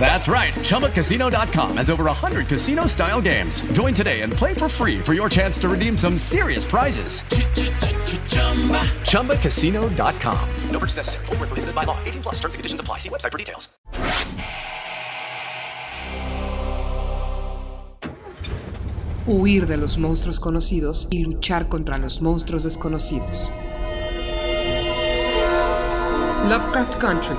That's 0.00 0.28
right. 0.28 0.54
ChumbaCasino.com 0.54 1.76
has 1.76 1.90
over 1.90 2.04
100 2.04 2.46
casino 2.46 2.86
style 2.86 3.20
games. 3.20 3.60
Join 3.72 3.92
today 3.92 4.22
and 4.22 4.32
play 4.32 4.54
for 4.54 4.68
free 4.68 4.98
for 4.98 5.12
your 5.12 5.28
chance 5.28 5.58
to 5.58 5.68
redeem 5.68 5.98
some 5.98 6.16
serious 6.16 6.64
prizes. 6.64 7.22
ChumbaCasino.com. 9.02 10.48
No 10.70 10.78
purchase 10.78 10.96
necessary. 10.96 11.26
Full 11.26 11.36
prohibited 11.36 11.74
by 11.74 11.84
law. 11.84 11.98
18 12.06 12.22
plus 12.22 12.36
terms 12.36 12.54
and 12.54 12.60
conditions 12.60 12.80
apply. 12.80 12.98
See 12.98 13.10
website 13.10 13.32
for 13.32 13.38
details. 13.38 13.68
Huir 19.26 19.66
de 19.66 19.76
los 19.76 19.98
monstruos 19.98 20.40
conocidos 20.40 21.06
y 21.10 21.22
luchar 21.22 21.68
contra 21.68 21.98
los 21.98 22.22
monstruos 22.22 22.62
desconocidos. 22.62 23.50
Lovecraft 26.48 26.98
Country 26.98 27.36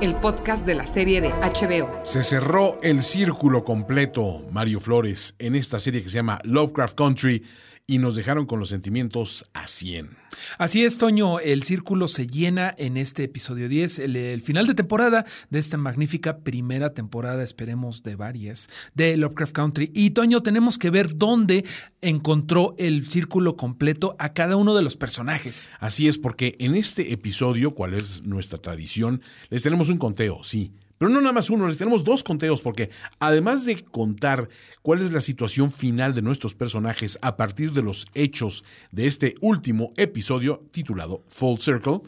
el 0.00 0.14
podcast 0.16 0.64
de 0.66 0.74
la 0.74 0.82
serie 0.82 1.20
de 1.20 1.28
HBO. 1.28 2.00
Se 2.04 2.22
cerró 2.22 2.78
el 2.82 3.02
círculo 3.02 3.64
completo, 3.64 4.46
Mario 4.50 4.80
Flores, 4.80 5.34
en 5.38 5.54
esta 5.54 5.78
serie 5.78 6.02
que 6.02 6.08
se 6.08 6.16
llama 6.16 6.40
Lovecraft 6.44 6.96
Country 6.96 7.42
y 7.90 7.98
nos 7.98 8.14
dejaron 8.14 8.46
con 8.46 8.60
los 8.60 8.68
sentimientos 8.68 9.46
a 9.52 9.66
100. 9.66 10.10
Así 10.58 10.84
es, 10.84 10.96
Toño, 10.96 11.40
el 11.40 11.64
círculo 11.64 12.06
se 12.06 12.28
llena 12.28 12.72
en 12.78 12.96
este 12.96 13.24
episodio 13.24 13.68
10, 13.68 13.98
el, 13.98 14.40
final 14.42 14.68
de 14.68 14.74
temporada 14.74 15.26
de 15.50 15.58
esta 15.58 15.76
magnífica 15.76 16.38
primera 16.38 16.94
temporada, 16.94 17.42
esperemos 17.42 18.04
de 18.04 18.14
varias, 18.14 18.70
de 18.94 19.16
Lovecraft 19.16 19.52
Country. 19.52 19.90
Y 19.92 20.10
Toño, 20.10 20.40
tenemos 20.40 20.78
que 20.78 20.90
ver 20.90 21.16
dónde 21.16 21.64
encontró 22.00 22.76
el 22.78 23.08
círculo 23.08 23.56
completo 23.56 24.14
a 24.20 24.34
cada 24.34 24.54
uno 24.54 24.76
de 24.76 24.82
los 24.82 24.96
personajes. 24.96 25.72
Así 25.80 26.06
es, 26.06 26.16
porque 26.16 26.54
en 26.60 26.76
este 26.76 27.12
episodio, 27.12 27.72
cuál 27.72 27.94
es 27.94 28.24
nuestra 28.24 28.60
tradición, 28.60 29.20
les 29.48 29.64
tenemos 29.64 29.90
un 29.90 29.98
conteo, 29.98 30.44
sí 30.44 30.72
pero 31.00 31.08
no 31.08 31.22
nada 31.22 31.32
más 31.32 31.48
uno, 31.48 31.66
les 31.66 31.78
tenemos 31.78 32.04
dos 32.04 32.22
conteos 32.22 32.60
porque 32.60 32.90
además 33.20 33.64
de 33.64 33.82
contar 33.82 34.50
cuál 34.82 35.00
es 35.00 35.10
la 35.10 35.22
situación 35.22 35.72
final 35.72 36.12
de 36.12 36.20
nuestros 36.20 36.54
personajes 36.54 37.18
a 37.22 37.38
partir 37.38 37.72
de 37.72 37.80
los 37.80 38.06
hechos 38.12 38.64
de 38.92 39.06
este 39.06 39.34
último 39.40 39.92
episodio 39.96 40.62
titulado 40.72 41.24
Full 41.28 41.56
Circle, 41.56 42.00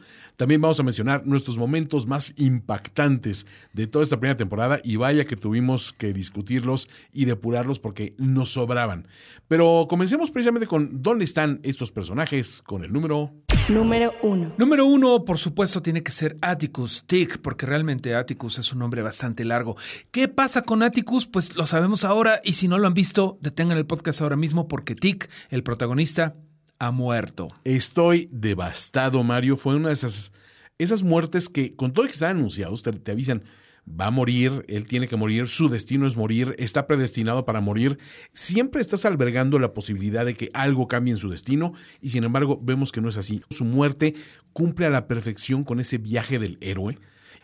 también 0.43 0.61
vamos 0.61 0.81
a 0.81 0.83
mencionar 0.83 1.25
nuestros 1.25 1.57
momentos 1.57 2.09
más 2.09 2.35
impactantes 2.37 3.47
de 3.73 3.87
toda 3.87 4.03
esta 4.03 4.19
primera 4.19 4.37
temporada 4.37 4.81
y 4.83 4.97
vaya 4.97 5.25
que 5.25 5.37
tuvimos 5.37 5.93
que 5.93 6.13
discutirlos 6.13 6.89
y 7.13 7.27
depurarlos 7.27 7.79
porque 7.79 8.17
nos 8.19 8.55
sobraban. 8.55 9.07
Pero 9.47 9.87
comencemos 9.89 10.33
precisamente 10.33 10.67
con 10.67 11.01
dónde 11.01 11.27
están 11.27 11.61
estos 11.63 11.93
personajes 11.93 12.61
con 12.61 12.83
el 12.83 12.93
número 12.93 13.33
Número 13.69 14.13
uno. 14.25 14.53
Número 14.59 14.85
uno, 14.85 15.25
por 15.25 15.39
supuesto, 15.39 15.81
tiene 15.81 16.03
que 16.03 16.11
ser 16.11 16.37
Atticus 16.41 17.05
Tick, 17.07 17.39
porque 17.39 17.65
realmente 17.65 18.17
Atticus 18.17 18.59
es 18.59 18.73
un 18.73 18.81
nombre 18.81 19.03
bastante 19.03 19.45
largo. 19.45 19.77
¿Qué 20.11 20.27
pasa 20.27 20.63
con 20.63 20.83
Atticus? 20.83 21.29
Pues 21.29 21.57
lo 21.57 21.67
sabemos 21.67 22.03
ahora, 22.03 22.41
y 22.43 22.55
si 22.55 22.67
no 22.67 22.79
lo 22.79 22.89
han 22.89 22.95
visto, 22.95 23.39
detengan 23.41 23.79
el 23.79 23.87
podcast 23.87 24.21
ahora 24.21 24.35
mismo, 24.35 24.67
porque 24.67 24.97
Tick, 24.97 25.31
el 25.51 25.63
protagonista, 25.63 26.35
ha 26.83 26.91
muerto. 26.91 27.47
Estoy 27.63 28.29
devastado, 28.33 29.23
Mario. 29.23 29.57
Fue 29.57 29.77
una 29.77 29.89
de 29.89 29.95
esas, 29.95 30.33
esas 30.79 31.05
muertes 31.05 31.49
que, 31.49 31.77
con 31.77 31.93
todo 31.93 32.07
que 32.07 32.13
están 32.13 32.39
anunciados, 32.39 32.83
te 32.83 33.13
avisan 33.13 33.45
va 33.89 34.07
a 34.07 34.11
morir, 34.11 34.65
él 34.69 34.87
tiene 34.87 35.09
que 35.09 35.17
morir, 35.17 35.47
su 35.47 35.69
destino 35.69 36.07
es 36.07 36.17
morir, 36.17 36.55
está 36.59 36.87
predestinado 36.87 37.45
para 37.45 37.61
morir, 37.61 37.99
siempre 38.33 38.81
estás 38.81 39.05
albergando 39.05 39.59
la 39.59 39.73
posibilidad 39.73 40.25
de 40.25 40.35
que 40.35 40.51
algo 40.55 40.87
cambie 40.87 41.13
en 41.13 41.19
su 41.19 41.29
destino 41.29 41.73
y 42.01 42.11
sin 42.11 42.25
embargo 42.25 42.61
vemos 42.63 42.93
que 42.93 43.01
no 43.01 43.09
es 43.09 43.17
así. 43.17 43.43
Su 43.51 43.65
muerte 43.65 44.15
cumple 44.53 44.87
a 44.87 44.91
la 44.91 45.09
perfección 45.09 45.65
con 45.65 45.81
ese 45.81 45.99
viaje 45.99 46.39
del 46.39 46.59
héroe, 46.61 46.99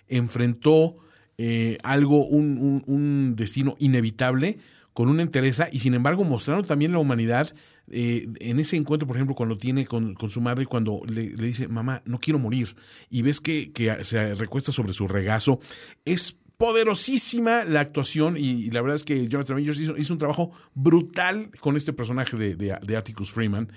enfrentó 0.08 0.94
eh, 1.38 1.78
algo, 1.82 2.26
un, 2.26 2.82
un, 2.86 3.34
destino 3.36 3.76
inevitable 3.78 4.58
con 4.92 5.08
una 5.08 5.22
entereza 5.22 5.68
y 5.70 5.80
sin 5.80 5.94
embargo 5.94 6.24
mostraron 6.24 6.64
también 6.64 6.92
la 6.92 6.98
humanidad 6.98 7.54
eh, 7.90 8.28
en 8.40 8.60
ese 8.60 8.76
encuentro, 8.76 9.06
por 9.06 9.16
ejemplo, 9.16 9.34
cuando 9.34 9.56
tiene 9.56 9.86
con, 9.86 10.16
su 10.30 10.40
madre, 10.40 10.66
cuando 10.66 11.02
le, 11.06 11.28
dice, 11.28 11.68
mamá, 11.68 12.02
no 12.04 12.18
quiero 12.18 12.38
morir, 12.38 12.74
y 13.10 13.22
ves 13.22 13.40
que, 13.40 13.72
se 14.02 14.34
recuesta 14.34 14.72
sobre 14.72 14.92
su 14.92 15.08
regazo, 15.08 15.60
es 16.04 16.36
poderosísima 16.56 17.64
la 17.64 17.80
actuación 17.80 18.36
y, 18.36 18.70
la 18.70 18.82
verdad 18.82 18.96
es 18.96 19.04
que 19.04 19.28
Jonathan 19.28 19.58
Majors 19.58 19.78
hizo, 19.78 19.96
hizo, 19.96 20.12
un 20.12 20.18
trabajo 20.18 20.50
brutal 20.74 21.50
con 21.60 21.76
este 21.76 21.92
personaje 21.92 22.36
de 22.36 22.96
Atticus 22.96 23.30
Freeman. 23.30 23.68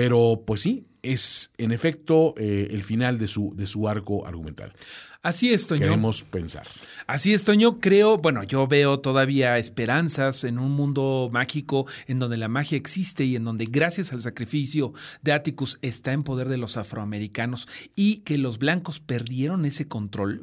Pero 0.00 0.44
pues 0.46 0.62
sí, 0.62 0.86
es 1.02 1.52
en 1.58 1.72
efecto 1.72 2.32
eh, 2.38 2.68
el 2.70 2.82
final 2.82 3.18
de 3.18 3.28
su, 3.28 3.52
de 3.54 3.66
su 3.66 3.86
arco 3.86 4.26
argumental. 4.26 4.72
Así 5.20 5.52
es, 5.52 5.66
Toño. 5.66 5.82
Queremos 5.82 6.22
pensar. 6.22 6.66
Así 7.06 7.34
es, 7.34 7.44
Toño. 7.44 7.80
Creo, 7.80 8.16
bueno, 8.16 8.42
yo 8.42 8.66
veo 8.66 9.00
todavía 9.00 9.58
esperanzas 9.58 10.44
en 10.44 10.58
un 10.58 10.72
mundo 10.72 11.28
mágico 11.30 11.86
en 12.06 12.18
donde 12.18 12.38
la 12.38 12.48
magia 12.48 12.78
existe 12.78 13.24
y 13.24 13.36
en 13.36 13.44
donde 13.44 13.66
gracias 13.66 14.14
al 14.14 14.22
sacrificio 14.22 14.94
de 15.20 15.32
Atticus 15.34 15.78
está 15.82 16.14
en 16.14 16.22
poder 16.22 16.48
de 16.48 16.56
los 16.56 16.78
afroamericanos 16.78 17.68
y 17.94 18.20
que 18.20 18.38
los 18.38 18.58
blancos 18.58 19.00
perdieron 19.00 19.66
ese 19.66 19.86
control. 19.86 20.40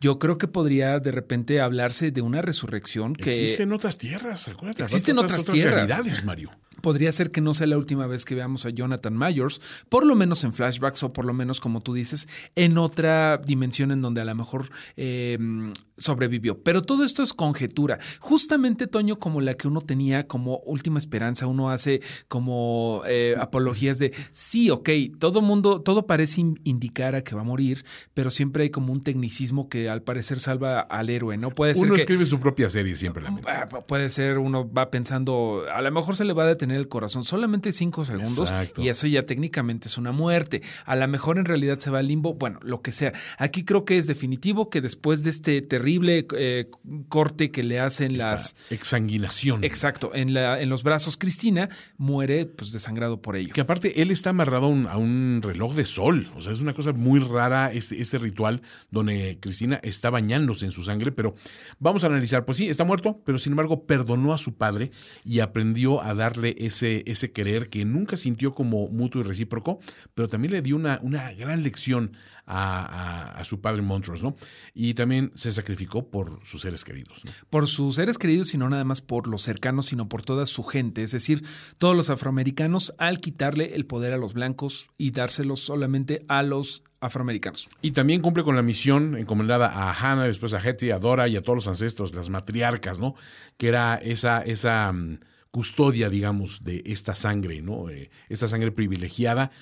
Yo 0.00 0.20
creo 0.20 0.38
que 0.38 0.46
podría 0.46 1.00
de 1.00 1.10
repente 1.10 1.60
hablarse 1.60 2.12
de 2.12 2.22
una 2.22 2.40
resurrección 2.40 3.16
que... 3.16 3.30
Existen 3.30 3.72
otras 3.72 3.98
tierras, 3.98 4.46
acuérdate. 4.46 4.84
Existen 4.84 5.18
otras, 5.18 5.40
otras, 5.40 5.54
tierras. 5.54 5.74
realidades, 5.74 6.24
Mario 6.24 6.52
podría 6.82 7.12
ser 7.12 7.30
que 7.30 7.40
no 7.40 7.54
sea 7.54 7.66
la 7.66 7.78
última 7.78 8.06
vez 8.06 8.24
que 8.24 8.34
veamos 8.34 8.66
a 8.66 8.70
Jonathan 8.70 9.16
Myers, 9.16 9.84
por 9.88 10.04
lo 10.04 10.14
menos 10.14 10.44
en 10.44 10.52
flashbacks 10.52 11.02
o 11.02 11.12
por 11.12 11.24
lo 11.24 11.32
menos, 11.32 11.60
como 11.60 11.80
tú 11.80 11.94
dices, 11.94 12.28
en 12.54 12.78
otra 12.78 13.38
dimensión 13.38 13.90
en 13.92 14.02
donde 14.02 14.20
a 14.20 14.24
lo 14.24 14.34
mejor 14.34 14.68
em, 14.96 15.72
sobrevivió. 15.96 16.62
Pero 16.62 16.82
todo 16.82 17.04
esto 17.04 17.22
es 17.22 17.32
conjetura. 17.32 17.98
Justamente, 18.20 18.86
Toño, 18.86 19.18
como 19.18 19.40
la 19.40 19.54
que 19.54 19.68
uno 19.68 19.80
tenía 19.80 20.26
como 20.26 20.58
última 20.58 20.98
esperanza, 20.98 21.46
uno 21.46 21.70
hace 21.70 22.02
como 22.28 23.02
eh, 23.06 23.36
apologías 23.38 23.98
de 23.98 24.12
sí, 24.32 24.70
ok, 24.70 24.90
todo 25.18 25.40
mundo, 25.40 25.80
todo 25.80 26.06
parece 26.06 26.40
indicar 26.64 27.14
a 27.14 27.22
que 27.22 27.34
va 27.34 27.42
a 27.42 27.44
morir, 27.44 27.84
pero 28.14 28.30
siempre 28.30 28.64
hay 28.64 28.70
como 28.70 28.92
un 28.92 29.02
tecnicismo 29.02 29.68
que 29.68 29.88
al 29.88 30.02
parecer 30.02 30.40
salva 30.40 30.80
al 30.80 31.10
héroe, 31.10 31.36
¿no? 31.36 31.50
Puede 31.50 31.74
ser. 31.74 31.84
Uno 31.84 31.94
escribe 31.94 32.26
su 32.26 32.40
propia 32.40 32.68
serie 32.68 32.96
siempre. 32.96 33.22
La 33.22 33.32
ah, 33.46 33.68
puede 33.68 34.08
ser, 34.08 34.38
uno 34.38 34.70
va 34.70 34.90
pensando, 34.90 35.64
a 35.72 35.80
lo 35.82 35.90
mejor 35.90 36.16
se 36.16 36.24
le 36.24 36.32
va 36.32 36.44
a 36.44 36.46
detener 36.46 36.71
el 36.72 36.88
corazón 36.88 37.24
solamente 37.24 37.72
cinco 37.72 38.04
segundos 38.04 38.52
y 38.76 38.88
eso 38.88 39.06
ya 39.06 39.24
técnicamente 39.24 39.88
es 39.88 39.98
una 39.98 40.12
muerte. 40.12 40.62
A 40.84 40.96
lo 40.96 41.06
mejor 41.08 41.38
en 41.38 41.44
realidad 41.44 41.78
se 41.78 41.90
va 41.90 41.98
al 42.00 42.08
limbo, 42.08 42.34
bueno, 42.34 42.58
lo 42.62 42.82
que 42.82 42.92
sea. 42.92 43.12
Aquí 43.38 43.64
creo 43.64 43.84
que 43.84 43.98
es 43.98 44.06
definitivo 44.06 44.70
que 44.70 44.80
después 44.80 45.24
de 45.24 45.30
este 45.30 45.62
terrible 45.62 46.26
eh, 46.36 46.70
corte 47.08 47.50
que 47.50 47.62
le 47.62 47.80
hacen 47.80 48.16
las... 48.18 48.56
Exsanguinación. 48.70 49.64
Exacto, 49.64 50.12
en, 50.14 50.34
la, 50.34 50.60
en 50.60 50.68
los 50.68 50.82
brazos 50.82 51.16
Cristina 51.16 51.68
muere 51.96 52.46
pues 52.46 52.72
desangrado 52.72 53.20
por 53.20 53.36
ello. 53.36 53.54
Que 53.54 53.60
aparte 53.60 54.02
él 54.02 54.10
está 54.10 54.30
amarrado 54.30 54.66
a 54.66 54.96
un, 54.96 55.40
reloj 55.42 55.74
de 55.74 55.84
sol, 55.84 56.28
o 56.36 56.42
sea, 56.42 56.52
es 56.52 56.60
una 56.60 56.74
cosa 56.74 56.92
muy 56.92 57.20
rara 57.20 57.72
este, 57.72 58.00
este 58.00 58.18
ritual 58.18 58.62
donde 58.90 59.38
Cristina 59.40 59.80
está 59.82 60.10
bañándose 60.10 60.64
en 60.64 60.72
su 60.72 60.82
sangre, 60.82 61.12
pero 61.12 61.34
vamos 61.78 62.04
a 62.04 62.06
analizar, 62.08 62.44
pues 62.44 62.58
sí, 62.58 62.68
está 62.68 62.84
muerto, 62.84 63.20
pero 63.24 63.38
sin 63.38 63.52
embargo 63.52 63.86
perdonó 63.86 64.32
a 64.32 64.38
su 64.38 64.54
padre 64.54 64.90
y 65.24 65.40
aprendió 65.40 66.02
a 66.02 66.14
darle 66.14 66.54
ese, 66.66 67.02
ese 67.06 67.32
querer 67.32 67.68
que 67.68 67.84
nunca 67.84 68.16
sintió 68.16 68.54
como 68.54 68.88
mutuo 68.88 69.20
y 69.20 69.24
recíproco, 69.24 69.80
pero 70.14 70.28
también 70.28 70.52
le 70.52 70.62
dio 70.62 70.76
una, 70.76 70.98
una 71.02 71.32
gran 71.32 71.62
lección 71.62 72.12
a, 72.46 73.42
su 73.44 73.60
padre 73.60 73.82
Montrose, 73.82 74.22
¿no? 74.22 74.36
Y 74.74 74.94
también 74.94 75.32
se 75.34 75.52
sacrificó 75.52 76.10
por 76.10 76.40
sus 76.44 76.62
seres 76.62 76.84
queridos. 76.84 77.22
Por 77.50 77.68
sus 77.68 77.96
seres 77.96 78.18
queridos 78.18 78.52
y 78.54 78.58
no 78.58 78.68
nada 78.68 78.84
más 78.84 79.00
por 79.00 79.26
los 79.26 79.42
cercanos, 79.42 79.86
sino 79.86 80.08
por 80.08 80.22
toda 80.22 80.46
su 80.46 80.62
gente, 80.64 81.02
es 81.02 81.12
decir, 81.12 81.42
todos 81.78 81.96
los 81.96 82.10
afroamericanos 82.10 82.94
al 82.98 83.20
quitarle 83.20 83.74
el 83.74 83.86
poder 83.86 84.12
a 84.12 84.16
los 84.16 84.34
blancos 84.34 84.88
y 84.98 85.12
dárselo 85.12 85.56
solamente 85.56 86.24
a 86.28 86.42
los 86.42 86.82
afroamericanos. 87.00 87.68
Y 87.80 87.92
también 87.92 88.20
cumple 88.20 88.44
con 88.44 88.56
la 88.56 88.62
misión 88.62 89.16
encomendada 89.16 89.68
a 89.68 89.92
Hannah, 89.92 90.24
después 90.24 90.54
a 90.54 90.60
Hetty, 90.62 90.90
a 90.90 90.98
Dora 90.98 91.28
y 91.28 91.36
a 91.36 91.42
todos 91.42 91.56
los 91.56 91.68
ancestros, 91.68 92.14
las 92.14 92.30
matriarcas, 92.30 92.98
¿no? 92.98 93.14
Que 93.56 93.68
era 93.68 93.96
esa, 93.96 94.42
esa 94.42 94.92
mm, 94.92 95.18
custodia, 95.52 96.08
digamos, 96.08 96.64
de 96.64 96.82
esta 96.86 97.14
sangre, 97.14 97.62
¿no? 97.62 97.88
Eh, 97.90 98.10
esta 98.28 98.48
sangre 98.48 98.72
privilegiada. 98.72 99.52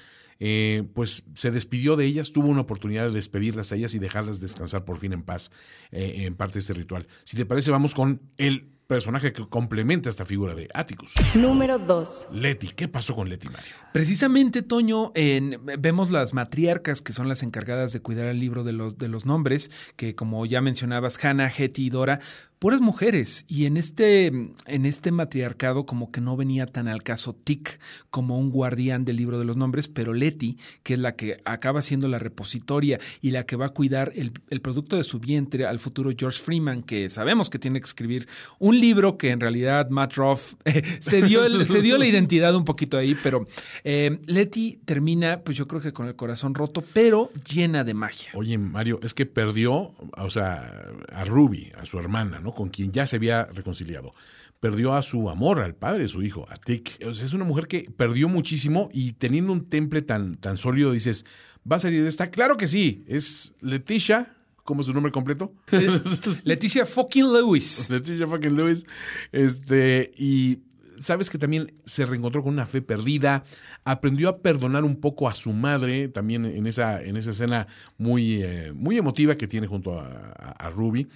Eh, 0.43 0.85
pues 0.95 1.27
se 1.35 1.51
despidió 1.51 1.97
de 1.97 2.07
ellas, 2.07 2.33
tuvo 2.33 2.49
una 2.49 2.63
oportunidad 2.63 3.09
de 3.09 3.13
despedirlas 3.13 3.73
a 3.73 3.77
ellas 3.77 3.95
y 3.95 3.99
dejarlas 3.99 4.41
descansar 4.41 4.87
por 4.87 4.97
fin 4.97 5.13
en 5.13 5.23
paz 5.23 5.53
eh, 5.91 6.23
en 6.25 6.35
parte 6.35 6.55
de 6.55 6.61
este 6.61 6.73
ritual. 6.73 7.07
Si 7.25 7.37
te 7.37 7.45
parece, 7.45 7.71
vamos 7.71 7.95
con 7.95 8.23
el 8.39 8.71
personaje 8.91 9.33
que 9.33 9.47
complementa 9.47 10.09
esta 10.09 10.27
figura 10.27 10.57
de 10.57 10.69
Atticus. 10.75 11.15
Número 11.37 11.79
2. 11.79 12.27
Letty, 12.33 12.67
¿qué 12.75 12.89
pasó 12.89 13.15
con 13.15 13.29
Letty 13.29 13.47
Mario? 13.49 13.71
Precisamente, 13.93 14.63
Toño, 14.63 15.13
en- 15.15 15.61
vemos 15.79 16.11
las 16.11 16.35
matriarcas 16.35 17.01
que 17.01 17.13
son 17.13 17.29
las 17.29 17.45
encargadas 17.45 17.93
de 17.93 18.01
cuidar 18.01 18.27
el 18.27 18.41
libro 18.41 18.65
de 18.65 18.73
los, 18.73 18.99
de 18.99 19.07
los 19.09 19.27
nombres, 19.27 19.71
que 19.95 20.17
como 20.17 20.45
ya 20.45 20.61
mencionabas, 20.61 21.25
Hannah, 21.25 21.53
Hetty 21.57 21.87
y 21.87 21.91
Dora, 21.91 22.19
puras 22.59 22.81
mujeres. 22.81 23.45
Y 23.49 23.67
en 23.67 23.77
este, 23.77 24.27
en 24.27 24.85
este 24.85 25.13
matriarcado 25.13 25.87
como 25.87 26.11
que 26.11 26.21
no 26.21 26.37
venía 26.37 26.67
tan 26.67 26.89
al 26.89 27.03
caso 27.05 27.33
Tic 27.33 27.79
como 28.11 28.39
un 28.39 28.51
guardián 28.51 29.05
del 29.05 29.17
libro 29.17 29.39
de 29.39 29.45
los 29.45 29.57
nombres, 29.57 29.87
pero 29.87 30.13
Letty, 30.15 30.59
que 30.83 30.95
es 30.95 30.99
la 30.99 31.15
que 31.15 31.37
acaba 31.45 31.81
siendo 31.81 32.09
la 32.09 32.19
repositoria 32.19 32.99
y 33.23 33.31
la 33.31 33.47
que 33.47 33.55
va 33.57 33.67
a 33.67 33.71
cuidar 33.71 34.13
el, 34.17 34.33
el 34.51 34.61
producto 34.61 34.97
de 34.97 35.05
su 35.05 35.21
vientre 35.21 35.65
al 35.65 35.79
futuro 35.79 36.11
George 36.19 36.41
Freeman, 36.43 36.83
que 36.83 37.09
sabemos 37.09 37.49
que 37.51 37.59
tiene 37.61 37.81
que 37.81 37.87
escribir 37.87 38.29
un 38.59 38.80
libro 38.81 39.19
que 39.19 39.31
en 39.31 39.41
realidad 39.41 39.91
Matt 39.91 40.15
Ruff 40.15 40.55
eh, 40.65 40.83
se, 41.01 41.23
dio 41.23 41.49
se 41.65 41.83
dio 41.83 41.99
la 41.99 42.07
identidad 42.07 42.55
un 42.55 42.65
poquito 42.65 42.97
ahí, 42.97 43.17
pero 43.23 43.47
eh, 43.85 44.19
Letty 44.27 44.81
termina, 44.85 45.43
pues 45.43 45.57
yo 45.57 45.67
creo 45.67 45.81
que 45.81 45.93
con 45.93 46.07
el 46.09 46.17
corazón 46.17 46.55
roto, 46.55 46.83
pero 46.93 47.31
llena 47.49 47.85
de 47.85 47.95
magia. 47.95 48.31
Oye, 48.35 48.59
Mario, 48.59 49.01
es 49.03 49.15
que 49.15 49.27
perdió, 49.27 49.93
o 50.17 50.31
sea, 50.31 50.73
a 51.13 51.25
Ruby, 51.25 51.73
a 51.77 51.87
su 51.87 51.99
hermana, 51.99 52.41
¿no? 52.41 52.55
Con 52.55 52.69
quien 52.69 52.93
ya 52.93 53.07
se 53.07 53.17
había 53.17 53.45
reconciliado. 53.45 54.15
Perdió 54.61 54.95
a 54.95 55.03
su 55.03 55.31
amor, 55.31 55.61
al 55.61 55.75
padre 55.75 56.03
de 56.03 56.09
su 56.09 56.23
hijo, 56.23 56.47
a 56.51 56.57
Tick. 56.57 56.99
O 57.07 57.15
sea, 57.15 57.25
es 57.25 57.33
una 57.33 57.45
mujer 57.45 57.67
que 57.67 57.91
perdió 57.97 58.29
muchísimo 58.29 58.89
y 58.93 59.13
teniendo 59.13 59.53
un 59.53 59.69
temple 59.69 60.03
tan, 60.03 60.37
tan 60.37 60.57
sólido, 60.57 60.93
dices, 60.93 61.25
¿va 61.71 61.77
a 61.77 61.79
salir 61.79 62.03
de 62.03 62.09
esta? 62.09 62.31
Claro 62.31 62.57
que 62.57 62.67
sí. 62.67 63.05
Es 63.07 63.55
Leticia, 63.61 64.37
¿cómo 64.71 64.83
es 64.83 64.87
su 64.87 64.95
nombre 64.95 65.11
completo? 65.11 65.53
Leticia 66.45 66.87
fucking 66.87 67.33
Lewis. 67.33 67.91
Leticia 67.91 68.25
fucking 68.29 68.55
Lewis. 68.57 68.87
Este, 69.33 70.13
y 70.17 70.61
sabes 71.01 71.29
que 71.29 71.39
también 71.39 71.73
se 71.85 72.07
reencontró 72.07 72.41
con 72.45 72.53
una 72.53 72.67
fe 72.67 72.83
perdida, 72.83 73.43
aprendió 73.85 74.29
a 74.29 74.39
perdonar 74.43 74.85
un 74.85 75.01
poco 75.01 75.29
a 75.29 75.35
su 75.35 75.53
madre, 75.53 76.07
también 76.07 76.45
en 76.45 76.69
esa, 76.69 77.03
en 77.03 77.17
esa 77.17 77.31
escena 77.31 77.67
muy, 77.99 78.45
eh, 78.45 78.73
muy 78.73 78.97
emotiva 78.97 79.35
que 79.37 79.49
tiene 79.49 79.67
junto 79.67 79.99
a, 79.99 80.07
a- 80.07 80.53
a 80.67 80.71
Ruby. 80.71 81.09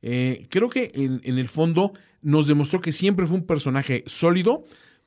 Eh, 0.00 0.46
creo 0.48 0.70
que 0.70 0.90
en, 0.94 1.20
en 1.24 1.36
el 1.36 1.50
fondo 1.50 1.92
nos 2.22 2.46
demostró 2.46 2.80
que 2.80 2.92
siempre 2.92 3.26
fue 3.26 3.36
un 3.36 3.46
personaje 3.46 4.04
sólido, 4.06 4.64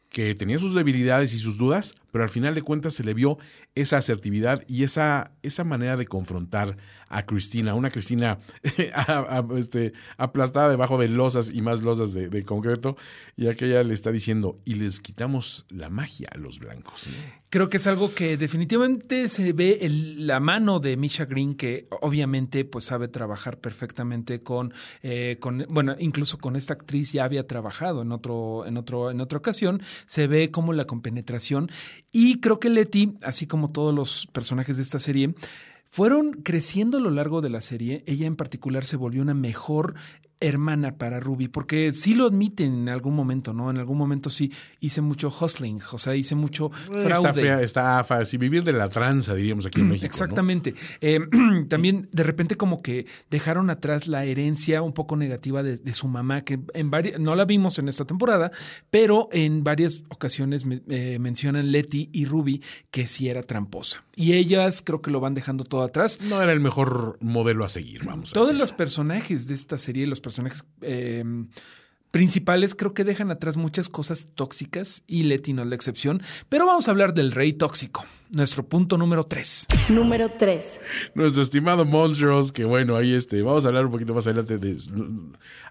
que 0.09 0.33
tenía 0.35 0.59
sus 0.59 0.73
debilidades 0.73 1.33
y 1.33 1.37
sus 1.39 1.57
dudas, 1.57 1.95
pero 2.11 2.23
al 2.23 2.29
final 2.29 2.55
de 2.55 2.61
cuentas 2.61 2.93
se 2.93 3.03
le 3.03 3.13
vio 3.13 3.37
esa 3.73 3.97
asertividad 3.97 4.63
y 4.67 4.83
esa, 4.83 5.31
esa 5.43 5.65
manera 5.65 5.97
de 5.97 6.05
confrontar 6.05 6.77
a 7.15 7.23
Cristina, 7.23 7.75
una 7.75 7.89
Cristina 7.89 8.39
este, 9.57 9.93
aplastada 10.17 10.69
debajo 10.69 10.97
de 10.97 11.07
losas 11.07 11.49
y 11.49 11.61
más 11.61 11.81
losas 11.81 12.13
de, 12.13 12.27
de 12.27 12.43
concreto, 12.43 12.97
y 13.37 13.47
aquella 13.47 13.83
le 13.83 13.93
está 13.93 14.11
diciendo, 14.11 14.57
y 14.65 14.75
les 14.75 14.99
quitamos 14.99 15.65
la 15.69 15.89
magia 15.89 16.27
a 16.33 16.37
los 16.37 16.59
blancos. 16.59 17.07
Creo 17.49 17.69
que 17.69 17.77
es 17.77 17.87
algo 17.87 18.13
que 18.13 18.35
definitivamente 18.35 19.29
se 19.29 19.53
ve 19.53 19.79
la 20.17 20.41
mano 20.41 20.81
de 20.81 20.97
Misha 20.97 21.23
Green, 21.23 21.55
que 21.55 21.87
obviamente 22.01 22.65
pues 22.65 22.83
sabe 22.83 23.07
trabajar 23.07 23.61
perfectamente 23.61 24.41
con, 24.41 24.73
eh, 25.01 25.37
con, 25.39 25.65
bueno, 25.69 25.95
incluso 25.97 26.37
con 26.37 26.57
esta 26.57 26.73
actriz 26.73 27.13
ya 27.13 27.23
había 27.23 27.47
trabajado 27.47 28.01
en 28.01 28.11
otro, 28.11 28.65
en 28.65 28.75
otro, 28.75 29.09
en 29.09 29.21
otra 29.21 29.37
ocasión. 29.37 29.81
Se 30.05 30.27
ve 30.27 30.51
como 30.51 30.73
la 30.73 30.83
compenetración. 30.83 31.69
Y 32.11 32.41
creo 32.41 32.59
que 32.59 32.69
Letty, 32.69 33.15
así 33.21 33.47
como 33.47 33.71
todos 33.71 33.95
los 33.95 34.27
personajes 34.33 34.75
de 34.75 34.83
esta 34.83 34.99
serie, 34.99 35.33
fueron 35.95 36.33
creciendo 36.33 36.97
a 36.97 36.99
lo 36.99 37.09
largo 37.09 37.39
de 37.39 37.49
la 37.49 37.61
serie. 37.61 38.03
Ella 38.05 38.27
en 38.27 38.35
particular 38.35 38.83
se 38.83 38.97
volvió 38.97 39.21
una 39.21 39.33
mejor 39.33 39.95
hermana 40.39 40.97
para 40.97 41.19
Ruby, 41.19 41.47
porque 41.47 41.91
sí 41.91 42.13
lo 42.13 42.25
admiten 42.27 42.73
en 42.73 42.89
algún 42.89 43.15
momento, 43.15 43.53
¿no? 43.53 43.69
En 43.71 43.77
algún 43.77 43.97
momento 43.97 44.29
sí 44.29 44.51
hice 44.79 45.01
mucho 45.01 45.29
hustling, 45.29 45.79
o 45.91 45.97
sea, 45.97 46.15
hice 46.15 46.35
mucho 46.35 46.69
fraude. 46.69 47.29
Está 47.29 47.33
fea, 47.33 47.61
está 47.61 48.03
fácil 48.03 48.39
vivir 48.39 48.63
de 48.63 48.73
la 48.73 48.89
tranza, 48.89 49.33
diríamos 49.33 49.65
aquí 49.65 49.79
en 49.81 49.89
México. 49.89 50.03
¿no? 50.05 50.07
Exactamente. 50.07 50.75
Eh, 51.01 51.19
también 51.69 52.09
de 52.11 52.23
repente 52.23 52.57
como 52.57 52.81
que 52.81 53.05
dejaron 53.29 53.69
atrás 53.69 54.07
la 54.07 54.25
herencia 54.25 54.81
un 54.81 54.93
poco 54.93 55.15
negativa 55.15 55.63
de, 55.63 55.77
de 55.77 55.93
su 55.93 56.07
mamá, 56.07 56.41
que 56.41 56.59
en 56.73 56.91
varias, 56.91 57.19
no 57.19 57.35
la 57.35 57.45
vimos 57.45 57.79
en 57.79 57.87
esta 57.87 58.05
temporada, 58.05 58.51
pero 58.89 59.29
en 59.31 59.63
varias 59.63 60.03
ocasiones 60.09 60.65
me- 60.65 60.81
eh, 60.89 61.17
mencionan 61.19 61.71
Letty 61.71 62.09
y 62.11 62.25
Ruby 62.25 62.61
que 62.91 63.07
sí 63.07 63.29
era 63.29 63.41
tramposa. 63.43 64.03
Y 64.17 64.33
ellas 64.33 64.81
creo 64.85 65.01
que 65.01 65.11
lo 65.11 65.19
van 65.19 65.33
dejando 65.33 65.63
todo 65.65 65.83
atrás. 65.83 66.19
No 66.29 66.41
era 66.41 66.53
el 66.53 66.61
mejor 66.61 67.17
modelo 67.19 67.65
a 67.65 67.69
seguir, 67.69 68.05
vamos 68.05 68.31
a 68.31 68.33
Todos 68.33 68.53
los 68.53 68.71
personajes 68.71 69.47
de 69.47 69.53
esta 69.53 69.77
serie, 69.77 70.07
los 70.07 70.21
personajes 70.25 70.65
eh, 70.81 71.23
principales, 72.09 72.75
creo 72.75 72.93
que 72.93 73.03
dejan 73.03 73.29
atrás 73.29 73.57
muchas 73.57 73.89
cosas 73.89 74.31
tóxicas 74.35 75.03
y 75.05 75.23
Letty 75.23 75.53
no 75.53 75.61
es 75.61 75.67
la 75.67 75.75
excepción. 75.75 76.21
Pero 76.49 76.65
vamos 76.65 76.87
a 76.87 76.91
hablar 76.91 77.13
del 77.13 77.31
rey 77.31 77.53
tóxico, 77.53 78.05
nuestro 78.35 78.67
punto 78.67 78.97
número 78.97 79.23
3. 79.23 79.67
Número 79.89 80.29
3. 80.29 80.81
Nuestro 81.15 81.41
estimado 81.41 81.85
Monstros, 81.85 82.51
que 82.51 82.65
bueno, 82.65 82.95
ahí 82.95 83.13
este, 83.13 83.41
vamos 83.41 83.65
a 83.65 83.69
hablar 83.69 83.85
un 83.85 83.91
poquito 83.91 84.13
más 84.13 84.27
adelante 84.27 84.57
de... 84.57 84.77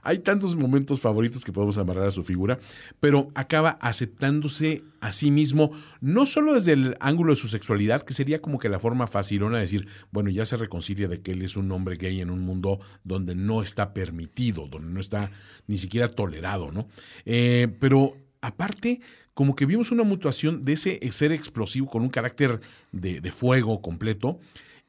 Hay 0.03 0.19
tantos 0.19 0.57
momentos 0.57 1.01
favoritos 1.01 1.45
que 1.45 1.53
podemos 1.53 1.79
amarrar 1.79 2.09
a 2.09 2.11
su 2.11 2.23
figura, 2.23 2.59
pero 3.01 3.29
acaba 3.35 3.71
aceptándose 3.81 4.83
a 5.01 5.13
sí 5.13 5.31
mismo, 5.31 5.71
no 6.01 6.25
solo 6.25 6.55
desde 6.55 6.73
el 6.73 6.97
ángulo 7.01 7.33
de 7.33 7.37
su 7.37 7.49
sexualidad, 7.49 8.03
que 8.03 8.15
sería 8.15 8.41
como 8.41 8.59
que 8.59 8.71
la 8.71 8.79
forma 8.79 9.07
facilona 9.07 9.57
de 9.57 9.63
decir, 9.63 9.87
bueno, 10.11 10.31
ya 10.31 10.47
se 10.47 10.57
reconcilia 10.57 11.09
de 11.09 11.21
que 11.21 11.33
él 11.33 11.43
es 11.43 11.57
un 11.57 11.71
hombre 11.73 11.97
gay 11.97 12.21
en 12.21 12.31
un 12.31 12.41
mundo 12.41 12.81
donde 13.05 13.35
no 13.35 13.63
está 13.63 13.93
permitido, 13.93 14.67
donde 14.67 14.93
no 14.93 15.01
está 15.01 15.31
ni 15.67 15.77
siquiera 15.77 16.09
tolerado, 16.09 16.73
¿no? 16.73 16.89
Eh, 17.27 17.69
pero 17.81 18.17
aparte, 18.41 19.01
como 19.35 19.57
que 19.57 19.67
vimos 19.67 19.91
una 19.91 20.05
mutación 20.05 20.65
de 20.65 20.73
ese 20.75 21.01
ser 21.11 21.33
explosivo 21.33 21.89
con 21.89 22.03
un 22.03 22.09
carácter 22.09 22.61
de, 22.93 23.33
fuego 23.33 23.83
completo 23.83 24.39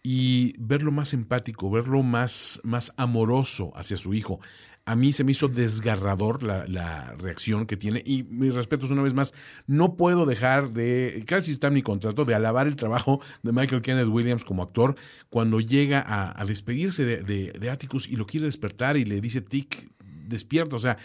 y 0.04 0.54
verlo 0.60 0.92
más 0.92 1.14
empático, 1.14 1.72
verlo 1.72 2.04
más, 2.04 2.62
más 2.64 2.94
amoroso 2.96 3.72
hacia 3.76 3.98
su 3.98 4.14
hijo. 4.14 4.40
A 4.88 4.96
mí 4.96 5.12
se 5.14 5.24
me 5.24 5.32
hizo 5.32 5.48
desgarrador 5.48 6.44
la, 6.44 7.16
reacción 7.18 7.66
que 7.66 7.76
tiene 7.76 8.04
y 8.06 8.22
mis 8.22 8.54
respetos 8.54 8.92
una 8.92 9.02
vez 9.02 9.16
más, 9.16 9.34
no 9.66 9.96
puedo 9.98 10.28
dejar 10.28 10.74
de, 10.74 11.24
casi 11.26 11.52
está 11.52 11.68
en 11.70 11.74
mi 11.74 11.82
contrato, 11.82 12.24
de 12.24 12.36
alabar 12.36 12.68
el 12.68 12.76
trabajo 12.76 13.20
de 13.42 13.52
Michael 13.52 13.82
Kenneth 13.82 14.10
Williams 14.10 14.46
como 14.46 14.62
actor 14.62 14.96
cuando 15.32 15.60
llega 15.60 16.02
a, 16.02 16.40
a 16.40 16.46
despedirse 16.46 17.04
de, 17.04 17.24
de- 17.24 17.52
de 17.60 17.70
Atticus 17.72 18.08
y 18.08 18.16
lo 18.16 18.28
quiere 18.28 18.46
despertar 18.46 18.96
y 18.96 19.06
le 19.06 19.20
dice, 19.22 19.42
Tic, 19.42 19.90
despierta, 20.28 20.76
o 20.76 20.80
sea, 20.80 20.98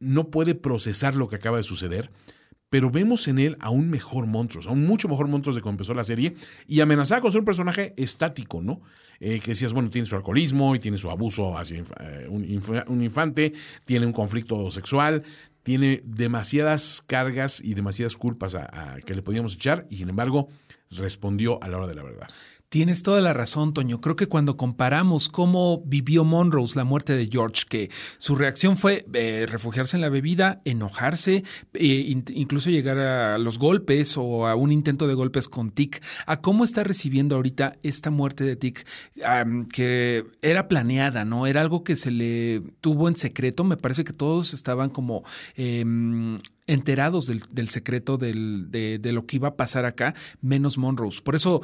no 0.00 0.30
puede 0.30 0.56
procesar 0.56 1.14
lo 1.14 1.28
que 1.28 1.36
acaba 1.36 1.58
de 1.58 1.62
suceder 1.62 2.10
pero 2.72 2.90
vemos 2.90 3.28
en 3.28 3.38
él 3.38 3.58
a 3.60 3.68
un 3.68 3.90
mejor 3.90 4.24
monstruo, 4.26 4.66
a 4.66 4.72
un 4.72 4.86
mucho 4.86 5.06
mejor 5.06 5.28
monstruo 5.28 5.54
de 5.54 5.60
cuando 5.60 5.74
empezó 5.74 5.92
la 5.92 6.04
serie, 6.04 6.34
y 6.66 6.80
amenazaba 6.80 7.20
con 7.20 7.30
ser 7.30 7.40
un 7.40 7.44
personaje 7.44 7.92
estático, 7.98 8.62
¿no? 8.62 8.80
Eh, 9.20 9.40
que 9.40 9.50
decías, 9.50 9.74
bueno, 9.74 9.90
tiene 9.90 10.06
su 10.06 10.16
alcoholismo 10.16 10.74
y 10.74 10.78
tiene 10.78 10.96
su 10.96 11.10
abuso 11.10 11.58
hacia 11.58 11.80
eh, 12.00 12.26
un, 12.30 12.44
inf- 12.48 12.84
un 12.88 13.02
infante, 13.02 13.52
tiene 13.84 14.06
un 14.06 14.14
conflicto 14.14 14.70
sexual, 14.70 15.22
tiene 15.62 16.00
demasiadas 16.06 17.04
cargas 17.06 17.60
y 17.62 17.74
demasiadas 17.74 18.16
culpas 18.16 18.54
a 18.54 18.96
que 19.04 19.14
le 19.14 19.20
podíamos 19.20 19.54
echar, 19.54 19.86
y 19.90 19.96
sin 19.96 20.08
embargo, 20.08 20.48
respondió 20.92 21.62
a 21.62 21.68
la 21.68 21.76
hora 21.76 21.88
de 21.88 21.94
la 21.94 22.02
verdad. 22.04 22.28
Tienes 22.72 23.02
toda 23.02 23.20
la 23.20 23.34
razón, 23.34 23.74
Toño. 23.74 24.00
Creo 24.00 24.16
que 24.16 24.28
cuando 24.28 24.56
comparamos 24.56 25.28
cómo 25.28 25.82
vivió 25.84 26.24
Monrose 26.24 26.74
la 26.78 26.84
muerte 26.84 27.14
de 27.14 27.28
George, 27.30 27.64
que 27.68 27.90
su 28.16 28.34
reacción 28.34 28.78
fue 28.78 29.04
eh, 29.12 29.44
refugiarse 29.46 29.98
en 29.98 30.00
la 30.00 30.08
bebida, 30.08 30.62
enojarse, 30.64 31.44
eh, 31.74 31.84
in- 31.84 32.24
incluso 32.32 32.70
llegar 32.70 32.98
a 32.98 33.36
los 33.36 33.58
golpes 33.58 34.14
o 34.16 34.46
a 34.46 34.54
un 34.54 34.72
intento 34.72 35.06
de 35.06 35.12
golpes 35.12 35.48
con 35.48 35.68
Tick, 35.68 36.02
a 36.24 36.40
cómo 36.40 36.64
está 36.64 36.82
recibiendo 36.82 37.36
ahorita 37.36 37.76
esta 37.82 38.08
muerte 38.10 38.42
de 38.44 38.56
Tick, 38.56 38.86
que 39.70 40.24
era 40.40 40.66
planeada, 40.66 41.26
¿no? 41.26 41.46
Era 41.46 41.60
algo 41.60 41.84
que 41.84 41.94
se 41.94 42.10
le 42.10 42.62
tuvo 42.80 43.06
en 43.08 43.16
secreto. 43.16 43.64
Me 43.64 43.76
parece 43.76 44.02
que 44.02 44.14
todos 44.14 44.54
estaban 44.54 44.88
como 44.88 45.24
em, 45.56 46.38
enterados 46.66 47.26
del, 47.26 47.68
secreto 47.68 48.16
de, 48.16 48.32
de 48.98 49.12
lo 49.12 49.26
que 49.26 49.36
iba 49.36 49.48
a 49.48 49.56
pasar 49.56 49.84
acá, 49.84 50.14
menos 50.40 50.78
Monrose. 50.78 51.20
Por 51.20 51.36
eso 51.36 51.60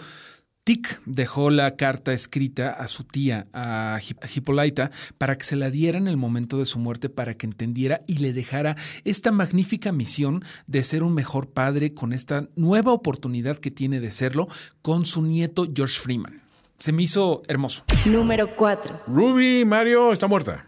Tick 0.68 1.00
dejó 1.06 1.48
la 1.48 1.76
carta 1.76 2.12
escrita 2.12 2.68
a 2.68 2.88
su 2.88 3.02
tía, 3.02 3.46
a 3.54 4.00
Hippolyta, 4.34 4.90
para 5.16 5.38
que 5.38 5.46
se 5.46 5.56
la 5.56 5.70
diera 5.70 5.96
en 5.96 6.08
el 6.08 6.18
momento 6.18 6.58
de 6.58 6.66
su 6.66 6.78
muerte, 6.78 7.08
para 7.08 7.32
que 7.32 7.46
entendiera 7.46 8.00
y 8.06 8.18
le 8.18 8.34
dejara 8.34 8.76
esta 9.04 9.32
magnífica 9.32 9.92
misión 9.92 10.44
de 10.66 10.84
ser 10.84 11.04
un 11.04 11.14
mejor 11.14 11.48
padre 11.48 11.94
con 11.94 12.12
esta 12.12 12.50
nueva 12.54 12.92
oportunidad 12.92 13.56
que 13.56 13.70
tiene 13.70 13.98
de 13.98 14.10
serlo 14.10 14.46
con 14.82 15.06
su 15.06 15.22
nieto 15.22 15.66
George 15.74 15.98
Freeman. 15.98 16.42
Se 16.78 16.92
me 16.92 17.04
hizo 17.04 17.42
hermoso. 17.48 17.84
Número 18.04 18.54
4. 18.54 19.04
Ruby 19.06 19.64
Mario 19.64 20.12
está 20.12 20.26
muerta. 20.26 20.66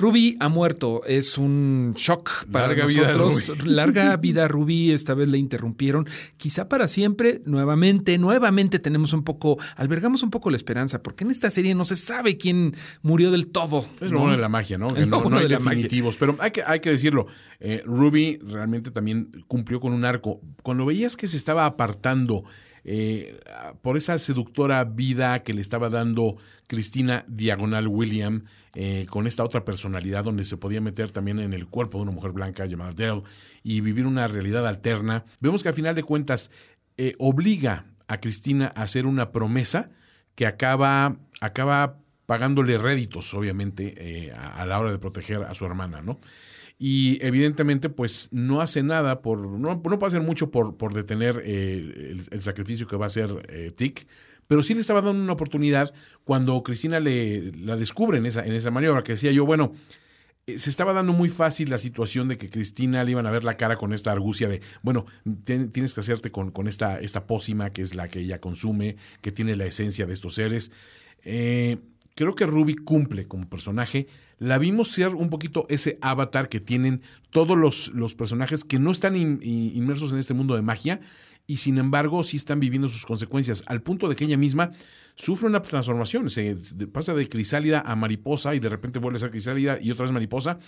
Ruby 0.00 0.36
ha 0.40 0.48
muerto. 0.48 1.02
Es 1.04 1.36
un 1.36 1.92
shock 1.94 2.46
para 2.50 2.68
Larga 2.68 2.86
vida, 2.86 3.12
nosotros. 3.12 3.58
Ruby. 3.58 3.60
Larga 3.70 4.16
vida, 4.20 4.48
Ruby. 4.48 4.92
Esta 4.92 5.12
vez 5.12 5.28
le 5.28 5.36
interrumpieron. 5.36 6.06
Quizá 6.38 6.68
para 6.68 6.88
siempre, 6.88 7.42
nuevamente, 7.44 8.16
nuevamente 8.16 8.78
tenemos 8.78 9.12
un 9.12 9.22
poco, 9.22 9.58
albergamos 9.76 10.22
un 10.22 10.30
poco 10.30 10.50
la 10.50 10.56
esperanza, 10.56 11.02
porque 11.02 11.24
en 11.24 11.30
esta 11.30 11.50
serie 11.50 11.74
no 11.74 11.84
se 11.84 11.96
sabe 11.96 12.38
quién 12.38 12.74
murió 13.02 13.30
del 13.30 13.48
todo. 13.48 13.84
Es 14.00 14.10
¿no? 14.10 14.14
lo 14.14 14.18
bueno 14.20 14.36
de 14.36 14.42
la 14.42 14.48
magia, 14.48 14.78
¿no? 14.78 14.96
Es 14.96 15.06
no, 15.06 15.22
no 15.22 15.36
hay 15.36 15.48
de 15.48 15.56
definitivos, 15.56 16.16
pero 16.16 16.34
hay 16.40 16.50
que, 16.50 16.62
hay 16.66 16.80
que 16.80 16.90
decirlo. 16.90 17.26
eh, 17.60 17.82
Ruby 17.84 18.38
realmente 18.42 18.90
también 18.90 19.30
cumplió 19.48 19.80
con 19.80 19.92
un 19.92 20.06
arco. 20.06 20.40
Cuando 20.62 20.86
veías 20.86 21.16
que 21.16 21.26
se 21.26 21.36
estaba 21.36 21.66
apartando 21.66 22.44
eh, 22.84 23.38
por 23.82 23.96
esa 23.96 24.16
seductora 24.18 24.84
vida 24.84 25.42
que 25.42 25.52
le 25.52 25.60
estaba 25.60 25.88
dando 25.88 26.36
Cristina 26.66 27.24
Diagonal 27.28 27.88
William, 27.88 28.42
eh, 28.74 29.06
con 29.10 29.26
esta 29.26 29.42
otra 29.42 29.64
personalidad 29.64 30.22
donde 30.22 30.44
se 30.44 30.56
podía 30.56 30.80
meter 30.80 31.10
también 31.10 31.40
en 31.40 31.52
el 31.52 31.66
cuerpo 31.66 31.98
de 31.98 32.02
una 32.02 32.12
mujer 32.12 32.30
blanca 32.30 32.66
llamada 32.66 32.92
Dell 32.92 33.22
y 33.64 33.80
vivir 33.80 34.06
una 34.06 34.28
realidad 34.28 34.64
alterna, 34.66 35.24
vemos 35.40 35.64
que 35.64 35.70
al 35.70 35.74
final 35.74 35.96
de 35.96 36.04
cuentas 36.04 36.52
eh, 36.96 37.14
obliga 37.18 37.86
a 38.06 38.20
Cristina 38.20 38.72
a 38.76 38.82
hacer 38.82 39.06
una 39.06 39.32
promesa 39.32 39.90
que 40.36 40.46
acaba, 40.46 41.16
acaba 41.40 41.98
pagándole 42.26 42.78
réditos, 42.78 43.34
obviamente, 43.34 43.94
eh, 43.96 44.32
a 44.32 44.64
la 44.66 44.78
hora 44.78 44.92
de 44.92 45.00
proteger 45.00 45.42
a 45.42 45.54
su 45.54 45.66
hermana, 45.66 46.00
¿no? 46.00 46.20
Y 46.82 47.18
evidentemente, 47.20 47.90
pues 47.90 48.30
no 48.32 48.62
hace 48.62 48.82
nada 48.82 49.20
por, 49.20 49.38
no, 49.38 49.74
no 49.74 49.82
puede 49.82 50.06
hacer 50.06 50.22
mucho 50.22 50.50
por, 50.50 50.78
por 50.78 50.94
detener 50.94 51.42
eh, 51.44 52.16
el, 52.30 52.40
sacrificio 52.40 52.86
que 52.86 52.96
va 52.96 53.04
a 53.04 53.08
hacer 53.08 53.30
eh, 53.50 53.70
Tick, 53.70 54.06
pero 54.48 54.62
sí 54.62 54.72
le 54.72 54.80
estaba 54.80 55.02
dando 55.02 55.22
una 55.22 55.34
oportunidad 55.34 55.92
cuando 56.24 56.62
Cristina 56.62 56.98
le, 56.98 57.52
la 57.52 57.76
descubre 57.76 58.16
en 58.16 58.24
esa, 58.24 58.46
en 58.46 58.54
esa 58.54 58.70
maniobra, 58.70 59.02
que 59.02 59.12
decía 59.12 59.30
yo, 59.30 59.44
bueno, 59.44 59.74
eh, 60.46 60.58
se 60.58 60.70
estaba 60.70 60.94
dando 60.94 61.12
muy 61.12 61.28
fácil 61.28 61.68
la 61.68 61.76
situación 61.76 62.28
de 62.28 62.38
que 62.38 62.48
Cristina 62.48 63.04
le 63.04 63.10
iban 63.10 63.26
a 63.26 63.30
ver 63.30 63.44
la 63.44 63.58
cara 63.58 63.76
con 63.76 63.92
esta 63.92 64.10
argucia 64.10 64.48
de, 64.48 64.62
bueno, 64.82 65.04
tienes 65.44 65.92
que 65.92 66.00
hacerte 66.00 66.30
con, 66.30 66.50
con 66.50 66.66
esta, 66.66 66.98
esta 66.98 67.26
pócima 67.26 67.74
que 67.74 67.82
es 67.82 67.94
la 67.94 68.08
que 68.08 68.20
ella 68.20 68.40
consume, 68.40 68.96
que 69.20 69.30
tiene 69.30 69.54
la 69.54 69.66
esencia 69.66 70.06
de 70.06 70.14
estos 70.14 70.36
seres. 70.36 70.72
Eh, 71.24 71.76
creo 72.14 72.34
que 72.34 72.46
Ruby 72.46 72.74
cumple 72.74 73.28
como 73.28 73.50
personaje. 73.50 74.06
La 74.40 74.58
vimos 74.58 74.88
ser 74.88 75.14
un 75.14 75.28
poquito 75.30 75.66
ese 75.68 75.98
avatar 76.00 76.48
que 76.48 76.60
tienen 76.60 77.02
todos 77.30 77.56
los, 77.56 77.88
los 77.94 78.14
personajes 78.14 78.64
que 78.64 78.78
no 78.78 78.90
están 78.90 79.14
in- 79.14 79.38
in- 79.42 79.76
inmersos 79.76 80.12
en 80.12 80.18
este 80.18 80.34
mundo 80.34 80.56
de 80.56 80.62
magia 80.62 81.00
y 81.52 81.56
sin 81.56 81.78
embargo 81.78 82.22
sí 82.22 82.36
están 82.36 82.60
viviendo 82.60 82.88
sus 82.88 83.04
consecuencias, 83.06 83.62
al 83.66 83.82
punto 83.82 84.08
de 84.08 84.14
que 84.16 84.24
ella 84.24 84.36
misma 84.36 84.70
sufre 85.16 85.48
una 85.48 85.60
transformación, 85.62 86.30
se 86.30 86.56
pasa 86.92 87.12
de 87.14 87.28
crisálida 87.28 87.80
a 87.84 87.96
mariposa 87.96 88.54
y 88.54 88.60
de 88.60 88.68
repente 88.68 88.98
vuelve 88.98 89.16
a 89.16 89.20
ser 89.20 89.30
crisálida 89.30 89.78
y 89.80 89.90
otra 89.90 90.04
vez 90.04 90.12
mariposa, 90.12 90.58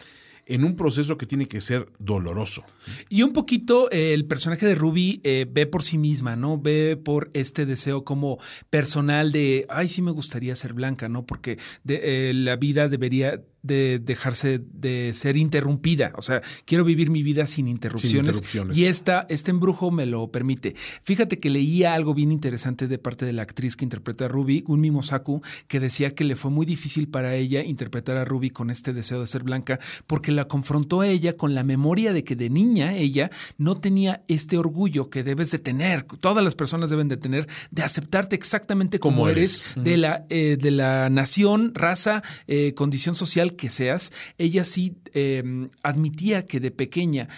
en 0.45 0.65
un 0.65 0.75
proceso 0.75 1.17
que 1.17 1.25
tiene 1.25 1.47
que 1.47 1.61
ser 1.61 1.87
doloroso. 2.01 2.65
Y 3.09 3.23
un 3.23 3.33
poquito 3.33 3.89
eh, 3.93 4.13
el 4.13 4.25
personaje 4.25 4.67
de 4.67 4.75
Ruby 4.75 5.21
eh, 5.23 5.47
ve 5.49 5.67
por 5.67 5.85
sí 5.85 5.99
misma, 5.99 6.35
¿no? 6.35 6.59
Ve 6.61 6.97
por 6.97 7.31
este 7.33 7.65
deseo 7.65 8.03
como 8.03 8.39
personal 8.69 9.31
de, 9.31 9.67
ay, 9.69 9.87
sí 9.89 10.03
me 10.03 10.11
gustaría 10.11 10.57
ser 10.57 10.73
blanca, 10.75 11.09
¿no? 11.09 11.25
Porque 11.27 11.59
de- 11.85 12.31
eh, 12.31 12.35
la 12.35 12.57
vida 12.57 12.89
debería 12.89 13.41
de 13.63 14.01
dejarse 14.03 14.59
de 14.59 15.13
ser 15.13 15.37
interrumpida. 15.37 16.13
O 16.17 16.23
sea, 16.23 16.43
quiero 16.65 16.83
vivir 16.85 17.11
mi 17.11 17.23
vida 17.23 17.47
sin 17.47 17.69
interrupciones. 17.69 18.27
interrupciones. 18.35 18.77
Y 18.77 18.87
esta, 18.87 19.25
este 19.29 19.53
embrujo 19.53 19.93
me 19.93 20.07
lo 20.07 20.33
permite. 20.33 20.72
Fíjate 20.77 21.39
que 21.39 21.51
leía 21.51 21.95
algo 21.95 22.15
bien 22.15 22.33
interesante 22.33 22.89
de 22.89 22.99
parte 22.99 23.27
de 23.27 23.33
la 23.33 23.43
actriz 23.43 23.77
que 23.77 23.85
interpreta 23.85 24.27
a 24.27 24.29
Ruby, 24.29 24.63
Gunmi 24.63 24.91
Mosaku, 24.91 25.43
que 25.69 25.81
decía 25.81 26.15
que 26.15 26.25
le 26.25 26.37
fue 26.37 26.51
muy 26.51 26.67
difícil 26.67 27.09
para 27.09 27.35
ella 27.35 27.63
interpretar 27.63 28.17
a 28.17 28.25
Ruby 28.25 28.51
con 28.51 28.71
este 28.71 28.93
deseo 28.93 29.21
de 29.21 29.27
ser 29.27 29.43
blanca, 29.43 29.79
porque 30.07 30.33
la 30.33 30.47
confrontó 30.47 31.01
a 31.01 31.09
ella 31.09 31.37
con 31.37 31.55
la 31.55 31.65
memoria 31.65 32.13
de 32.13 32.25
que 32.25 32.37
de 32.37 32.51
niña 32.51 32.95
ella 32.95 33.31
no 33.59 33.77
tenía 33.77 34.23
este 34.29 34.59
orgullo 34.59 35.11
que 35.11 35.23
debes 35.23 35.51
de 35.51 35.59
tener, 35.59 36.05
todas 36.05 36.45
las 36.45 36.55
personas 36.55 36.91
deben 36.91 37.09
de 37.09 37.17
tener, 37.17 37.47
de 37.71 37.83
aceptarte 37.83 38.37
exactamente 38.37 38.99
como, 38.99 39.19
Como 39.19 39.29
eres, 39.29 39.73
eres. 39.73 39.85
de, 39.85 39.97
la, 39.97 40.27
eh, 40.29 40.57
de 40.61 40.71
la 40.71 41.11
nación, 41.11 41.73
raza, 41.75 42.23
eh, 42.47 42.75
condición 42.75 43.15
social 43.15 43.55
que 43.55 43.71
seas. 43.71 44.13
Ella 44.39 44.65
sí 44.65 44.97
eh, 45.15 45.69
admitía 45.83 46.47
que 46.47 46.61
de 46.61 46.71
pequeña 46.71 47.29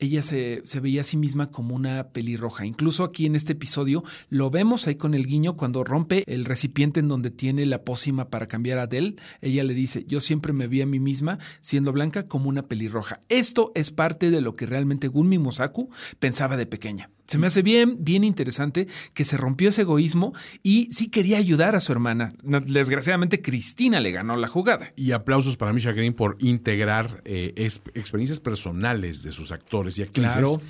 ella 0.00 0.22
se, 0.22 0.62
se 0.64 0.80
veía 0.80 1.02
a 1.02 1.04
sí 1.04 1.16
misma 1.16 1.50
como 1.50 1.74
una 1.74 2.08
pelirroja. 2.08 2.66
Incluso 2.66 3.04
aquí 3.04 3.26
en 3.26 3.36
este 3.36 3.52
episodio 3.52 4.02
lo 4.28 4.50
vemos 4.50 4.86
ahí 4.86 4.96
con 4.96 5.14
el 5.14 5.26
guiño 5.26 5.56
cuando 5.56 5.84
rompe 5.84 6.24
el 6.26 6.44
recipiente 6.44 7.00
en 7.00 7.08
donde 7.08 7.30
tiene 7.30 7.66
la 7.66 7.84
pócima 7.84 8.30
para 8.30 8.48
cambiar 8.48 8.78
a 8.78 8.82
Adele. 8.82 9.16
Ella 9.40 9.62
le 9.62 9.74
dice, 9.74 10.04
yo 10.06 10.20
siempre 10.20 10.52
me 10.52 10.66
vi 10.66 10.80
a 10.82 10.86
mí 10.86 10.98
misma 10.98 11.38
siendo 11.60 11.92
blanca 11.92 12.26
como 12.26 12.48
una 12.48 12.66
pelirroja. 12.66 13.20
Esto 13.28 13.72
es 13.74 13.90
parte 13.90 14.30
de 14.30 14.40
lo 14.40 14.54
que 14.54 14.66
realmente 14.66 15.08
Gunmi 15.08 15.38
Mosaku 15.38 15.90
pensaba 16.18 16.56
de 16.56 16.66
pequeña. 16.66 17.10
Se 17.30 17.38
me 17.38 17.46
hace 17.46 17.62
bien, 17.62 17.98
bien 18.00 18.24
interesante 18.24 18.88
que 19.14 19.24
se 19.24 19.36
rompió 19.36 19.68
ese 19.68 19.82
egoísmo 19.82 20.32
y 20.64 20.88
sí 20.90 21.10
quería 21.10 21.38
ayudar 21.38 21.76
a 21.76 21.80
su 21.80 21.92
hermana. 21.92 22.32
Desgraciadamente 22.42 23.40
Cristina 23.40 24.00
le 24.00 24.10
ganó 24.10 24.34
la 24.34 24.48
jugada. 24.48 24.92
Y 24.96 25.12
aplausos 25.12 25.56
para 25.56 25.72
Misha 25.72 25.92
Green 25.92 26.12
por 26.12 26.36
integrar 26.40 27.22
eh, 27.24 27.52
experiencias 27.94 28.40
personales 28.40 29.22
de 29.22 29.30
sus 29.30 29.52
actores 29.52 29.96
y 30.00 30.02
actrices 30.02 30.32
Claro. 30.32 30.60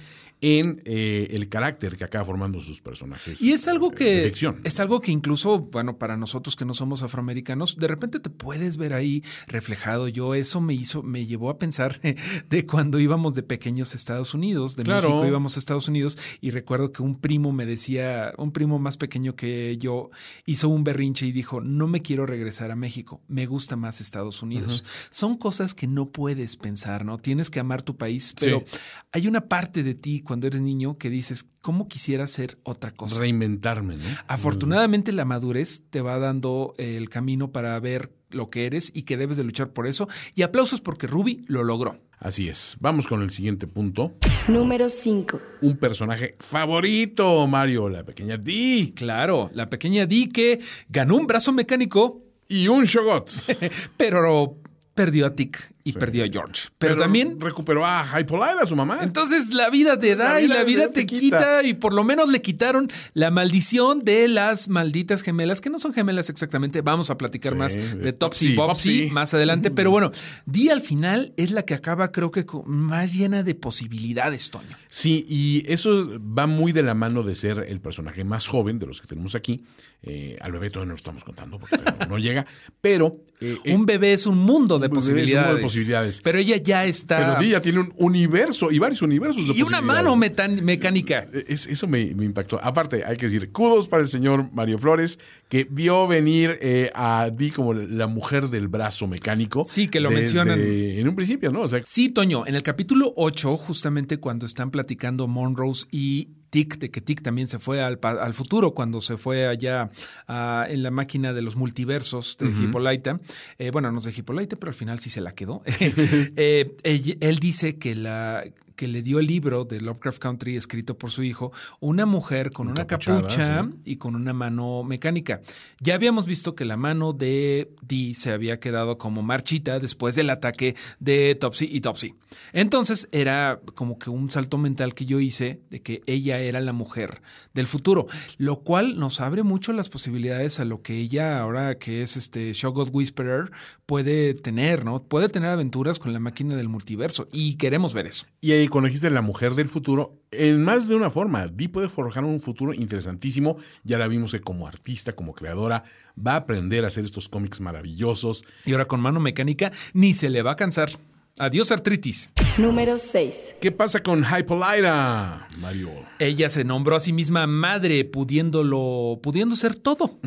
En 0.40 0.80
eh, 0.84 1.28
el 1.32 1.48
carácter 1.48 1.96
que 1.96 2.04
acaba 2.04 2.24
formando 2.24 2.60
sus 2.60 2.80
personajes. 2.80 3.40
Y 3.42 3.52
es 3.52 3.68
algo 3.68 3.90
eh, 3.92 3.94
que 3.94 4.22
ficción. 4.24 4.60
es 4.64 4.80
algo 4.80 5.00
que 5.00 5.12
incluso, 5.12 5.58
bueno, 5.58 5.98
para 5.98 6.16
nosotros 6.16 6.56
que 6.56 6.64
no 6.64 6.74
somos 6.74 7.02
afroamericanos, 7.02 7.76
de 7.76 7.88
repente 7.88 8.20
te 8.20 8.30
puedes 8.30 8.76
ver 8.76 8.94
ahí 8.94 9.22
reflejado. 9.48 10.08
Yo 10.08 10.34
eso 10.34 10.60
me 10.60 10.74
hizo, 10.74 11.02
me 11.02 11.26
llevó 11.26 11.50
a 11.50 11.58
pensar 11.58 12.00
de 12.48 12.66
cuando 12.66 12.98
íbamos 13.00 13.34
de 13.34 13.42
pequeños 13.42 13.92
a 13.92 13.96
Estados 13.96 14.34
Unidos, 14.34 14.76
de 14.76 14.84
Claro. 14.84 15.08
México 15.10 15.26
íbamos 15.26 15.56
a 15.56 15.58
Estados 15.58 15.88
Unidos 15.88 16.16
y 16.40 16.50
recuerdo 16.50 16.92
que 16.92 17.02
un 17.02 17.20
primo 17.20 17.52
me 17.52 17.66
decía, 17.66 18.32
un 18.38 18.52
primo 18.52 18.78
más 18.78 18.96
pequeño 18.96 19.36
que 19.36 19.76
yo 19.78 20.10
hizo 20.46 20.68
un 20.68 20.84
berrinche 20.84 21.26
y 21.26 21.32
dijo, 21.32 21.60
no 21.60 21.86
me 21.86 22.00
quiero 22.02 22.24
regresar 22.26 22.70
a 22.70 22.76
México, 22.76 23.20
me 23.28 23.46
gusta 23.46 23.76
más 23.76 24.00
Estados 24.00 24.42
Unidos. 24.42 24.84
Son 25.10 25.36
cosas 25.36 25.74
que 25.74 25.86
no 25.86 26.10
puedes 26.10 26.56
pensar, 26.56 27.04
¿no? 27.04 27.18
Tienes 27.18 27.50
que 27.50 27.60
amar 27.60 27.82
tu 27.82 27.96
país, 27.96 28.34
pero 28.38 28.64
hay 29.12 29.26
una 29.26 29.42
parte 29.48 29.82
de 29.82 29.94
ti 29.94 30.22
cuando 30.30 30.46
eres 30.46 30.60
niño 30.60 30.96
que 30.96 31.10
dices, 31.10 31.48
¿cómo 31.60 31.88
quisiera 31.88 32.24
ser 32.28 32.56
otra 32.62 32.92
cosa? 32.92 33.18
Reinventarme, 33.18 33.96
¿no? 33.96 34.04
Afortunadamente 34.28 35.10
la 35.10 35.24
madurez 35.24 35.86
te 35.90 36.02
va 36.02 36.20
dando 36.20 36.72
el 36.78 37.08
camino 37.08 37.50
para 37.50 37.80
ver 37.80 38.12
lo 38.30 38.48
que 38.48 38.66
eres 38.66 38.92
y 38.94 39.02
que 39.02 39.16
debes 39.16 39.38
de 39.38 39.42
luchar 39.42 39.72
por 39.72 39.88
eso. 39.88 40.06
Y 40.36 40.42
aplausos 40.42 40.80
porque 40.80 41.08
Ruby 41.08 41.44
lo 41.48 41.64
logró. 41.64 41.96
Así 42.20 42.48
es. 42.48 42.76
Vamos 42.78 43.08
con 43.08 43.22
el 43.22 43.32
siguiente 43.32 43.66
punto. 43.66 44.14
Número 44.46 44.88
5. 44.88 45.40
Un 45.62 45.76
personaje 45.78 46.36
favorito, 46.38 47.44
Mario, 47.48 47.88
la 47.88 48.04
pequeña 48.04 48.36
Dee. 48.36 48.92
Claro, 48.94 49.50
la 49.52 49.68
pequeña 49.68 50.06
Dee 50.06 50.28
que 50.28 50.60
ganó 50.88 51.16
un 51.16 51.26
brazo 51.26 51.52
mecánico, 51.52 52.22
Y 52.46 52.68
un 52.68 52.84
Shogot. 52.84 53.28
pero 53.96 54.58
perdió 54.94 55.26
a 55.26 55.34
Tick 55.34 55.72
y 55.90 55.98
perdió 55.98 56.24
a 56.24 56.28
George. 56.28 56.68
Pero, 56.78 56.96
también... 56.96 57.40
recuperó 57.40 57.86
a 57.86 58.04
Hypolite, 58.18 58.62
a 58.62 58.66
su 58.66 58.76
mamá. 58.76 58.98
Entonces 59.02 59.52
la 59.54 59.70
vida 59.70 59.98
te 59.98 60.16
da 60.16 60.34
La 60.34 60.40
y 60.40 60.44
vida 60.44 60.54
la 60.54 60.64
vida 60.64 60.86
te 60.88 61.00
te 61.00 61.06
quita. 61.06 61.20
quita 61.20 61.62
y 61.64 61.74
por 61.74 61.92
lo 61.92 62.04
menos 62.04 62.28
le 62.28 62.40
quitaron 62.42 62.88
la 63.14 63.30
maldición 63.30 64.04
de 64.04 64.28
las 64.28 64.68
malditas 64.68 65.22
gemelas, 65.22 65.60
que 65.60 65.70
no 65.70 65.78
son 65.78 65.92
gemelas 65.92 66.30
exactamente. 66.30 66.80
Vamos 66.82 67.10
a 67.10 67.16
platicar 67.18 67.52
Sí, 67.52 67.58
más 67.58 67.98
de 67.98 68.12
Topsy 68.12 68.54
Bopsy 68.54 69.10
más 69.10 69.34
adelante. 69.34 69.70
Pero 69.70 69.90
bueno, 69.90 70.10
Dee 70.46 70.70
al 70.70 70.80
final 70.80 71.32
es 71.36 71.50
la 71.50 71.64
que 71.64 71.74
acaba 71.74 72.12
creo 72.12 72.30
que 72.30 72.44
más 72.66 73.14
llena 73.14 73.42
de 73.42 73.54
posibilidades, 73.54 74.50
Toño. 74.50 74.76
Sí, 74.88 75.24
y 75.28 75.64
eso 75.72 76.08
va 76.20 76.46
muy 76.46 76.72
de 76.72 76.82
la 76.82 76.94
mano 76.94 77.22
de 77.22 77.34
ser 77.34 77.64
el 77.68 77.80
personaje 77.80 78.24
más 78.24 78.46
joven 78.46 78.78
de 78.78 78.86
los 78.86 79.00
que 79.00 79.06
tenemos 79.06 79.34
aquí. 79.34 79.64
Eh, 80.02 80.38
al 80.40 80.52
bebé 80.52 80.70
todavía 80.70 80.88
no 80.88 80.92
lo 80.92 80.96
estamos 80.96 81.24
contando 81.24 81.58
porque 81.58 81.76
no 82.08 82.16
llega, 82.16 82.46
pero... 82.80 83.18
eh, 83.40 83.58
eh, 83.64 83.74
un 83.74 83.84
bebé 83.84 84.14
es 84.14 84.24
un 84.24 84.38
mundo 84.38 84.78
de 84.78 84.86
un 84.86 84.92
bebé 84.94 85.22
es 85.24 85.30
un 85.34 85.36
mundo 85.36 85.54
de 85.56 85.60
posibilidades. 85.62 85.62
Posibilidades. 85.80 86.20
Pero 86.22 86.38
ella 86.38 86.56
ya 86.56 86.84
está... 86.84 87.36
pero 87.38 87.50
ya 87.50 87.60
tiene 87.60 87.80
un 87.80 87.92
universo 87.96 88.70
y 88.70 88.78
varios 88.78 89.02
universos 89.02 89.48
de 89.48 89.54
y 89.54 89.62
una 89.62 89.80
mano 89.80 90.16
mecánica. 90.16 91.26
Es- 91.48 91.66
eso 91.66 91.86
me, 91.86 92.14
me 92.14 92.24
impactó. 92.24 92.60
Aparte, 92.62 93.04
hay 93.04 93.16
que 93.16 93.26
decir, 93.26 93.50
kudos 93.52 93.88
para 93.88 94.02
el 94.02 94.08
señor 94.08 94.50
Mario 94.52 94.78
Flores, 94.78 95.18
que 95.48 95.66
vio 95.70 96.06
venir 96.06 96.58
eh, 96.60 96.90
a 96.94 97.30
Dee 97.32 97.50
como 97.50 97.74
la 97.74 98.06
mujer 98.06 98.48
del 98.48 98.68
brazo 98.68 99.06
mecánico. 99.06 99.64
Sí, 99.66 99.88
que 99.88 100.00
lo 100.00 100.08
desde- 100.10 100.20
mencionan. 100.20 100.60
En 100.60 101.08
un 101.08 101.16
principio, 101.16 101.50
¿no? 101.52 101.62
O 101.62 101.68
sea, 101.68 101.80
Sí, 101.84 102.08
Toño, 102.10 102.46
en 102.46 102.54
el 102.54 102.62
capítulo 102.62 103.12
8, 103.16 103.56
justamente 103.56 104.18
cuando 104.18 104.46
están 104.46 104.70
platicando 104.70 105.26
Monrose 105.28 105.86
y 105.90 106.28
Tick, 106.50 106.78
de 106.78 106.90
que 106.90 107.00
Tick 107.00 107.22
también 107.22 107.46
se 107.46 107.58
fue 107.58 107.80
al, 107.82 107.98
al 108.02 108.34
futuro, 108.34 108.74
cuando 108.74 109.00
se 109.00 109.16
fue 109.16 109.46
allá 109.46 109.90
ah, 110.28 110.66
en 110.68 110.82
la 110.82 110.90
máquina 110.90 111.32
de 111.32 111.42
los 111.42 111.56
multiversos 111.56 112.36
de 112.38 112.46
Hippolyta. 112.46 113.20
Eh, 113.58 113.70
bueno, 113.70 113.90
no 113.92 113.98
es 113.98 114.04
de 114.04 114.12
Hippolyta, 114.16 114.56
pero 114.56 114.70
al 114.70 114.74
final 114.74 114.98
sí 114.98 115.10
se 115.10 115.20
la 115.20 115.32
quedó. 115.32 115.62
Eh, 116.36 116.76
él 117.20 117.38
dice 117.38 117.76
que 117.76 117.94
la 117.94 118.44
que 118.80 118.88
le 118.88 119.02
dio 119.02 119.18
el 119.18 119.26
libro 119.26 119.66
de 119.66 119.78
Lovecraft 119.78 120.18
Country 120.18 120.56
escrito 120.56 120.96
por 120.96 121.10
su 121.10 121.22
hijo, 121.22 121.52
una 121.80 122.06
mujer 122.06 122.50
con 122.50 122.66
una 122.66 122.86
capucha 122.86 123.64
sí. 123.64 123.78
y 123.84 123.96
con 123.96 124.16
una 124.16 124.32
mano 124.32 124.84
mecánica. 124.84 125.42
Ya 125.80 125.96
habíamos 125.96 126.24
visto 126.24 126.54
que 126.54 126.64
la 126.64 126.78
mano 126.78 127.12
de 127.12 127.70
Dee 127.82 128.14
se 128.14 128.32
había 128.32 128.58
quedado 128.58 128.96
como 128.96 129.20
marchita 129.20 129.80
después 129.80 130.14
del 130.14 130.30
ataque 130.30 130.76
de 130.98 131.34
Topsy 131.34 131.68
y 131.70 131.82
Topsy. 131.82 132.14
Entonces 132.54 133.10
era 133.12 133.60
como 133.74 133.98
que 133.98 134.08
un 134.08 134.30
salto 134.30 134.56
mental 134.56 134.94
que 134.94 135.04
yo 135.04 135.20
hice 135.20 135.60
de 135.68 135.82
que 135.82 136.00
ella 136.06 136.38
era 136.38 136.58
la 136.60 136.72
mujer 136.72 137.20
del 137.52 137.66
futuro, 137.66 138.06
lo 138.38 138.60
cual 138.60 138.98
nos 138.98 139.20
abre 139.20 139.42
mucho 139.42 139.74
las 139.74 139.90
posibilidades 139.90 140.58
a 140.58 140.64
lo 140.64 140.80
que 140.80 140.96
ella 140.96 141.38
ahora 141.38 141.76
que 141.76 142.00
es 142.00 142.16
este 142.16 142.54
Shoggoth 142.54 142.94
Whisperer 142.94 143.50
puede 143.84 144.32
tener, 144.32 144.86
¿no? 144.86 145.02
Puede 145.02 145.28
tener 145.28 145.50
aventuras 145.50 145.98
con 145.98 146.14
la 146.14 146.18
máquina 146.18 146.56
del 146.56 146.70
multiverso 146.70 147.28
y 147.30 147.56
queremos 147.56 147.92
ver 147.92 148.06
eso. 148.06 148.24
Y 148.40 148.52
ahí 148.52 148.69
cuando 148.70 148.86
dijiste 148.86 149.10
la 149.10 149.20
mujer 149.20 149.54
del 149.54 149.68
futuro, 149.68 150.22
en 150.30 150.62
más 150.62 150.88
de 150.88 150.94
una 150.94 151.10
forma, 151.10 151.46
Dee 151.48 151.68
puede 151.68 151.88
forjar 151.88 152.24
un 152.24 152.40
futuro 152.40 152.72
interesantísimo. 152.72 153.58
Ya 153.84 153.98
la 153.98 154.08
vimos 154.08 154.32
que 154.32 154.40
como 154.40 154.66
artista, 154.66 155.12
como 155.12 155.34
creadora, 155.34 155.84
va 156.16 156.32
a 156.32 156.36
aprender 156.36 156.84
a 156.84 156.88
hacer 156.88 157.04
estos 157.04 157.28
cómics 157.28 157.60
maravillosos. 157.60 158.44
Y 158.64 158.72
ahora 158.72 158.86
con 158.86 159.00
mano 159.00 159.20
mecánica 159.20 159.70
ni 159.92 160.14
se 160.14 160.30
le 160.30 160.42
va 160.42 160.52
a 160.52 160.56
cansar. 160.56 160.90
Adiós 161.38 161.70
artritis. 161.70 162.32
Número 162.58 162.98
6. 162.98 163.56
¿Qué 163.60 163.72
pasa 163.72 164.02
con 164.02 164.24
Hypolita, 164.24 165.48
Mario? 165.58 165.90
Ella 166.18 166.48
se 166.48 166.64
nombró 166.64 166.96
a 166.96 167.00
sí 167.00 167.12
misma 167.12 167.46
madre, 167.46 168.04
pudiéndolo, 168.04 169.20
pudiendo 169.22 169.56
ser 169.56 169.74
todo. 169.74 170.18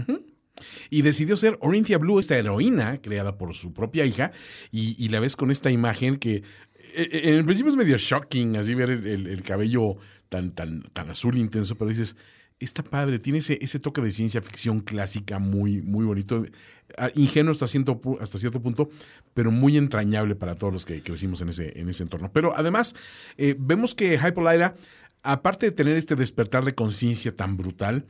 Y 0.89 1.01
decidió 1.01 1.37
ser 1.37 1.57
Orinthia 1.61 1.97
Blue, 1.97 2.19
esta 2.19 2.37
heroína 2.37 2.99
creada 3.01 3.37
por 3.37 3.53
su 3.55 3.73
propia 3.73 4.05
hija. 4.05 4.31
Y, 4.71 4.95
y 5.03 5.09
la 5.09 5.19
ves 5.19 5.35
con 5.35 5.51
esta 5.51 5.71
imagen 5.71 6.17
que 6.17 6.43
en 6.95 7.35
el 7.35 7.45
principio 7.45 7.71
es 7.71 7.77
medio 7.77 7.97
shocking, 7.97 8.57
así 8.57 8.75
ver 8.75 8.89
el, 8.91 9.07
el- 9.07 9.27
el 9.27 9.41
cabello 9.43 9.97
tan, 10.29 10.51
tan, 10.51 10.81
tan 10.93 11.09
azul 11.09 11.37
intenso, 11.37 11.75
pero 11.77 11.89
dices, 11.89 12.17
está 12.59 12.83
padre, 12.83 13.19
tiene 13.19 13.39
ese, 13.39 13.57
ese 13.61 13.79
toque 13.79 14.01
de 14.01 14.11
ciencia 14.11 14.41
ficción 14.41 14.81
clásica 14.81 15.39
muy, 15.39 15.81
muy 15.81 16.05
bonito, 16.05 16.45
Ah, 16.97 17.09
ingenuo 17.15 17.51
hasta 17.51 17.65
cierto, 17.65 17.99
hasta 18.21 18.37
cierto 18.37 18.61
punto, 18.61 18.87
pero 19.33 19.49
muy 19.49 19.77
entrañable 19.77 20.35
para 20.35 20.53
todos 20.53 20.71
los 20.71 20.85
que 20.85 21.01
crecimos 21.01 21.41
en 21.41 21.49
ese, 21.49 21.79
en 21.79 21.89
ese 21.89 22.03
entorno. 22.03 22.31
Pero 22.31 22.55
además, 22.55 22.95
eh, 23.37 23.55
vemos 23.57 23.95
que 23.95 24.13
Hypolita, 24.15 24.75
aparte 25.23 25.65
de 25.65 25.71
tener 25.71 25.97
este 25.97 26.15
despertar 26.15 26.63
de 26.65 26.75
conciencia 26.75 27.31
tan 27.35 27.57
brutal, 27.57 28.05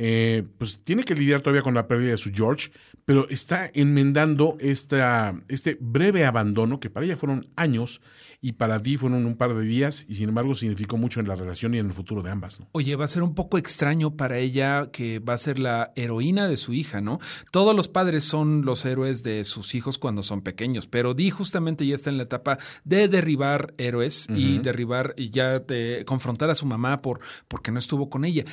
eh, 0.00 0.44
pues 0.58 0.84
tiene 0.84 1.02
que 1.02 1.16
lidiar 1.16 1.40
todavía 1.40 1.62
con 1.62 1.74
la 1.74 1.88
pérdida 1.88 2.12
de 2.12 2.18
su 2.18 2.30
George, 2.32 2.70
pero 3.04 3.28
está 3.30 3.68
enmendando 3.74 4.56
esta, 4.60 5.34
este 5.48 5.76
breve 5.80 6.24
abandono 6.24 6.78
que 6.78 6.88
para 6.88 7.04
ella 7.04 7.16
fueron 7.16 7.48
años 7.56 8.00
y 8.40 8.52
para 8.52 8.78
Dee 8.78 8.96
fueron 8.96 9.26
un 9.26 9.36
par 9.36 9.54
de 9.54 9.64
días 9.64 10.06
y 10.08 10.14
sin 10.14 10.28
embargo 10.28 10.54
significó 10.54 10.96
mucho 10.96 11.18
en 11.18 11.26
la 11.26 11.34
relación 11.34 11.74
y 11.74 11.78
en 11.78 11.86
el 11.86 11.92
futuro 11.92 12.22
de 12.22 12.30
ambas. 12.30 12.60
¿no? 12.60 12.68
Oye, 12.72 12.94
va 12.94 13.04
a 13.04 13.08
ser 13.08 13.22
un 13.22 13.34
poco 13.34 13.58
extraño 13.58 14.16
para 14.16 14.38
ella 14.38 14.90
que 14.92 15.18
va 15.18 15.34
a 15.34 15.38
ser 15.38 15.58
la 15.58 15.92
heroína 15.96 16.46
de 16.46 16.56
su 16.56 16.72
hija, 16.72 17.00
¿no? 17.00 17.18
Todos 17.50 17.74
los 17.74 17.88
padres 17.88 18.24
son 18.24 18.64
los 18.64 18.84
héroes 18.84 19.24
de 19.24 19.42
sus 19.42 19.74
hijos 19.74 19.98
cuando 19.98 20.22
son 20.22 20.42
pequeños, 20.42 20.86
pero 20.86 21.14
Dee 21.14 21.30
justamente 21.30 21.86
ya 21.86 21.96
está 21.96 22.10
en 22.10 22.18
la 22.18 22.24
etapa 22.24 22.58
de 22.84 23.08
derribar 23.08 23.74
héroes 23.78 24.28
y 24.30 24.58
derribar 24.58 25.14
y 25.16 25.30
ya 25.30 25.58
de 25.58 26.04
confrontar 26.06 26.50
a 26.50 26.54
su 26.54 26.66
mamá 26.66 27.02
por 27.02 27.20
porque 27.48 27.72
no 27.72 27.78
estuvo 27.78 28.08
con 28.08 28.24
ella. 28.24 28.44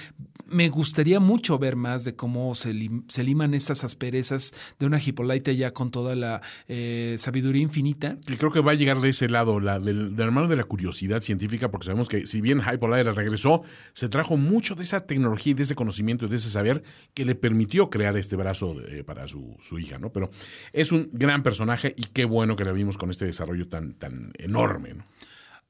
Me 0.48 0.70
gustaría 0.70 1.20
mucho 1.20 1.35
ver 1.60 1.76
más 1.76 2.04
de 2.06 2.16
cómo 2.16 2.56
se, 2.56 2.74
lim- 2.74 3.04
se 3.08 3.24
liman 3.24 3.54
estas 3.54 3.84
asperezas 3.84 4.54
de 4.80 4.86
una 4.86 5.00
Hippolyta 5.00 5.52
ya 5.52 5.72
con 5.72 5.92
toda 5.92 6.16
la 6.16 6.42
eh, 6.68 7.16
sabiduría 7.18 7.62
infinita. 7.62 8.18
Y 8.28 8.36
creo 8.36 8.52
que 8.52 8.60
va 8.62 8.72
a 8.72 8.76
llegar 8.76 9.00
de 9.00 9.10
ese 9.10 9.30
lado, 9.30 9.60
la, 9.60 9.80
del, 9.80 10.20
hermano 10.20 10.48
de 10.48 10.56
la 10.56 10.64
curiosidad 10.64 11.22
científica, 11.22 11.70
porque 11.72 11.86
sabemos 11.86 12.08
que 12.10 12.26
si 12.28 12.42
bien 12.42 12.60
Hypolita 12.62 13.12
regresó, 13.12 13.64
se 13.94 14.10
trajo 14.10 14.38
mucho 14.38 14.76
de 14.76 14.84
esa 14.84 15.06
tecnología 15.06 15.52
y 15.52 15.54
de 15.54 15.64
ese 15.64 15.76
conocimiento 15.76 16.26
y 16.26 16.30
de 16.30 16.36
ese 16.38 16.50
saber 16.50 16.84
que 17.14 17.26
le 17.26 17.36
permitió 17.36 17.90
crear 17.90 18.18
este 18.18 18.36
brazo 18.36 18.76
eh, 18.88 19.04
para 19.04 19.28
su, 19.28 19.56
su 19.62 19.80
hija, 19.80 20.00
¿no? 20.00 20.12
Pero 20.12 20.30
es 20.74 20.92
un 20.92 21.10
gran 21.12 21.44
personaje 21.44 21.94
y 21.98 22.04
qué 22.14 22.26
bueno 22.26 22.56
que 22.56 22.64
la 22.66 22.72
vimos 22.72 22.98
con 22.98 23.12
este 23.12 23.26
desarrollo 23.26 23.68
tan, 23.68 23.94
tan 23.94 24.32
enorme, 24.38 24.94
¿no? 24.96 25.06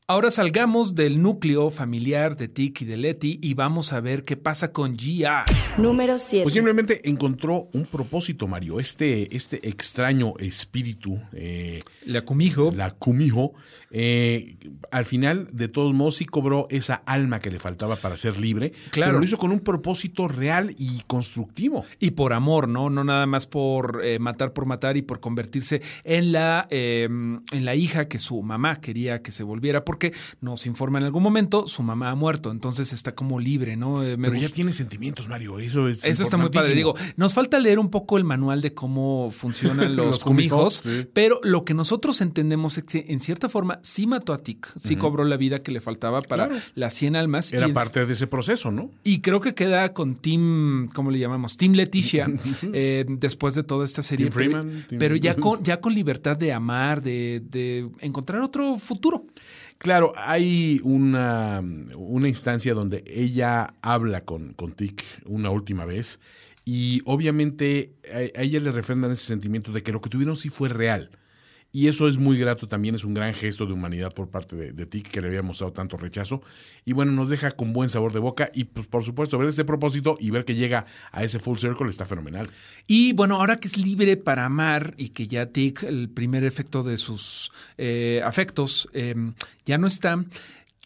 Ahora 0.08 0.30
salgamos 0.30 0.94
del 0.94 1.20
núcleo 1.20 1.72
familiar 1.72 2.36
de 2.36 2.48
Tick 2.48 2.82
y 2.82 2.86
de 2.86 2.96
Letty 2.96 3.40
y 3.42 3.56
vamos 3.56 3.92
a 3.92 4.02
ver 4.02 4.24
qué 4.24 4.38
pasa 4.38 4.72
con 4.72 4.96
Gia. 4.96 5.46
Número 5.80 6.20
7. 6.20 6.44
Pues 6.44 6.54
simplemente 6.54 7.10
encontró 7.10 7.70
un 7.74 7.86
propósito, 7.86 8.48
Mario. 8.48 8.80
Este, 8.80 9.36
este 9.36 9.68
extraño 9.68 10.36
espíritu, 10.38 11.20
eh, 11.34 11.82
La 12.06 12.22
Kumijo. 12.22 12.72
la 12.72 12.92
Kumiho, 12.92 13.54
eh, 13.90 14.58
al 14.92 15.06
final, 15.06 15.48
de 15.52 15.70
todos 15.70 15.96
modos, 15.96 16.18
sí 16.18 16.26
cobró 16.26 16.68
esa 16.70 16.96
alma 17.08 17.40
que 17.40 17.50
le 17.50 17.60
faltaba 17.60 17.96
para 17.96 18.16
ser 18.16 18.38
libre. 18.38 18.74
Claro. 18.92 19.14
Pero 19.14 19.20
lo 19.20 19.26
hizo 19.26 19.38
con 19.38 19.52
un 19.52 19.62
propósito 19.62 20.28
real 20.28 20.76
y 20.78 21.02
constructivo. 21.08 21.84
Y 22.00 22.12
por 22.12 22.34
amor, 22.34 22.68
¿no? 22.68 22.92
No 22.92 23.04
nada 23.04 23.26
más 23.26 23.48
por 23.48 24.02
eh, 24.04 24.20
matar 24.20 24.54
por 24.54 24.68
matar 24.68 24.98
y 24.98 25.02
por 25.02 25.20
convertirse 25.20 25.82
en 26.04 26.32
la, 26.32 26.68
eh, 26.70 27.06
en 27.06 27.66
la 27.66 27.74
hija 27.74 28.08
que 28.08 28.20
su 28.20 28.44
mamá 28.44 28.76
quería 28.76 29.24
que 29.24 29.32
se 29.32 29.44
volviera, 29.44 29.84
porque 29.96 30.14
nos 30.42 30.66
informa 30.66 31.00
en 31.00 31.06
algún 31.06 31.24
momento, 31.24 31.68
su 31.68 31.82
mamá 31.82 32.10
ha 32.12 32.16
muerto, 32.16 32.52
entonces 32.52 32.92
está 32.92 33.16
como 33.16 33.40
libre, 33.40 33.78
¿no? 33.78 34.04
Eh, 34.04 34.18
me 34.18 34.28
Pero 34.30 34.42
ya 34.42 34.50
tiene 34.50 34.74
sentimientos, 34.74 35.30
Mario. 35.30 35.58
Eso 35.60 35.88
es 35.88 36.06
Eso 36.06 36.22
está 36.24 36.36
muy 36.36 36.50
padre. 36.50 36.76
Digo, 36.76 36.94
nos 37.16 37.34
falta 37.34 37.60
leer 37.60 37.80
un 37.80 37.90
poco 37.90 38.18
el 38.18 38.26
manual 38.26 38.60
de 38.62 38.74
cómo 38.74 39.32
funcionan 39.32 39.96
los, 39.96 40.06
Los 40.08 40.24
cumijos, 40.26 40.82
sí. 40.84 41.08
pero 41.14 41.40
lo 41.44 41.64
que 41.64 41.74
nosotros 41.74 42.20
entendemos 42.20 42.78
es 42.78 42.84
que 42.84 43.06
en 43.08 43.20
cierta 43.22 43.48
forma 43.48 43.80
sí 43.84 44.06
mató 44.06 44.34
a 44.34 44.40
Tic, 44.44 44.68
sí 44.78 44.98
cobró 44.98 45.24
la 45.24 45.38
vida 45.38 45.64
que 45.64 45.72
le 45.72 45.80
faltaba 45.80 46.22
para 46.22 46.48
Claro. 46.50 46.62
las 46.76 46.94
100 46.94 47.16
almas. 47.16 47.54
Era 47.54 47.68
es- 47.68 47.74
parte 47.74 48.06
de 48.06 48.12
ese 48.12 48.28
proceso, 48.28 48.72
¿no? 48.72 48.92
Y 49.06 49.22
creo 49.22 49.40
que 49.40 49.54
queda 49.56 49.94
con 49.94 50.16
Team, 50.16 50.90
¿cómo 50.94 51.10
le 51.10 51.20
llamamos? 51.20 51.56
Team 51.56 51.72
Leticia, 51.74 52.28
eh, 52.74 53.06
después 53.08 53.56
de 53.56 53.64
toda 53.64 53.86
esta 53.86 54.04
serie. 54.04 54.26
Team 54.26 54.34
Freeman, 54.34 54.86
Team- 54.90 55.00
Pero 55.00 55.16
ya 55.16 55.36
con, 55.36 55.64
ya 55.64 55.80
con 55.80 55.94
libertad 55.94 56.36
de 56.36 56.52
amar, 56.52 57.02
de, 57.02 57.42
de 57.50 57.90
encontrar 58.02 58.42
otro 58.42 58.78
futuro. 58.78 59.26
Claro, 59.78 60.14
hay 60.16 60.80
una, 60.84 61.62
una 61.96 62.28
instancia 62.28 62.74
donde 62.74 63.04
ella 63.08 63.76
habla 63.82 64.26
con, 64.26 64.54
con 64.54 64.72
Tic 64.74 65.04
una 65.26 65.50
última 65.52 65.86
vez 65.86 66.22
y 66.64 67.02
obviamente 67.06 67.94
a, 68.12 68.40
a 68.40 68.42
ella 68.42 68.60
le 68.60 68.72
refrendan 68.72 69.12
ese 69.12 69.26
sentimiento 69.26 69.72
de 69.72 69.84
que 69.84 69.92
lo 69.92 70.02
que 70.02 70.10
tuvieron 70.10 70.36
sí 70.36 70.50
fue 70.50 70.70
real. 70.70 71.12
Y 71.76 71.90
eso 71.90 72.08
es 72.08 72.18
muy 72.18 72.38
grato 72.38 72.70
también, 72.70 72.96
es 72.96 73.04
un 73.04 73.14
gran 73.14 73.34
gesto 73.34 73.66
de 73.66 73.74
humanidad 73.74 74.14
por 74.14 74.30
parte 74.30 74.56
de, 74.56 74.72
de 74.72 74.88
que 74.88 75.20
le 75.20 75.28
había 75.28 75.42
mostrado 75.42 75.74
tanto 75.74 75.98
rechazo. 75.98 76.42
Y 76.86 76.94
bueno, 76.94 77.12
nos 77.12 77.28
deja 77.28 77.52
con 77.52 77.74
buen 77.74 77.90
sabor 77.90 78.14
de 78.14 78.20
boca 78.20 78.50
y 78.54 78.64
pues, 78.64 78.88
por 78.88 79.04
supuesto 79.04 79.38
ver 79.38 79.50
este 79.50 79.66
propósito 79.66 80.16
y 80.18 80.30
ver 80.30 80.46
que 80.46 80.56
llega 80.56 80.86
a 81.12 81.26
ese 81.26 81.38
full 81.38 81.58
circle 81.58 81.90
está 81.90 82.06
fenomenal. 82.06 82.48
Y 82.88 83.12
bueno, 83.12 83.36
ahora 83.36 83.58
que 83.58 83.68
es 83.68 83.78
libre 83.78 84.16
para 84.16 84.46
amar 84.46 84.94
y 84.96 85.10
que 85.10 85.28
ya 85.28 85.48
Tic, 85.48 85.84
el 85.84 86.08
primer 86.08 86.46
efecto 86.46 86.82
de 86.82 86.96
sus 86.96 87.52
eh, 87.78 88.22
afectos, 88.24 88.88
eh, 88.94 89.14
ya 89.66 89.78
no 89.78 89.88
está. 89.88 90.24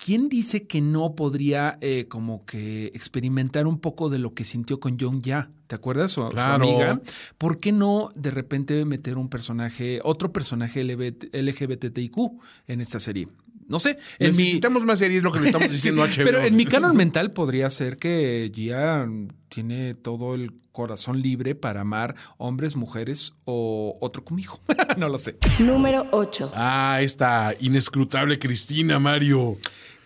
¿Quién 0.04 0.30
dice 0.30 0.66
que 0.66 0.80
no 0.80 1.14
podría 1.14 1.78
eh, 1.82 2.06
como 2.08 2.46
que 2.46 2.86
experimentar 2.94 3.68
un 3.68 3.80
poco 3.80 4.10
de 4.10 4.18
lo 4.18 4.34
que 4.34 4.46
sintió 4.46 4.80
con 4.80 4.98
Young 4.98 5.22
Ya? 5.22 5.52
¿Te 5.68 5.76
acuerdas? 5.76 6.12
Su, 6.12 6.22
su 6.22 6.30
Claro. 6.30 6.64
amiga. 6.64 7.02
¿Por 7.38 7.60
qué 7.60 7.74
no 7.74 8.10
de 8.16 8.32
repente 8.32 8.86
meter 8.86 9.18
un 9.18 9.28
personaje, 9.30 10.00
otro 10.06 10.32
personaje 10.32 10.84
LGBT 10.86 11.36
LGBTIQ 11.36 12.16
en 12.68 12.80
esta 12.80 13.00
serie? 13.00 13.28
No 13.68 13.78
sé. 13.78 14.00
En 14.20 14.32
mi, 14.32 14.38
Necesitamos 14.38 14.86
más 14.86 15.00
series, 15.00 15.22
lo 15.22 15.34
que 15.34 15.42
le 15.42 15.48
estamos 15.48 15.70
diciendo 15.72 16.02
a 16.02 16.08
Sí, 16.08 16.22
HBO. 16.22 16.26
Pero 16.26 16.44
en 16.44 16.56
mi 16.56 16.66
canon 16.66 16.96
mental 16.96 17.34
podría 17.34 17.70
ser 17.70 17.98
que 17.98 18.50
Gia 18.56 19.06
tiene 19.50 19.96
todo 19.96 20.34
el 20.34 20.54
corazón 20.72 21.22
libre 21.22 21.56
para 21.56 21.82
amar 21.82 22.16
hombres, 22.38 22.78
mujeres 22.78 23.34
o 23.44 23.98
otro 24.00 24.24
comijo. 24.24 24.62
no 24.98 25.10
lo 25.10 25.18
sé. 25.18 25.38
Número 25.60 26.08
8. 26.12 26.52
Ah, 26.56 27.00
esta 27.02 27.54
inescrutable 27.60 28.40
Cristina, 28.40 28.98
Mario. 28.98 29.58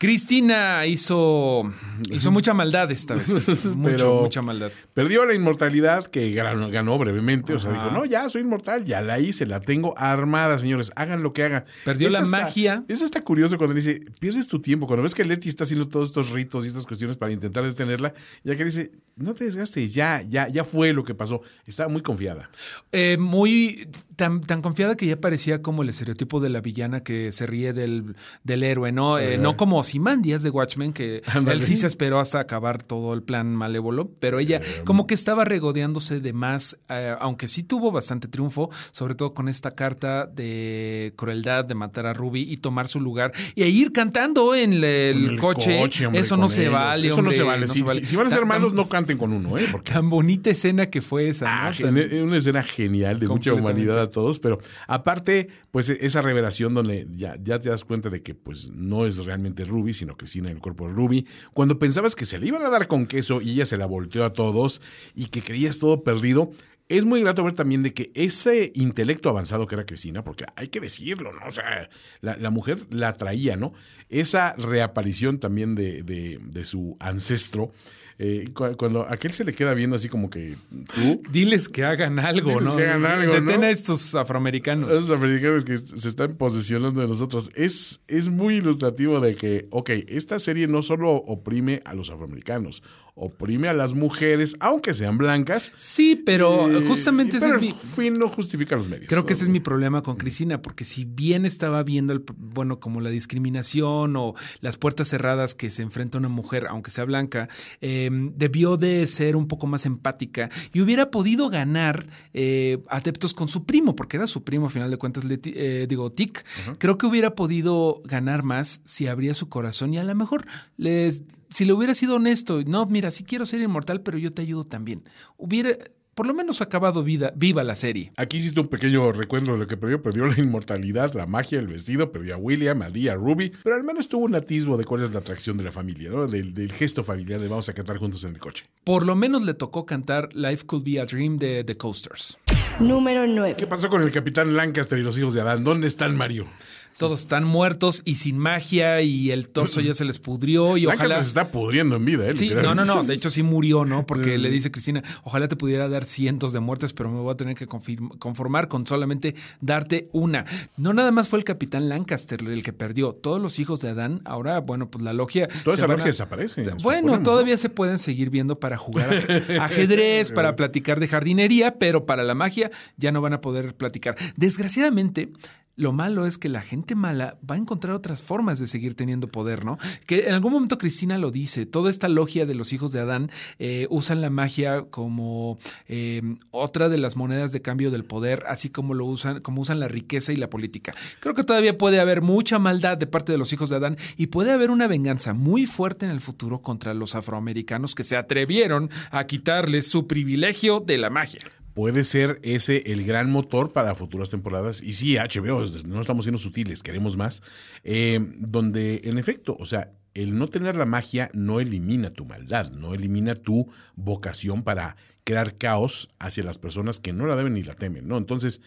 Cristina 0.03 0.85
hizo, 0.85 1.63
hizo 2.11 2.29
mucha 2.29 2.53
maldad 2.53 2.91
esta 2.91 3.15
vez. 3.15 3.47
Mucho, 3.77 3.81
Pero 3.83 4.21
mucha 4.23 4.41
maldad. 4.41 4.69
Perdió 4.93 5.25
la 5.25 5.33
inmortalidad 5.33 6.07
que 6.07 6.29
ganó, 6.31 6.69
ganó 6.69 6.97
brevemente. 6.97 7.53
O 7.53 7.59
sea, 7.59 7.71
dijo, 7.71 7.89
no, 7.89 8.03
ya 8.03 8.27
soy 8.27 8.41
inmortal, 8.41 8.83
ya 8.83 9.01
la 9.01 9.19
hice, 9.21 9.45
la 9.45 9.61
tengo 9.61 9.97
armada, 9.97 10.57
señores. 10.59 10.91
Hagan 10.97 11.23
lo 11.23 11.31
que 11.31 11.43
hagan. 11.43 11.63
Perdió 11.85 12.07
Es 12.09 12.13
la 12.15 12.19
hasta- 12.19 12.31
magia. 12.41 12.83
Eso 12.89 13.05
está 13.05 13.23
curioso 13.23 13.57
cuando 13.57 13.73
dice, 13.73 14.01
pierdes 14.19 14.49
tu 14.49 14.59
tiempo. 14.59 14.87
Cuando 14.87 15.03
ves 15.03 15.15
que 15.15 15.23
Leti 15.23 15.47
está 15.47 15.63
haciendo 15.63 15.87
todos 15.87 16.09
estos 16.09 16.31
ritos 16.31 16.65
y 16.65 16.67
estas 16.67 16.85
cuestiones 16.85 17.15
para 17.15 17.31
intentar 17.31 17.63
detenerla, 17.63 18.13
ya 18.43 18.57
que 18.57 18.65
dice, 18.65 18.91
no 19.15 19.33
te 19.33 19.45
desgastes, 19.45 19.93
ya, 19.93 20.21
ya, 20.27 20.49
ya 20.49 20.65
fue 20.65 20.91
lo 20.91 21.05
que 21.05 21.15
pasó. 21.15 21.43
Estaba 21.65 21.87
muy 21.87 22.01
confiada. 22.01 22.49
Eh, 22.91 23.15
muy 23.17 23.87
tan, 24.17 24.41
tan 24.41 24.61
confiada 24.61 24.95
que 24.95 25.05
ya 25.07 25.15
parecía 25.21 25.61
como 25.61 25.81
el 25.83 25.87
estereotipo 25.89 26.41
de 26.41 26.49
la 26.49 26.59
villana 26.59 27.03
que 27.03 27.31
se 27.31 27.45
ríe 27.47 27.71
del, 27.71 28.15
del 28.43 28.63
héroe, 28.63 28.91
¿no? 28.91 29.17
Eh, 29.17 29.37
no 29.37 29.55
como 29.55 29.81
Ozymandias 29.97 30.41
de 30.41 30.49
Watchmen, 30.49 30.91
que 30.91 31.21
él 31.47 31.59
sí 31.63 31.75
se 31.75 31.85
esperó 31.85 32.19
hasta 32.19 32.39
acabar 32.39 32.81
todo 32.81 33.13
el 33.13 33.21
plan 33.21 33.55
malévolo, 33.55 34.09
pero 34.19 34.39
ella 34.39 34.59
como 34.85 35.05
que 35.05 35.13
estaba 35.13 35.45
regodeándose 35.45 36.19
de 36.19 36.33
más, 36.33 36.79
eh, 36.89 37.13
aunque 37.19 37.47
sí 37.47 37.61
tuvo 37.61 37.91
bastante 37.91 38.27
triunfo, 38.27 38.71
sobre 38.91 39.13
todo 39.13 39.35
con 39.35 39.47
esta 39.49 39.69
carta 39.69 40.25
de 40.25 41.13
crueldad 41.15 41.63
de 41.65 41.75
matar 41.75 42.07
a 42.07 42.13
Ruby 42.13 42.41
y 42.41 42.57
tomar 42.57 42.87
su 42.87 42.99
lugar 43.01 43.33
y 43.53 43.63
ir 43.65 43.91
cantando 43.91 44.55
en 44.55 44.73
el, 44.73 44.83
En 44.83 45.29
el 45.29 45.39
coche. 45.39 45.79
hombre, 46.07 46.19
eso 46.19 46.35
con 46.35 46.41
no 46.41 46.49
se 46.49 46.61
ellos. 46.63 46.73
vale. 46.73 47.07
Eso 47.07 47.15
no 47.17 47.21
hombre, 47.29 47.37
se 47.37 47.43
vale. 47.43 47.67
Si, 47.67 48.15
van 48.15 48.27
a 48.27 48.29
ser 48.31 48.45
malos, 48.47 48.73
no 48.73 48.89
canten 48.89 49.17
con 49.19 49.31
uno, 49.31 49.57
¿eh? 49.59 49.65
Porque 49.71 49.91
Tan 49.93 50.09
bonita 50.09 50.49
escena 50.49 50.87
que 50.87 51.01
fue 51.01 51.27
esa. 51.27 51.67
Ah, 51.67 51.71
¿no? 51.79 51.85
Tan- 51.85 52.23
una 52.23 52.37
escena 52.37 52.63
genial 52.63 53.19
de 53.19 53.27
mucha 53.27 53.53
humanidad 53.53 53.99
a 54.01 54.09
todos, 54.09 54.39
pero 54.39 54.57
aparte, 54.87 55.49
pues 55.69 55.89
e- 55.89 55.97
esa 56.01 56.21
revelación 56.23 56.73
donde 56.73 57.07
ya, 57.11 57.35
ya 57.43 57.59
te 57.59 57.69
das 57.69 57.83
cuenta 57.85 58.09
de 58.09 58.23
que 58.23 58.33
pues 58.33 58.71
no 58.71 59.05
es 59.05 59.23
realmente 59.25 59.65
Ruby, 59.65 59.82
sino 59.91 60.15
Cristina 60.15 60.49
en 60.49 60.55
el 60.57 60.61
cuerpo 60.61 60.87
de 60.87 60.93
Ruby, 60.93 61.27
cuando 61.53 61.79
pensabas 61.79 62.15
que 62.15 62.23
se 62.25 62.39
le 62.39 62.45
iban 62.47 62.63
a 62.63 62.69
dar 62.69 62.87
con 62.87 63.07
queso 63.07 63.41
y 63.41 63.51
ella 63.51 63.65
se 63.65 63.77
la 63.77 63.87
volteó 63.87 64.23
a 64.23 64.31
todos 64.31 64.81
y 65.15 65.25
que 65.25 65.41
creías 65.41 65.79
todo 65.79 66.03
perdido. 66.03 66.51
Es 66.89 67.05
muy 67.05 67.21
grato 67.21 67.43
ver 67.43 67.53
también 67.53 67.81
de 67.81 67.93
que 67.93 68.11
ese 68.13 68.71
intelecto 68.75 69.29
avanzado 69.29 69.65
que 69.67 69.75
era 69.75 69.85
Cristina, 69.85 70.23
porque 70.23 70.45
hay 70.55 70.67
que 70.67 70.79
decirlo, 70.81 71.31
¿no? 71.33 71.39
O 71.47 71.51
sea, 71.51 71.89
la, 72.21 72.49
mujer 72.51 72.77
la 72.91 73.13
traía, 73.13 73.55
¿no? 73.55 73.73
Esa 74.09 74.53
reaparición 74.53 75.39
también 75.39 75.75
de- 75.75 76.03
de 76.03 76.63
su 76.65 76.95
ancestro, 76.99 77.71
eh, 78.19 78.49
cu- 78.53 78.75
cuando 78.77 79.07
aquel 79.09 79.33
se 79.33 79.43
le 79.43 79.53
queda 79.53 79.73
viendo 79.73 79.95
así 79.95 80.07
como 80.09 80.29
que 80.29 80.53
tú, 80.93 81.21
Diles 81.31 81.67
que 81.69 81.83
hagan 81.83 82.19
algo, 82.19 82.51
Diles 82.51 82.65
¿no? 82.65 82.75
que 82.77 82.83
hagan 82.85 83.05
algo, 83.05 83.33
Detén 83.33 83.61
¿no? 83.61 83.65
a 83.67 83.69
estos 83.69 84.15
afroamericanos. 84.15 84.89
esos 84.91 85.11
americanos 85.11 85.65
que 85.65 85.77
se 85.77 86.07
están 86.09 86.35
posesionando 86.35 87.01
de 87.01 87.07
nosotros. 87.07 87.51
Es, 87.55 88.03
es 88.07 88.29
muy 88.29 88.55
ilustrativo 88.57 89.19
de 89.19 89.35
que, 89.35 89.67
ok, 89.71 89.89
esta 90.07 90.39
serie 90.39 90.67
no 90.67 90.81
solo 90.81 91.11
oprime 91.13 91.81
a 91.85 91.93
los 91.95 92.09
afroamericanos, 92.09 92.83
oprime 93.15 93.67
a 93.67 93.73
las 93.73 93.93
mujeres, 93.93 94.55
aunque 94.59 94.93
sean 94.93 95.17
blancas. 95.17 95.71
Sí, 95.75 96.15
pero 96.15 96.69
eh, 96.71 96.83
justamente 96.87 97.37
ese 97.37 97.49
es 97.49 97.61
mi, 97.61 97.71
fin 97.71 98.13
no 98.13 98.27
justifica 98.27 98.75
los 98.75 98.89
medios. 98.89 99.07
Creo 99.07 99.25
que 99.25 99.33
ese 99.33 99.43
es 99.43 99.49
mi 99.49 99.59
problema 99.59 100.01
con 100.01 100.15
Cristina, 100.17 100.61
porque 100.61 100.83
si 100.83 101.05
bien 101.05 101.45
estaba 101.45 101.83
viendo, 101.83 102.13
el, 102.13 102.23
bueno, 102.37 102.79
como 102.79 103.01
la 103.01 103.09
discriminación 103.11 104.15
o 104.15 104.33
las 104.61 104.77
puertas 104.77 105.09
cerradas 105.09 105.53
que 105.53 105.69
se 105.69 105.83
enfrenta 105.83 106.17
una 106.17 106.29
mujer, 106.29 106.65
aunque 106.69 106.89
sea 106.91 107.05
blanca, 107.05 107.49
eh, 107.81 108.09
debió 108.35 108.77
de 108.77 109.05
ser 109.07 109.35
un 109.35 109.47
poco 109.47 109.67
más 109.67 109.85
empática 109.85 110.49
y 110.73 110.81
hubiera 110.81 111.11
podido 111.11 111.49
ganar 111.49 112.05
eh, 112.33 112.83
adeptos 112.89 113.33
con 113.33 113.47
su 113.47 113.65
primo, 113.65 113.95
porque 113.95 114.17
era 114.17 114.27
su 114.27 114.43
primo, 114.43 114.65
a 114.67 114.69
final 114.69 114.89
de 114.89 114.97
cuentas, 114.97 115.25
Leti- 115.25 115.53
eh, 115.55 115.85
digo, 115.87 116.11
Tic. 116.11 116.43
Creo 116.79 116.97
que 116.97 117.05
hubiera 117.05 117.35
podido 117.35 118.01
ganar 118.05 118.43
más 118.43 118.81
si 118.85 119.07
abría 119.07 119.33
su 119.33 119.49
corazón 119.49 119.93
y 119.93 119.97
a 119.99 120.03
lo 120.03 120.15
mejor 120.15 120.45
les, 120.77 121.23
si 121.53 121.65
le 121.65 121.73
hubiera 121.73 121.93
sido 121.93 122.15
honesto, 122.15 122.61
no, 122.65 122.85
mira, 122.87 123.11
sí 123.11 123.23
quiero 123.23 123.45
ser 123.45 123.61
inmortal, 123.61 124.01
pero 124.01 124.17
yo 124.17 124.33
te 124.33 124.41
ayudo 124.41 124.63
también. 124.63 125.03
Hubiera 125.37 125.77
por 126.13 126.27
lo 126.27 126.33
menos 126.33 126.61
acabado 126.61 127.03
vida, 127.03 127.33
viva 127.35 127.63
la 127.63 127.75
serie. 127.75 128.11
Aquí 128.17 128.37
hiciste 128.37 128.59
un 128.59 128.67
pequeño 128.67 129.11
recuento 129.11 129.53
de 129.53 129.57
lo 129.57 129.67
que 129.67 129.77
perdió. 129.77 130.01
Perdió 130.01 130.27
la 130.27 130.37
inmortalidad, 130.37 131.13
la 131.13 131.25
magia, 131.25 131.59
el 131.59 131.67
vestido, 131.67 132.11
perdió 132.11 132.35
a 132.35 132.37
William, 132.37 132.81
a 132.83 132.89
Dee, 132.89 133.09
a 133.09 133.15
Ruby, 133.15 133.51
pero 133.63 133.75
al 133.75 133.83
menos 133.83 134.07
tuvo 134.09 134.25
un 134.25 134.35
atisbo 134.35 134.77
de 134.77 134.85
cuál 134.85 135.03
es 135.03 135.11
la 135.11 135.19
atracción 135.19 135.57
de 135.57 135.63
la 135.63 135.71
familia, 135.71 136.11
¿no? 136.11 136.27
Del, 136.27 136.53
del 136.53 136.71
gesto 136.71 137.03
familiar 137.03 137.41
de 137.41 137.47
vamos 137.47 137.67
a 137.69 137.73
cantar 137.73 137.97
juntos 137.97 138.23
en 138.25 138.35
el 138.35 138.39
coche. 138.39 138.65
Por 138.83 139.05
lo 139.05 139.15
menos 139.15 139.43
le 139.43 139.53
tocó 139.53 139.85
cantar 139.85 140.29
Life 140.33 140.65
Could 140.65 140.83
Be 140.83 140.99
a 140.99 141.05
Dream 141.05 141.37
de 141.37 141.63
The 141.63 141.77
Coasters. 141.77 142.37
Número 142.79 143.25
9. 143.25 143.55
¿Qué 143.57 143.67
pasó 143.67 143.89
con 143.89 144.01
el 144.01 144.11
capitán 144.11 144.55
Lancaster 144.55 144.99
y 144.99 145.03
los 145.03 145.17
hijos 145.17 145.33
de 145.33 145.41
Adán? 145.41 145.63
¿Dónde 145.63 145.87
están 145.87 146.15
Mario? 146.15 146.47
Todos 146.97 147.21
están 147.21 147.43
muertos 147.43 148.01
y 148.05 148.15
sin 148.15 148.37
magia 148.37 149.01
y 149.01 149.31
el 149.31 149.49
torso 149.49 149.81
ya 149.81 149.93
se 149.93 150.05
les 150.05 150.19
pudrió 150.19 150.77
y 150.77 150.85
ojalá... 150.85 151.21
se 151.21 151.27
está 151.29 151.47
pudriendo 151.49 151.95
en 151.95 152.05
vida, 152.05 152.27
¿eh? 152.29 152.33
Sí, 152.37 152.51
no, 152.53 152.75
no, 152.75 152.85
no. 152.85 153.03
De 153.03 153.13
hecho, 153.13 153.29
sí 153.29 153.43
murió, 153.43 153.83
¿no? 153.85 154.05
Porque 154.05 154.37
le 154.37 154.49
dice 154.51 154.71
Cristina, 154.71 155.03
ojalá 155.23 155.47
te 155.47 155.55
pudiera 155.55 155.89
dar 155.89 156.05
cientos 156.05 156.53
de 156.53 156.59
muertes, 156.59 156.93
pero 156.93 157.09
me 157.09 157.19
voy 157.19 157.31
a 157.33 157.35
tener 157.35 157.55
que 157.57 157.67
conformar 157.67 158.67
con 158.67 158.85
solamente 158.85 159.35
darte 159.61 160.07
una. 160.11 160.45
No 160.77 160.93
nada 160.93 161.11
más 161.11 161.29
fue 161.29 161.39
el 161.39 161.45
capitán 161.45 161.89
Lancaster 161.89 162.41
el 162.41 162.63
que 162.63 162.73
perdió. 162.73 163.13
Todos 163.13 163.41
los 163.41 163.59
hijos 163.59 163.79
de 163.81 163.89
Adán, 163.89 164.21
ahora, 164.25 164.59
bueno, 164.59 164.89
pues 164.89 165.03
la 165.03 165.13
logia. 165.13 165.47
Toda 165.63 165.75
esa 165.75 165.87
logia 165.87 166.05
desaparece, 166.05 166.61
O 166.61 166.63
sea, 166.63 166.73
suponemos, 166.77 166.83
Bueno, 166.83 167.17
¿no? 167.17 167.23
todavía 167.23 167.57
se 167.57 167.69
pueden 167.69 167.99
seguir 167.99 168.29
viendo 168.29 168.59
para 168.59 168.77
jugar 168.77 169.09
aj- 169.15 169.59
ajedrez, 169.61 170.31
para 170.31 170.55
platicar 170.55 170.99
de 170.99 171.07
jardinería, 171.07 171.75
pero 171.79 172.05
para 172.05 172.23
la 172.23 172.35
magia 172.35 172.71
ya 172.97 173.11
no 173.11 173.21
van 173.21 173.33
a 173.33 173.41
poder 173.41 173.75
platicar. 173.75 174.15
Desgraciadamente. 174.35 175.29
Lo 175.75 175.91
malo 175.91 176.27
es 176.27 176.37
que 176.37 176.49
la 176.49 176.61
gente 176.61 176.93
mala 176.93 177.37
va 177.49 177.55
a 177.55 177.57
encontrar 177.57 177.95
otras 177.95 178.21
formas 178.21 178.59
de 178.59 178.67
seguir 178.67 178.93
teniendo 178.93 179.27
poder, 179.27 179.65
¿no? 179.65 179.79
Que 180.05 180.27
en 180.27 180.35
algún 180.35 180.53
momento 180.53 180.77
Cristina 180.77 181.17
lo 181.17 181.31
dice, 181.31 181.65
toda 181.65 181.89
esta 181.89 182.09
logia 182.09 182.45
de 182.45 182.53
los 182.53 182.73
hijos 182.73 182.91
de 182.91 182.99
Adán 182.99 183.31
eh, 183.57 183.87
usan 183.89 184.21
la 184.21 184.29
magia 184.29 184.83
como 184.83 185.57
eh, 185.87 186.21
otra 186.51 186.89
de 186.89 186.99
las 186.99 187.15
monedas 187.15 187.51
de 187.51 187.63
cambio 187.63 187.89
del 187.89 188.03
poder, 188.03 188.43
así 188.47 188.69
como 188.69 188.93
lo 188.93 189.05
usan, 189.05 189.41
como 189.41 189.61
usan 189.61 189.79
la 189.79 189.87
riqueza 189.87 190.31
y 190.31 190.35
la 190.35 190.49
política. 190.49 190.93
Creo 191.19 191.33
que 191.33 191.43
todavía 191.43 191.75
puede 191.75 191.99
haber 191.99 192.21
mucha 192.21 192.59
maldad 192.59 192.97
de 192.97 193.07
parte 193.07 193.31
de 193.31 193.39
los 193.39 193.51
hijos 193.51 193.71
de 193.71 193.77
Adán 193.77 193.97
y 194.15 194.27
puede 194.27 194.51
haber 194.51 194.69
una 194.69 194.85
venganza 194.85 195.33
muy 195.33 195.65
fuerte 195.65 196.05
en 196.05 196.11
el 196.11 196.21
futuro 196.21 196.61
contra 196.61 196.93
los 196.93 197.15
afroamericanos 197.15 197.95
que 197.95 198.03
se 198.03 198.15
atrevieron 198.15 198.91
a 199.09 199.25
quitarles 199.25 199.87
su 199.87 200.05
privilegio 200.05 200.81
de 200.81 200.99
la 200.99 201.09
magia. 201.09 201.41
Puede 201.73 202.03
ser 202.03 202.39
ese 202.43 202.91
el 202.91 203.03
gran 203.03 203.31
motor 203.31 203.71
para 203.71 203.95
futuras 203.95 204.29
temporadas. 204.29 204.81
Y 204.83 204.93
sí, 204.93 205.15
HBO, 205.17 205.65
no 205.87 206.01
estamos 206.01 206.25
siendo 206.25 206.37
sutiles, 206.37 206.83
queremos 206.83 207.17
más. 207.17 207.41
Eh, 207.83 208.19
donde, 208.37 209.01
en 209.05 209.17
efecto, 209.17 209.55
o 209.59 209.65
sea, 209.65 209.91
el 210.13 210.37
no 210.37 210.47
tener 210.47 210.75
la 210.75 210.85
magia 210.85 211.29
no 211.33 211.59
elimina 211.59 212.09
tu 212.09 212.25
maldad, 212.25 212.71
no 212.71 212.93
elimina 212.93 213.35
tu 213.35 213.67
vocación 213.95 214.63
para 214.63 214.95
crear 215.23 215.57
caos 215.57 216.09
hacia 216.19 216.43
las 216.43 216.57
personas 216.57 216.99
que 216.99 217.13
no 217.13 217.25
la 217.25 217.35
deben 217.35 217.53
ni 217.53 217.63
la 217.63 217.75
temen, 217.75 218.07
¿no? 218.07 218.17
Entonces, 218.17 218.61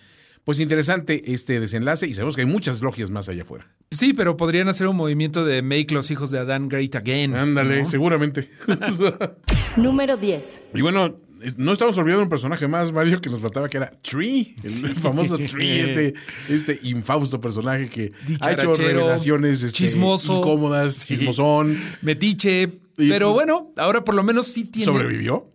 pues 0.46 0.60
interesante 0.60 1.32
este 1.32 1.58
desenlace 1.58 2.06
y 2.06 2.14
sabemos 2.14 2.36
que 2.36 2.42
hay 2.42 2.46
muchas 2.46 2.80
logias 2.80 3.10
más 3.10 3.28
allá 3.28 3.42
afuera. 3.42 3.68
Sí, 3.90 4.12
pero 4.12 4.36
podrían 4.36 4.68
hacer 4.68 4.86
un 4.86 4.96
movimiento 4.96 5.44
de 5.44 5.60
make 5.60 5.88
los 5.90 6.10
hijos 6.10 6.30
de 6.30 6.38
Adán 6.38 6.68
great 6.68 6.94
again. 6.94 7.34
Ándale, 7.34 7.80
¿no? 7.80 7.84
seguramente. 7.84 8.48
Número 9.76 10.16
10. 10.16 10.62
y 10.74 10.80
bueno, 10.82 11.16
no 11.56 11.72
estamos 11.72 11.96
olvidando 11.98 12.22
un 12.22 12.28
personaje 12.28 12.66
más, 12.68 12.92
Mario, 12.92 13.20
que 13.20 13.30
nos 13.30 13.40
faltaba, 13.40 13.68
que 13.68 13.76
era 13.78 13.92
Tree, 14.02 14.54
el 14.62 14.94
famoso 14.94 15.36
Tree, 15.38 15.80
este, 15.80 16.14
este 16.48 16.80
infausto 16.82 17.40
personaje 17.40 17.88
que 17.88 18.12
ha 18.40 18.52
hecho 18.52 18.72
revelaciones 18.72 19.62
este, 19.62 19.76
chismoso. 19.76 20.38
incómodas, 20.38 20.94
Sí. 20.94 21.16
chismosón. 21.16 21.76
Metiche. 22.02 22.68
Y, 22.98 23.08
pero 23.08 23.26
pues, 23.32 23.46
bueno, 23.46 23.72
ahora 23.76 24.02
por 24.04 24.14
lo 24.14 24.22
menos 24.22 24.46
sí 24.46 24.64
tiene. 24.64 24.86
Sobrevivió, 24.86 25.46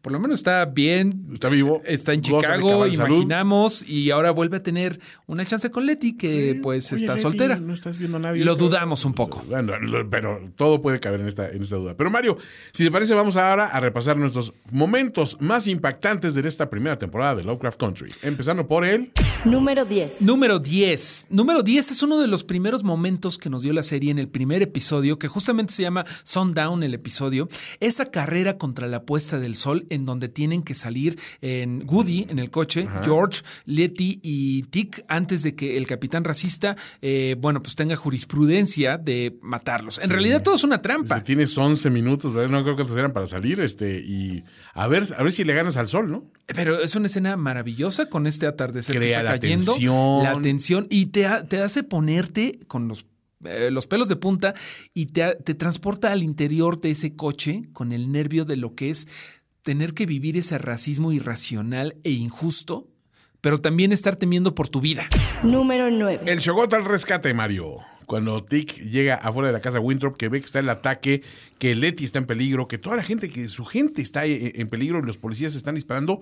Por 0.00 0.12
lo 0.12 0.20
menos 0.20 0.40
está 0.40 0.64
bien. 0.66 1.26
está 1.32 1.48
vivo. 1.48 1.82
Está 1.84 2.12
en 2.12 2.22
Chicago, 2.22 2.84
salud. 2.92 2.94
imaginamos, 3.16 3.88
y 3.88 4.10
ahora 4.10 4.30
vuelve 4.30 4.58
a 4.58 4.62
tener 4.62 5.00
una 5.26 5.44
chance 5.44 5.70
con 5.70 5.86
Letty, 5.86 6.16
que 6.16 6.58
pues 6.62 6.92
Oye, 6.92 7.00
está 7.02 7.12
Leti, 7.12 7.22
soltera. 7.22 7.56
No 7.56 7.72
estás 7.74 7.98
viendo 7.98 8.18
a 8.18 8.20
nadie. 8.20 8.44
Lo 8.44 8.56
dudamos 8.56 9.04
un 9.04 9.14
poco. 9.14 9.42
Bueno, 9.48 9.72
lo- 9.80 10.08
pero 10.10 10.40
todo 10.56 10.80
puede 10.82 11.00
caber 11.00 11.20
en 11.20 11.28
esta, 11.28 11.48
en 11.48 11.62
esta 11.62 11.76
duda. 11.76 11.96
Pero 11.96 12.10
Mario, 12.10 12.36
si 12.72 12.84
te 12.84 12.90
parece, 12.90 13.14
vamos 13.14 13.36
ahora 13.36 13.66
a 13.66 13.80
repasar 13.80 14.16
nuestros 14.16 14.52
momentos 14.70 15.38
más 15.40 15.66
impactantes 15.68 16.34
de 16.34 16.42
esta 16.46 16.68
primera 16.68 16.98
temporada 16.98 17.36
de 17.36 17.44
Lovecraft 17.44 17.78
Country. 17.78 18.08
Empezando 18.22 18.66
por 18.66 18.84
el... 18.84 19.12
Número 19.44 19.84
10. 19.84 20.22
Número 20.22 20.58
10. 20.58 21.28
Número 21.30 21.62
10 21.62 21.90
es 21.92 22.02
uno 22.02 22.20
de 22.20 22.26
los 22.26 22.42
primeros 22.44 22.82
momentos 22.84 23.38
que 23.38 23.48
nos 23.48 23.62
dio 23.62 23.72
la 23.72 23.82
serie 23.82 24.10
en 24.10 24.18
el 24.18 24.28
primer 24.28 24.60
episodio, 24.62 25.18
que 25.18 25.28
justamente 25.28 25.72
se 25.72 25.82
llama 25.82 26.04
Sundown 26.24 26.82
el 26.82 26.94
episodio. 26.94 27.48
Esa 27.80 28.06
carrera 28.06 28.58
contra 28.58 28.86
la 28.88 29.02
puesta 29.04 29.38
del 29.38 29.51
sol 29.54 29.86
en 29.90 30.04
donde 30.04 30.28
tienen 30.28 30.62
que 30.62 30.74
salir 30.74 31.18
en 31.40 31.84
Woody, 31.86 32.26
en 32.28 32.38
el 32.38 32.50
coche, 32.50 32.88
George, 33.02 33.42
Letty 33.66 34.20
y 34.22 34.62
Tick, 34.64 35.04
antes 35.08 35.42
de 35.42 35.54
que 35.54 35.76
el 35.76 35.86
capitán 35.86 36.24
racista, 36.24 36.76
eh, 37.00 37.36
bueno, 37.38 37.62
pues 37.62 37.74
tenga 37.74 37.96
jurisprudencia 37.96 38.98
de 38.98 39.38
matarlos. 39.42 39.98
En 40.02 40.10
realidad 40.10 40.42
todo 40.42 40.54
es 40.54 40.64
una 40.64 40.82
trampa. 40.82 41.18
Si 41.18 41.24
tienes 41.24 41.56
11 41.56 41.90
minutos, 41.90 42.34
¿verdad? 42.34 42.50
no 42.50 42.62
creo 42.62 42.76
que 42.76 42.92
eran 42.92 43.12
para 43.12 43.26
salir, 43.26 43.60
este, 43.60 44.00
y 44.00 44.44
a 44.74 44.86
ver, 44.86 45.04
a 45.16 45.22
ver 45.22 45.32
si 45.32 45.44
le 45.44 45.54
ganas 45.54 45.76
al 45.76 45.88
sol, 45.88 46.10
¿no? 46.10 46.30
Pero 46.46 46.80
es 46.80 46.94
una 46.96 47.06
escena 47.06 47.36
maravillosa 47.36 48.06
con 48.06 48.26
este 48.26 48.46
atardecer 48.46 48.98
que 48.98 49.06
está 49.06 49.22
la 49.22 49.32
cayendo. 49.32 49.72
tensión. 49.72 50.22
La 50.22 50.40
tensión. 50.40 50.86
Y 50.90 51.06
te, 51.06 51.28
te 51.48 51.60
hace 51.60 51.82
ponerte 51.82 52.60
con 52.66 52.88
los, 52.88 53.06
eh, 53.44 53.70
los 53.70 53.86
pelos 53.86 54.08
de 54.08 54.16
punta 54.16 54.54
y 54.94 55.06
te, 55.06 55.34
te 55.36 55.54
transporta 55.54 56.12
al 56.12 56.22
interior 56.22 56.80
de 56.80 56.90
ese 56.90 57.16
coche 57.16 57.62
con 57.72 57.92
el 57.92 58.12
nervio 58.12 58.44
de 58.44 58.56
lo 58.56 58.74
que 58.74 58.90
es 58.90 59.08
tener 59.62 59.94
que 59.94 60.06
vivir 60.06 60.36
ese 60.36 60.58
racismo 60.58 61.12
irracional 61.12 61.96
e 62.04 62.10
injusto, 62.10 62.86
pero 63.40 63.58
también 63.58 63.92
estar 63.92 64.16
temiendo 64.16 64.54
por 64.54 64.68
tu 64.68 64.80
vida. 64.80 65.06
Número 65.42 65.90
9. 65.90 66.22
El 66.26 66.38
Shogot 66.38 66.72
al 66.74 66.84
rescate, 66.84 67.34
Mario. 67.34 67.76
Cuando 68.06 68.42
Tick 68.44 68.78
llega 68.90 69.14
afuera 69.14 69.46
de 69.46 69.52
la 69.52 69.60
casa 69.60 69.80
Winthrop, 69.80 70.16
que 70.16 70.28
ve 70.28 70.40
que 70.40 70.44
está 70.46 70.58
el 70.58 70.68
ataque, 70.68 71.22
que 71.58 71.74
Letty 71.74 72.04
está 72.04 72.18
en 72.18 72.26
peligro, 72.26 72.68
que 72.68 72.76
toda 72.76 72.96
la 72.96 73.02
gente, 73.04 73.30
que 73.30 73.48
su 73.48 73.64
gente 73.64 74.02
está 74.02 74.26
e- 74.26 74.52
en 74.60 74.68
peligro 74.68 74.98
y 74.98 75.02
los 75.06 75.16
policías 75.18 75.54
están 75.54 75.76
disparando, 75.76 76.20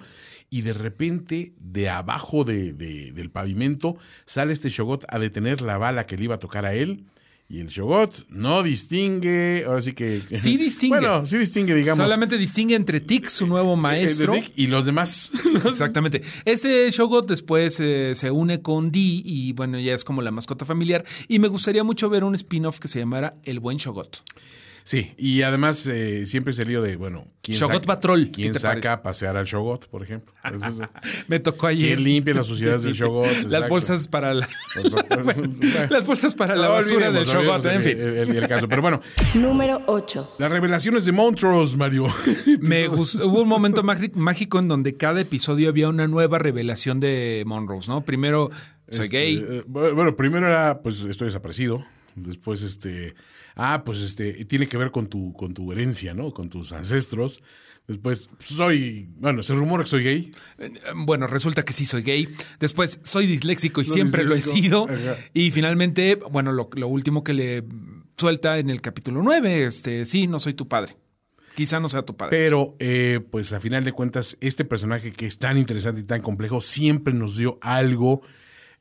y 0.50 0.61
de 0.61 0.72
repente, 0.74 1.53
de 1.59 1.88
abajo 1.88 2.44
de- 2.44 2.74
de- 2.74 3.12
del 3.12 3.31
pavimento, 3.31 3.96
sale 4.24 4.53
este 4.53 4.68
Shogot 4.68 5.05
a 5.09 5.18
detener 5.18 5.62
la 5.62 5.79
bala 5.79 6.07
que 6.07 6.16
le 6.16 6.24
iba 6.24 6.35
a 6.37 6.38
tocar 6.38 6.64
a 6.66 6.74
él, 6.74 7.05
Y 7.53 7.59
el 7.59 7.67
Shogot 7.67 8.29
no 8.29 8.63
distingue, 8.63 9.65
ahora 9.67 9.81
sí 9.81 9.93
que... 9.93 10.21
Sí 10.21 10.57
distingue. 10.57 11.01
Bueno, 11.01 11.27
sí 11.27 11.37
distingue, 11.37 11.75
digamos. 11.75 11.97
Solamente 11.97 12.39
distingue 12.39 12.77
entre 12.77 13.01
Tic, 13.01 13.27
su 13.27 13.49
nuevo 13.49 13.75
maestro. 13.75 14.35
de 14.35 14.41
Dick 14.43 14.53
y 14.55 14.69
los 14.69 14.87
demás. 14.87 15.33
Exactamente. 15.65 16.23
Ese 16.45 16.89
Shogot 16.93 17.27
después 17.27 17.81
eh, 17.81 18.13
se 18.15 18.31
une 18.31 18.63
con 18.63 18.93
Dee 18.93 19.23
y 19.25 19.53
bueno, 19.55 19.81
ya 19.81 19.95
es 19.95 20.05
como 20.05 20.23
la 20.23 20.31
mascota 20.31 20.65
familiar. 20.65 21.05
Y 21.27 21.41
me 21.41 21.49
gustaría 21.49 21.83
mucho 21.83 22.09
ver 22.09 22.23
un 22.23 22.37
spin-off 22.37 22.79
que 22.79 22.87
se 22.87 23.01
llamara 23.01 23.35
El 23.43 23.59
Buen 23.59 23.79
Shogot. 23.79 24.23
Sí, 24.90 25.12
y 25.18 25.42
además 25.42 25.87
eh, 25.87 26.26
siempre 26.26 26.53
se 26.53 26.64
lío 26.64 26.83
de, 26.83 26.96
bueno, 26.96 27.24
¿quién 27.42 27.57
Shogot 27.57 27.74
saca, 27.85 27.87
Patrol, 27.87 28.24
¿qué 28.26 28.42
¿Quién 28.42 28.53
te 28.53 28.59
saca 28.59 28.70
parece? 28.72 28.88
a 28.88 29.03
pasear 29.03 29.37
al 29.37 29.44
Shogot, 29.46 29.87
por 29.87 30.03
ejemplo? 30.03 30.33
Es- 30.53 30.81
Me 31.29 31.38
tocó 31.38 31.68
ayer. 31.68 31.94
¿Quién 31.94 32.03
limpia 32.03 32.35
las 32.35 32.46
suciedades 32.48 32.83
del 32.83 32.94
Shogot? 32.94 33.24
Las 33.48 33.68
bolsas 33.68 34.09
para 34.09 34.35
la, 34.35 34.48
Bueno, 35.24 35.55
las 35.90 36.07
bolsas 36.09 36.35
para 36.35 36.57
la 36.57 36.66
basura 36.66 37.12
del 37.12 37.24
Shogot. 37.24 37.64
En 37.66 37.72
el- 37.72 37.83
fin. 37.85 37.98
El, 38.00 38.37
el 38.37 38.48
caso. 38.48 38.66
Pero 38.66 38.83
bueno, 38.83 39.00
Número 39.35 39.81
8. 39.87 40.35
las 40.38 40.50
revelaciones 40.50 41.05
de 41.05 41.12
Montrose, 41.12 41.76
Mario. 41.76 42.07
Me 42.61 42.88
gustó- 42.88 43.29
hubo 43.29 43.42
un 43.42 43.48
momento 43.48 43.85
mágico 43.85 44.59
en 44.59 44.66
donde 44.66 44.96
cada 44.96 45.20
episodio 45.20 45.68
había 45.68 45.88
una 45.88 46.09
nueva 46.09 46.40
revelación 46.40 46.98
de 46.98 47.44
Monrose, 47.46 47.88
¿no? 47.88 48.05
Primero, 48.05 48.50
soy 48.88 49.05
Este, 49.05 49.16
gay. 49.16 49.37
eh, 49.48 49.62
bueno, 49.68 50.16
primero 50.16 50.48
era, 50.48 50.81
pues, 50.83 51.05
estoy 51.05 51.26
desaparecido. 51.26 51.81
Después, 52.16 52.64
este, 52.64 53.14
ah, 53.61 53.85
pues, 53.85 54.01
este, 54.01 54.44
tiene 54.46 54.68
que 54.68 54.79
ver 54.79 54.90
con 54.90 55.07
tu, 55.09 55.35
con 55.35 55.53
tu 55.53 55.70
herencia, 55.70 56.14
¿no? 56.14 56.33
Con 56.33 56.49
tus 56.49 56.73
ancestros. 56.73 57.42
Después, 57.87 58.31
soy, 58.38 59.11
bueno, 59.16 59.42
se 59.42 59.55
rumora 59.55 59.85
que 59.85 59.90
soy 59.90 60.03
gay. 60.03 60.33
Eh, 60.59 60.70
Bueno, 60.94 61.27
resulta 61.27 61.64
que 61.64 61.73
sí 61.73 61.85
soy 61.85 62.03
gay. 62.03 62.29
Después, 62.59 63.01
soy 63.03 63.27
disléxico 63.27 63.83
y 63.83 63.87
No, 63.87 63.92
siempre 63.92 64.25
lo 64.25 64.35
he 64.35 64.40
sido. 64.42 64.85
Ajá. 64.88 65.16
Y 65.35 65.51
finalmente, 65.51 66.16
bueno, 66.31 66.53
lo, 66.53 66.70
lo 66.75 66.88
último 66.88 67.23
que 67.23 67.35
le 67.35 67.64
suelta 68.16 68.59
en 68.59 68.70
el 68.70 68.81
capítulo 68.81 69.23
9, 69.23 69.66
este, 69.66 70.07
sí, 70.07 70.27
no 70.27 70.40
soy 70.40 70.55
tu 70.55 70.66
padre. 70.68 70.96
Quizá 71.55 71.81
no 71.81 71.88
sea 71.88 72.03
tu 72.03 72.16
padre. 72.16 72.37
Pero, 72.37 72.77
eh, 72.79 73.20
pues, 73.31 73.53
a 73.53 73.61
final 73.61 73.85
de 73.85 73.92
cuentas, 73.92 74.38
este 74.40 74.64
personaje 74.64 75.12
que 75.12 75.27
es 75.27 75.38
tan 75.38 75.59
interesante 75.59 76.01
y 76.01 76.05
tan 76.05 76.23
complejo 76.23 76.61
siempre 76.61 77.12
nos 77.12 77.37
dio 77.37 77.59
algo 77.61 78.23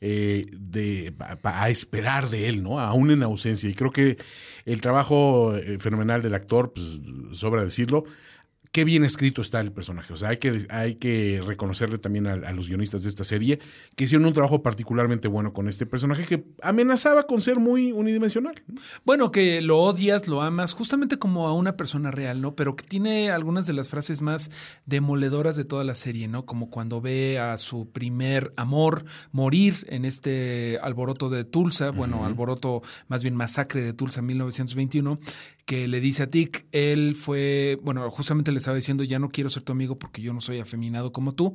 eh, 0.01 0.47
de, 0.53 1.13
pa- 1.41 1.63
a 1.63 1.69
esperar 1.69 2.29
de 2.29 2.47
él, 2.49 2.63
¿no? 2.63 2.79
Aún 2.79 3.11
en 3.11 3.23
ausencia. 3.23 3.69
Y 3.69 3.73
creo 3.73 3.91
que 3.91 4.17
el 4.65 4.81
trabajo 4.81 5.55
eh, 5.55 5.77
fenomenal 5.79 6.21
del 6.21 6.35
actor, 6.35 6.73
pues, 6.73 7.01
sobra 7.31 7.63
decirlo. 7.63 8.03
Qué 8.71 8.83
bien 8.83 9.03
escrito 9.03 9.41
está 9.41 9.61
el 9.61 9.71
personaje. 9.71 10.13
O 10.13 10.17
sea, 10.17 10.29
hay 10.29 10.37
que, 10.37 10.65
hay 10.69 10.95
que 10.95 11.41
reconocerle 11.45 11.97
también 11.97 12.27
a, 12.27 12.33
a 12.33 12.53
los 12.53 12.69
guionistas 12.69 13.01
de 13.01 13.09
esta 13.09 13.23
serie 13.23 13.59
que 13.95 14.03
hicieron 14.03 14.27
un 14.27 14.33
trabajo 14.33 14.61
particularmente 14.61 15.27
bueno 15.27 15.53
con 15.53 15.67
este 15.67 15.87
personaje 15.87 16.25
que 16.25 16.45
amenazaba 16.61 17.23
con 17.23 17.41
ser 17.41 17.57
muy 17.57 17.91
unidimensional. 17.91 18.63
¿no? 18.67 18.79
Bueno, 19.05 19.31
que 19.31 19.61
lo 19.61 19.79
odias, 19.79 20.27
lo 20.27 20.43
amas, 20.43 20.73
justamente 20.73 21.17
como 21.17 21.47
a 21.47 21.53
una 21.53 21.77
persona 21.77 22.11
real, 22.11 22.41
¿no? 22.41 22.55
Pero 22.55 22.75
que 22.75 22.85
tiene 22.85 23.31
algunas 23.31 23.65
de 23.65 23.73
las 23.73 23.89
frases 23.89 24.21
más 24.21 24.51
demoledoras 24.85 25.55
de 25.55 25.65
toda 25.65 25.83
la 25.83 25.95
serie, 25.95 26.27
¿no? 26.27 26.45
Como 26.45 26.69
cuando 26.69 27.01
ve 27.01 27.39
a 27.39 27.57
su 27.57 27.89
primer 27.89 28.51
amor 28.55 29.05
morir 29.31 29.75
en 29.89 30.05
este 30.05 30.77
alboroto 30.81 31.29
de 31.29 31.43
Tulsa, 31.43 31.91
bueno, 31.91 32.25
alboroto, 32.25 32.81
más 33.07 33.23
bien 33.23 33.35
masacre 33.35 33.81
de 33.81 33.93
Tulsa 33.93 34.19
en 34.19 34.27
1921, 34.27 35.19
que 35.65 35.87
le 35.87 35.99
dice 35.99 36.23
a 36.23 36.27
Tick, 36.27 36.65
él 36.71 37.15
fue, 37.15 37.79
bueno, 37.83 38.09
justamente 38.09 38.51
le 38.51 38.58
estaba 38.59 38.75
diciendo, 38.75 39.03
ya 39.03 39.19
no 39.19 39.29
quiero 39.29 39.49
ser 39.49 39.63
tu 39.63 39.71
amigo 39.71 39.97
porque 39.97 40.21
yo 40.21 40.33
no 40.33 40.41
soy 40.41 40.59
afeminado 40.59 41.11
como 41.11 41.33
tú. 41.33 41.53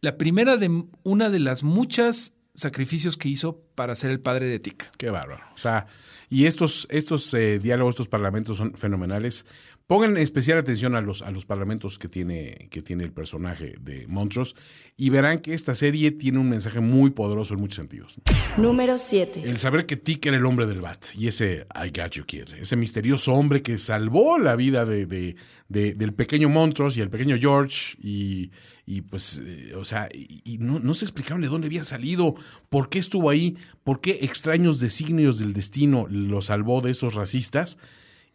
La 0.00 0.16
primera 0.16 0.56
de 0.56 0.84
una 1.02 1.30
de 1.30 1.38
las 1.38 1.62
muchas 1.62 2.36
sacrificios 2.54 3.16
que 3.16 3.28
hizo 3.28 3.62
para 3.74 3.94
ser 3.94 4.10
el 4.10 4.20
padre 4.20 4.46
de 4.46 4.58
Tick. 4.58 4.90
Qué 4.96 5.10
bárbaro. 5.10 5.44
O 5.54 5.58
sea, 5.58 5.86
y 6.28 6.46
estos, 6.46 6.86
estos 6.90 7.32
eh, 7.34 7.58
diálogos, 7.58 7.94
estos 7.94 8.08
parlamentos 8.08 8.56
son 8.56 8.74
fenomenales. 8.74 9.46
Pongan 9.90 10.16
especial 10.18 10.56
atención 10.56 10.94
a 10.94 11.00
los, 11.00 11.20
a 11.22 11.32
los 11.32 11.46
parlamentos 11.46 11.98
que 11.98 12.06
tiene, 12.06 12.68
que 12.70 12.80
tiene 12.80 13.02
el 13.02 13.10
personaje 13.10 13.74
de 13.80 14.06
Montrose 14.06 14.54
y 14.96 15.10
verán 15.10 15.40
que 15.40 15.52
esta 15.52 15.74
serie 15.74 16.12
tiene 16.12 16.38
un 16.38 16.48
mensaje 16.48 16.78
muy 16.78 17.10
poderoso 17.10 17.54
en 17.54 17.60
muchos 17.60 17.74
sentidos. 17.78 18.20
Número 18.56 18.98
7. 18.98 19.42
El 19.44 19.58
saber 19.58 19.86
que 19.86 19.96
Tick 19.96 20.24
era 20.26 20.36
el 20.36 20.46
hombre 20.46 20.66
del 20.66 20.80
bat 20.80 21.04
y 21.18 21.26
ese 21.26 21.66
I 21.74 21.88
got 21.88 22.12
you 22.12 22.24
kid, 22.24 22.44
ese 22.60 22.76
misterioso 22.76 23.32
hombre 23.32 23.62
que 23.62 23.78
salvó 23.78 24.38
la 24.38 24.54
vida 24.54 24.84
de, 24.84 25.06
de- 25.06 25.34
de- 25.68 25.94
del 25.94 26.14
pequeño 26.14 26.48
Montrose 26.48 27.00
y 27.00 27.02
el 27.02 27.10
pequeño 27.10 27.36
George 27.36 27.96
y, 28.00 28.52
y 28.86 29.00
pues, 29.00 29.42
eh, 29.44 29.72
o 29.74 29.84
sea, 29.84 30.08
y, 30.14 30.40
y 30.44 30.58
no, 30.58 30.78
no 30.78 30.94
se 30.94 31.04
explicaron 31.04 31.40
de 31.40 31.48
dónde 31.48 31.66
había 31.66 31.82
salido, 31.82 32.36
por 32.68 32.90
qué 32.90 33.00
estuvo 33.00 33.28
ahí, 33.28 33.56
por 33.82 34.00
qué 34.00 34.20
extraños 34.22 34.78
designios 34.78 35.40
del 35.40 35.52
destino 35.52 36.06
lo 36.08 36.42
salvó 36.42 36.80
de 36.80 36.92
esos 36.92 37.16
racistas. 37.16 37.78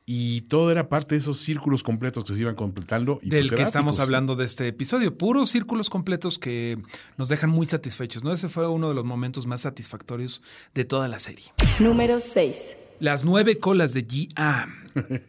Y 0.06 0.42
todo 0.42 0.72
era 0.72 0.88
parte 0.88 1.16
de 1.16 1.20
esos 1.20 1.38
círculos 1.38 1.82
completos 1.82 2.24
que 2.24 2.36
se 2.36 2.42
iban 2.42 2.54
completando. 2.56 3.20
Y 3.24 3.30
del 3.30 3.48
pues, 3.48 3.56
que 3.56 3.64
estamos 3.64 3.96
eráticos. 3.96 4.08
hablando 4.08 4.36
de 4.36 4.46
este 4.46 4.68
episodio. 4.68 5.18
Puros 5.18 5.50
círculos 5.50 5.90
completos 5.90 6.38
que 6.38 6.78
nos 7.18 7.30
dejan 7.30 7.50
muy 7.50 7.66
satisfechos, 7.66 8.24
¿no? 8.24 8.32
Ese 8.32 8.48
fue 8.48 8.68
uno 8.68 8.90
de 8.90 8.96
los 8.96 9.04
momentos 9.04 9.48
más 9.48 9.62
satisfactorios 9.62 10.44
de 10.76 10.86
toda 10.86 11.08
la 11.08 11.18
serie. 11.18 11.46
Número 11.80 12.20
6. 12.20 12.78
Las 13.00 13.26
nueve 13.26 13.58
colas 13.58 13.94
de 13.94 14.04
Gia. 14.04 14.68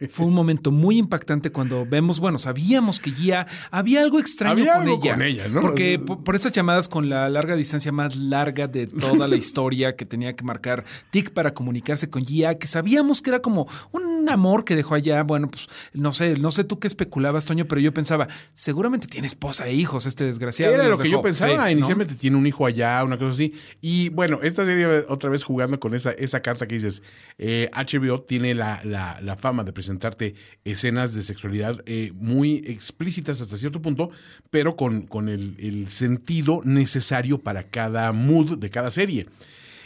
Fue 0.09 0.25
un 0.25 0.33
momento 0.33 0.71
muy 0.71 0.97
impactante 0.97 1.51
cuando 1.51 1.85
vemos, 1.85 2.19
bueno, 2.19 2.37
sabíamos 2.37 2.99
que 2.99 3.11
Gia 3.11 3.45
había 3.71 4.01
algo 4.01 4.19
extraño 4.19 4.53
Había 4.61 4.73
con, 4.75 4.83
algo 4.83 5.01
ella, 5.03 5.13
con 5.13 5.21
ella, 5.21 5.47
¿no? 5.49 5.61
Porque 5.61 5.99
por, 5.99 6.23
por 6.23 6.35
esas 6.35 6.51
llamadas 6.53 6.87
con 6.87 7.09
la 7.09 7.29
larga 7.29 7.55
distancia 7.55 7.91
más 7.91 8.15
larga 8.15 8.67
de 8.67 8.87
toda 8.87 9.27
la 9.27 9.35
historia 9.35 9.95
que 9.95 10.05
tenía 10.05 10.35
que 10.35 10.43
marcar 10.43 10.85
Tic 11.09 11.31
para 11.31 11.53
comunicarse 11.53 12.09
con 12.09 12.25
Gia, 12.25 12.55
que 12.55 12.67
sabíamos 12.67 13.21
que 13.21 13.29
era 13.29 13.39
como 13.41 13.67
un 13.91 14.29
amor 14.29 14.63
que 14.65 14.75
dejó 14.75 14.95
allá. 14.95 15.23
Bueno, 15.23 15.49
pues 15.49 15.67
no 15.93 16.11
sé, 16.11 16.37
no 16.37 16.51
sé 16.51 16.63
tú 16.63 16.79
qué 16.79 16.87
especulabas, 16.87 17.45
Toño, 17.45 17.65
pero 17.65 17.81
yo 17.81 17.93
pensaba, 17.93 18.27
seguramente 18.53 19.07
tiene 19.07 19.27
esposa 19.27 19.67
e 19.67 19.73
hijos 19.73 20.05
este 20.05 20.23
desgraciado. 20.25 20.73
Era 20.73 20.87
lo 20.87 20.97
que 20.97 21.09
yo 21.09 21.21
pensaba. 21.21 21.51
Sí, 21.51 21.57
¿no? 21.57 21.69
Inicialmente 21.69 22.15
tiene 22.15 22.37
un 22.37 22.47
hijo 22.47 22.65
allá, 22.65 23.03
una 23.03 23.17
cosa 23.17 23.31
así. 23.31 23.53
Y 23.81 24.09
bueno, 24.09 24.39
esta 24.43 24.65
serie 24.65 24.87
otra 25.09 25.29
vez 25.29 25.43
jugando 25.43 25.79
con 25.79 25.93
esa, 25.93 26.11
esa 26.11 26.41
carta 26.41 26.67
que 26.67 26.75
dices, 26.75 27.03
eh, 27.37 27.69
HBO 27.73 28.21
tiene 28.21 28.53
la, 28.55 28.81
la- 28.83 29.19
la 29.21 29.35
fama 29.35 29.56
de 29.63 29.73
presentarte 29.73 30.35
escenas 30.65 31.13
de 31.13 31.21
sexualidad 31.21 31.81
eh, 31.85 32.11
muy 32.15 32.63
explícitas 32.67 33.41
hasta 33.41 33.57
cierto 33.57 33.81
punto, 33.81 34.09
pero 34.49 34.75
con, 34.75 35.07
con 35.07 35.29
el, 35.29 35.55
el 35.59 35.87
sentido 35.89 36.61
necesario 36.63 37.37
para 37.39 37.63
cada 37.69 38.11
mood 38.13 38.57
de 38.57 38.69
cada 38.69 38.91
serie. 38.91 39.27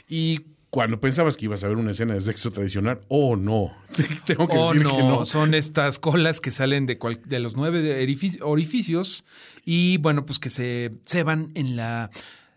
Y 0.07 0.41
cuando 0.69 1.01
pensabas 1.01 1.35
que 1.35 1.45
ibas 1.45 1.63
a 1.63 1.67
ver 1.67 1.75
una 1.75 1.91
escena 1.91 2.13
de 2.13 2.21
sexo 2.21 2.49
tradicional, 2.51 3.01
oh 3.09 3.35
no, 3.35 3.75
tengo 4.25 4.47
que 4.47 4.57
Oh, 4.57 4.71
decir 4.73 4.83
no, 4.87 4.95
que 4.95 5.03
no. 5.03 5.25
son 5.25 5.53
estas 5.53 5.99
colas 5.99 6.39
que 6.39 6.49
salen 6.51 6.85
de, 6.85 6.97
cual- 6.97 7.19
de 7.25 7.39
los 7.39 7.55
nueve 7.57 8.01
orifici- 8.07 8.39
orificios 8.41 9.25
y 9.65 9.97
bueno, 9.97 10.25
pues 10.25 10.39
que 10.39 10.49
se 10.49 10.91
ceban 11.05 11.51
en 11.55 11.75
la 11.75 12.09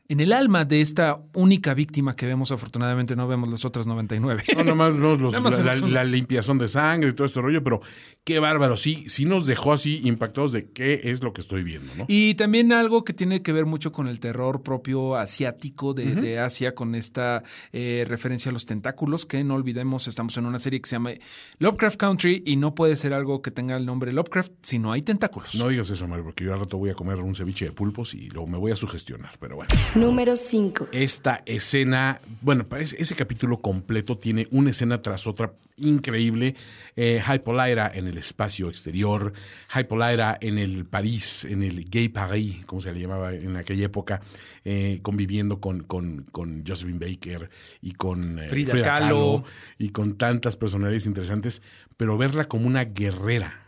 en 0.09 0.21
el 0.21 0.33
alma 0.33 0.65
de 0.65 0.81
esta 0.81 1.21
única 1.35 1.73
víctima 1.75 2.15
que 2.17 2.27
vemos. 2.27 2.53
Afortunadamente 2.53 3.17
no 3.17 3.27
vemos 3.27 3.49
las 3.51 3.65
otras 3.65 3.87
99. 3.87 4.45
No, 4.57 4.65
nomás 4.65 4.97
los- 4.99 5.21
los- 5.21 5.33
Nada 5.33 5.43
más 5.45 5.53
la, 5.59 5.65
la- 5.65 5.73
vemos 5.73 5.91
la 5.91 6.05
limpiación 6.05 6.59
de 6.59 6.69
sangre 6.69 7.11
y 7.11 7.13
todo 7.13 7.25
este 7.27 7.41
rollo, 7.41 7.63
pero 7.65 7.81
qué 8.25 8.39
bárbaro. 8.39 8.77
Sí, 8.77 9.05
sí 9.09 9.25
nos 9.25 9.47
dejó 9.47 9.73
así 9.73 10.01
impactados 10.05 10.53
de 10.53 10.71
qué 10.71 11.01
es 11.05 11.23
lo 11.23 11.33
que 11.33 11.41
estoy 11.41 11.63
viendo, 11.63 11.93
¿no? 11.97 12.05
Y 12.09 12.35
también 12.35 12.73
algo 12.73 13.05
que 13.05 13.13
tiene 13.13 13.43
que 13.43 13.53
ver 13.53 13.67
mucho 13.67 13.93
con 13.93 14.09
el 14.09 14.21
terror 14.21 14.63
propio 14.63 15.17
asiático 15.17 15.95
de, 15.95 16.15
de 16.15 16.39
Asia, 16.39 16.75
con 16.75 16.95
esta 16.95 17.43
eh, 17.73 18.05
referencia 18.09 18.51
a 18.51 18.53
los 18.53 18.67
tentáculos, 18.67 19.25
que 19.27 19.43
no 19.45 19.55
olvidemos, 19.55 20.07
estamos 20.09 20.37
en 20.37 20.47
una 20.47 20.59
serie 20.59 20.81
que 20.81 20.89
se 20.89 20.97
llama 20.97 21.11
Lovecraft 21.59 21.97
Country 21.99 22.43
y 22.47 22.57
no 22.57 22.75
puede 22.75 22.97
ser 22.97 23.13
algo 23.15 23.41
que 23.43 23.51
tenga 23.51 23.77
el 23.77 23.87
nombre 23.87 24.13
Lovecraft 24.13 24.53
si 24.63 24.79
no 24.79 24.93
hay 24.93 25.03
tentáculos. 25.03 25.55
No 25.55 25.69
digas 25.69 25.91
eso, 25.91 26.07
Mario, 26.09 26.25
porque 26.25 26.45
yo 26.45 26.53
al 26.53 26.61
rato 26.61 26.77
voy 26.79 26.91
a 26.91 26.95
comer 26.95 27.17
un 27.21 27.35
ceviche 27.35 27.65
de 27.67 27.73
pulpos 27.73 28.15
y 28.15 28.29
luego 28.31 28.47
me 28.49 28.59
voy 28.59 28.73
a 28.73 28.77
sugestionar, 28.77 29.37
pero 29.41 29.57
bueno. 29.57 29.71
Número 29.95 30.37
5. 30.37 30.89
Esta 30.91 31.43
escena, 31.47 32.21
bueno, 32.41 32.65
parece- 32.65 33.01
ese 33.01 33.15
capítulo 33.15 33.61
completo 33.61 34.19
tiene 34.19 34.49
una 34.51 34.71
escena 34.71 35.01
tras 35.01 35.27
otra 35.29 35.53
increíble. 35.77 36.57
Eh, 36.97 37.23
Hypolira 37.25 37.91
en 37.95 38.09
el 38.09 38.19
espacio 38.19 38.69
exterior, 38.69 39.33
Hypolira 39.73 40.37
en 40.41 40.59
el 40.59 40.85
París, 40.85 41.45
en 41.45 41.63
el 41.63 41.89
Gay 41.89 42.09
Paris, 42.09 42.65
como 42.67 42.81
se 42.81 42.93
le 42.93 43.01
llamaba 43.01 43.35
en 43.35 43.57
aquella 43.57 43.87
época, 43.87 44.21
eh, 44.65 44.99
conviviendo 45.03 45.61
con, 45.61 45.85
con, 45.85 46.25
con 46.25 46.65
Josephine 46.67 46.99
Baker 46.99 47.49
y 47.81 47.93
con 47.93 48.41
eh, 48.41 48.49
Frida 48.49 48.83
Kahlo. 48.83 49.45
y 49.79 49.91
con 49.91 50.17
tantas 50.19 50.57
personalidades 50.57 51.07
interesantes, 51.07 51.63
pero 51.97 52.19
verla 52.19 52.47
como 52.49 52.67
una 52.67 52.85
guerrera 52.85 53.61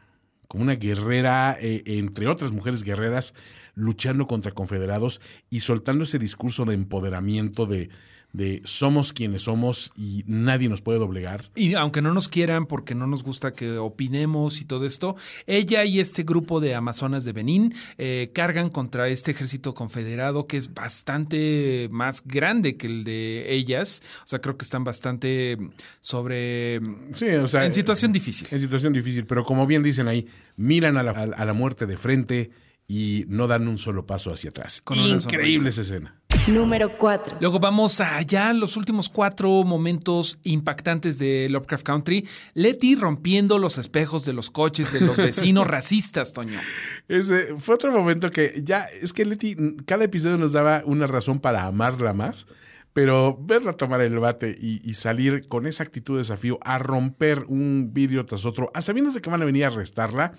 como 0.48 0.62
una 0.62 0.76
guerrera, 0.76 1.56
eh, 1.60 1.82
entre 1.86 2.28
otras 2.28 2.52
mujeres 2.52 2.84
guerreras, 2.84 3.34
luchando 3.76 4.26
contra 4.26 4.52
confederados 4.52 5.20
y 5.50 5.60
soltando 5.60 6.02
ese 6.02 6.18
discurso 6.18 6.64
de 6.64 6.74
empoderamiento 6.74 7.66
de, 7.66 7.90
de 8.32 8.60
somos 8.64 9.12
quienes 9.12 9.42
somos 9.42 9.92
y 9.96 10.24
nadie 10.26 10.68
nos 10.68 10.82
puede 10.82 10.98
doblegar. 10.98 11.44
Y 11.54 11.74
aunque 11.74 12.02
no 12.02 12.12
nos 12.12 12.28
quieran 12.28 12.66
porque 12.66 12.94
no 12.94 13.06
nos 13.06 13.22
gusta 13.22 13.52
que 13.52 13.78
opinemos 13.78 14.60
y 14.60 14.64
todo 14.64 14.84
esto, 14.84 15.16
ella 15.46 15.84
y 15.84 16.00
este 16.00 16.22
grupo 16.22 16.60
de 16.60 16.74
amazonas 16.74 17.24
de 17.24 17.32
Benín 17.32 17.74
eh, 17.98 18.30
cargan 18.34 18.68
contra 18.68 19.08
este 19.08 19.30
ejército 19.30 19.74
confederado 19.74 20.46
que 20.46 20.56
es 20.56 20.74
bastante 20.74 21.88
más 21.90 22.26
grande 22.26 22.76
que 22.76 22.86
el 22.88 23.04
de 23.04 23.54
ellas. 23.54 24.02
O 24.24 24.26
sea, 24.26 24.40
creo 24.40 24.56
que 24.56 24.64
están 24.64 24.84
bastante 24.84 25.56
sobre... 26.00 26.80
Sí, 27.12 27.28
o 27.28 27.46
sea, 27.46 27.64
en 27.64 27.72
situación 27.72 28.12
difícil. 28.12 28.48
En 28.50 28.58
situación 28.58 28.92
difícil, 28.92 29.26
pero 29.26 29.44
como 29.44 29.66
bien 29.66 29.82
dicen 29.82 30.08
ahí, 30.08 30.26
miran 30.56 30.96
a 30.96 31.02
la, 31.02 31.12
a 31.12 31.44
la 31.44 31.52
muerte 31.54 31.86
de 31.86 31.96
frente 31.96 32.50
y 32.88 33.24
no 33.28 33.46
dan 33.46 33.66
un 33.66 33.78
solo 33.78 34.06
paso 34.06 34.32
hacia 34.32 34.50
atrás. 34.50 34.80
Con 34.80 34.96
Increíble 34.96 35.70
esa 35.70 35.80
escena. 35.80 36.14
Número 36.46 36.96
4. 36.96 37.38
Luego 37.40 37.58
vamos 37.58 38.00
allá 38.00 38.52
los 38.52 38.76
últimos 38.76 39.08
cuatro 39.08 39.64
momentos 39.64 40.38
impactantes 40.44 41.18
de 41.18 41.48
Lovecraft 41.50 41.84
Country. 41.84 42.28
Letty 42.54 42.94
rompiendo 42.94 43.58
los 43.58 43.78
espejos 43.78 44.24
de 44.24 44.32
los 44.32 44.50
coches 44.50 44.92
de 44.92 45.00
los 45.00 45.16
vecinos 45.16 45.66
racistas, 45.66 46.32
Toño. 46.32 46.60
Ese 47.08 47.56
fue 47.58 47.74
otro 47.74 47.90
momento 47.90 48.30
que 48.30 48.60
ya, 48.62 48.84
es 48.84 49.12
que 49.12 49.24
Letty, 49.24 49.56
cada 49.86 50.04
episodio 50.04 50.38
nos 50.38 50.52
daba 50.52 50.82
una 50.84 51.08
razón 51.08 51.40
para 51.40 51.66
amarla 51.66 52.12
más. 52.12 52.46
Pero 52.92 53.36
verla 53.38 53.74
tomar 53.74 54.00
el 54.00 54.18
bate 54.18 54.56
y, 54.58 54.80
y, 54.82 54.94
salir 54.94 55.48
con 55.48 55.66
esa 55.66 55.82
actitud 55.82 56.14
de 56.14 56.20
desafío 56.20 56.58
a 56.62 56.78
romper 56.78 57.44
un 57.46 57.90
vidrio 57.92 58.24
tras 58.24 58.46
otro, 58.46 58.70
a 58.72 58.80
sabiéndose 58.80 59.20
que 59.20 59.28
van 59.28 59.42
a 59.42 59.44
venir 59.44 59.64
a 59.64 59.66
arrestarla, 59.66 60.32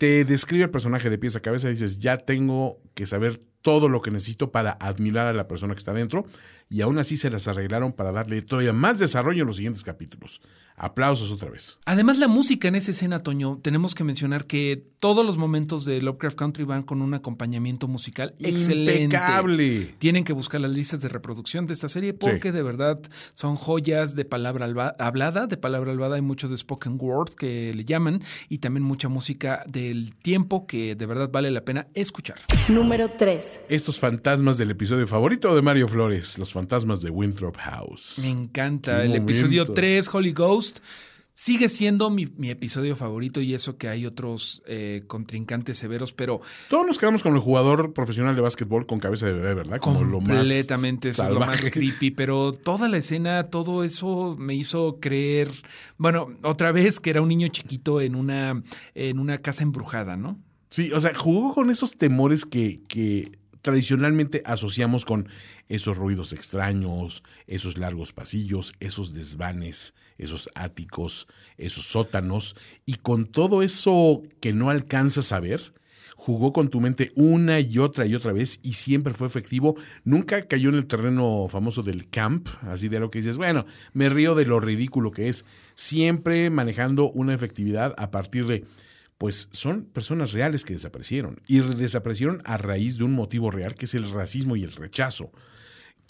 te 0.00 0.24
describe 0.24 0.64
el 0.64 0.70
personaje 0.70 1.10
de 1.10 1.18
pies 1.18 1.36
a 1.36 1.40
cabeza 1.40 1.68
y 1.68 1.72
dices, 1.72 1.98
ya 1.98 2.16
tengo 2.16 2.80
que 2.94 3.04
saber 3.04 3.38
todo 3.60 3.90
lo 3.90 4.00
que 4.00 4.10
necesito 4.10 4.50
para 4.50 4.70
admirar 4.70 5.26
a 5.26 5.34
la 5.34 5.46
persona 5.46 5.74
que 5.74 5.78
está 5.80 5.92
dentro 5.92 6.24
y 6.70 6.82
aún 6.82 6.98
así 6.98 7.16
se 7.16 7.30
las 7.30 7.48
arreglaron 7.48 7.92
para 7.92 8.12
darle 8.12 8.40
todavía 8.42 8.72
más 8.72 8.98
desarrollo 9.00 9.42
en 9.42 9.48
los 9.48 9.56
siguientes 9.56 9.82
capítulos. 9.82 10.40
Aplausos 10.82 11.30
otra 11.30 11.50
vez. 11.50 11.78
Además, 11.84 12.18
la 12.18 12.26
música 12.26 12.68
en 12.68 12.74
esa 12.74 12.92
escena, 12.92 13.22
Toño, 13.22 13.58
tenemos 13.60 13.94
que 13.94 14.02
mencionar 14.02 14.46
que 14.46 14.82
todos 14.98 15.26
los 15.26 15.36
momentos 15.36 15.84
de 15.84 16.00
Lovecraft 16.00 16.38
Country 16.38 16.64
van 16.64 16.84
con 16.84 17.02
un 17.02 17.12
acompañamiento 17.12 17.86
musical 17.86 18.34
excelente. 18.38 19.02
Impecable. 19.02 19.94
Tienen 19.98 20.24
que 20.24 20.32
buscar 20.32 20.58
las 20.62 20.70
listas 20.70 21.02
de 21.02 21.10
reproducción 21.10 21.66
de 21.66 21.74
esta 21.74 21.90
serie 21.90 22.14
porque 22.14 22.48
sí. 22.48 22.54
de 22.54 22.62
verdad 22.62 22.98
son 23.34 23.56
joyas 23.56 24.14
de 24.14 24.24
palabra 24.24 24.94
hablada, 24.98 25.46
de 25.46 25.58
palabra 25.58 25.92
hablada, 25.92 26.16
hay 26.16 26.22
mucho 26.22 26.48
de 26.48 26.56
spoken 26.56 26.96
word 26.98 27.34
que 27.34 27.74
le 27.74 27.84
llaman 27.84 28.22
y 28.48 28.58
también 28.58 28.82
mucha 28.82 29.10
música 29.10 29.64
del 29.66 30.14
tiempo 30.14 30.66
que 30.66 30.94
de 30.94 31.04
verdad 31.04 31.28
vale 31.30 31.50
la 31.50 31.62
pena 31.62 31.88
escuchar. 31.92 32.38
Número 32.68 33.10
3. 33.18 33.60
Estos 33.68 33.98
fantasmas 33.98 34.56
del 34.56 34.70
episodio 34.70 35.06
favorito 35.06 35.54
de 35.54 35.60
Mario 35.60 35.88
Flores, 35.88 36.38
los 36.38 36.54
fantasmas 36.54 36.59
de 36.68 37.10
Winthrop 37.10 37.56
House. 37.56 38.20
Me 38.22 38.28
encanta. 38.28 39.04
El 39.04 39.14
episodio 39.14 39.66
3, 39.66 40.08
Holy 40.12 40.32
Ghost. 40.32 40.80
Sigue 41.32 41.70
siendo 41.70 42.10
mi, 42.10 42.26
mi, 42.36 42.50
episodio 42.50 42.94
favorito 42.96 43.40
y 43.40 43.54
eso 43.54 43.78
que 43.78 43.88
hay 43.88 44.04
otros 44.04 44.62
eh, 44.66 45.04
contrincantes 45.06 45.78
severos, 45.78 46.12
pero... 46.12 46.42
Todos 46.68 46.86
nos 46.86 46.98
quedamos 46.98 47.22
con 47.22 47.34
el 47.34 47.40
jugador 47.40 47.94
profesional 47.94 48.34
de 48.34 48.42
básquetbol 48.42 48.84
con 48.84 48.98
cabeza 48.98 49.26
de 49.26 49.32
bebé, 49.32 49.54
¿verdad? 49.54 49.78
Como 49.78 50.00
completamente, 50.00 51.08
lo 51.08 51.14
más 51.14 51.18
eso 51.18 51.24
es 51.24 51.30
lo 51.30 51.40
más 51.40 51.64
creepy, 51.70 52.10
pero 52.10 52.52
toda 52.52 52.88
la 52.88 52.98
escena, 52.98 53.44
todo 53.44 53.84
eso 53.84 54.36
me 54.38 54.54
hizo 54.54 54.98
creer, 55.00 55.48
bueno, 55.96 56.28
otra 56.42 56.72
vez 56.72 57.00
que 57.00 57.08
era 57.08 57.22
un 57.22 57.28
niño 57.28 57.48
chiquito 57.48 58.02
en 58.02 58.16
una, 58.16 58.62
en 58.94 59.18
una 59.18 59.38
casa 59.38 59.62
embrujada, 59.62 60.18
¿no? 60.18 60.38
Sí, 60.68 60.92
o 60.92 61.00
sea, 61.00 61.14
jugó 61.14 61.54
con 61.54 61.70
esos 61.70 61.96
temores 61.96 62.44
que, 62.44 62.82
que 62.86 63.32
tradicionalmente 63.62 64.42
asociamos 64.44 65.04
con 65.04 65.28
esos 65.70 65.96
ruidos 65.96 66.34
extraños, 66.34 67.22
esos 67.46 67.78
largos 67.78 68.12
pasillos, 68.12 68.74
esos 68.80 69.14
desvanes, 69.14 69.94
esos 70.18 70.50
áticos, 70.54 71.28
esos 71.56 71.84
sótanos, 71.84 72.56
y 72.84 72.96
con 72.96 73.24
todo 73.24 73.62
eso 73.62 74.22
que 74.40 74.52
no 74.52 74.68
alcanzas 74.68 75.32
a 75.32 75.40
ver, 75.40 75.72
jugó 76.16 76.52
con 76.52 76.68
tu 76.68 76.80
mente 76.80 77.12
una 77.14 77.60
y 77.60 77.78
otra 77.78 78.04
y 78.04 78.14
otra 78.14 78.32
vez 78.32 78.60
y 78.62 78.74
siempre 78.74 79.14
fue 79.14 79.26
efectivo. 79.26 79.76
Nunca 80.04 80.42
cayó 80.42 80.68
en 80.68 80.74
el 80.74 80.86
terreno 80.86 81.46
famoso 81.48 81.82
del 81.82 82.10
camp, 82.10 82.48
así 82.62 82.88
de 82.88 83.00
lo 83.00 83.10
que 83.10 83.20
dices, 83.20 83.38
bueno, 83.38 83.64
me 83.94 84.10
río 84.10 84.34
de 84.34 84.44
lo 84.44 84.60
ridículo 84.60 85.12
que 85.12 85.28
es, 85.28 85.46
siempre 85.74 86.50
manejando 86.50 87.10
una 87.12 87.32
efectividad 87.32 87.94
a 87.96 88.10
partir 88.10 88.46
de 88.46 88.64
pues 89.18 89.50
son 89.52 89.84
personas 89.84 90.32
reales 90.32 90.64
que 90.64 90.72
desaparecieron 90.72 91.42
y 91.46 91.60
desaparecieron 91.60 92.40
a 92.46 92.56
raíz 92.56 92.96
de 92.96 93.04
un 93.04 93.12
motivo 93.12 93.50
real 93.50 93.74
que 93.74 93.84
es 93.84 93.94
el 93.94 94.10
racismo 94.10 94.56
y 94.56 94.64
el 94.64 94.72
rechazo. 94.72 95.30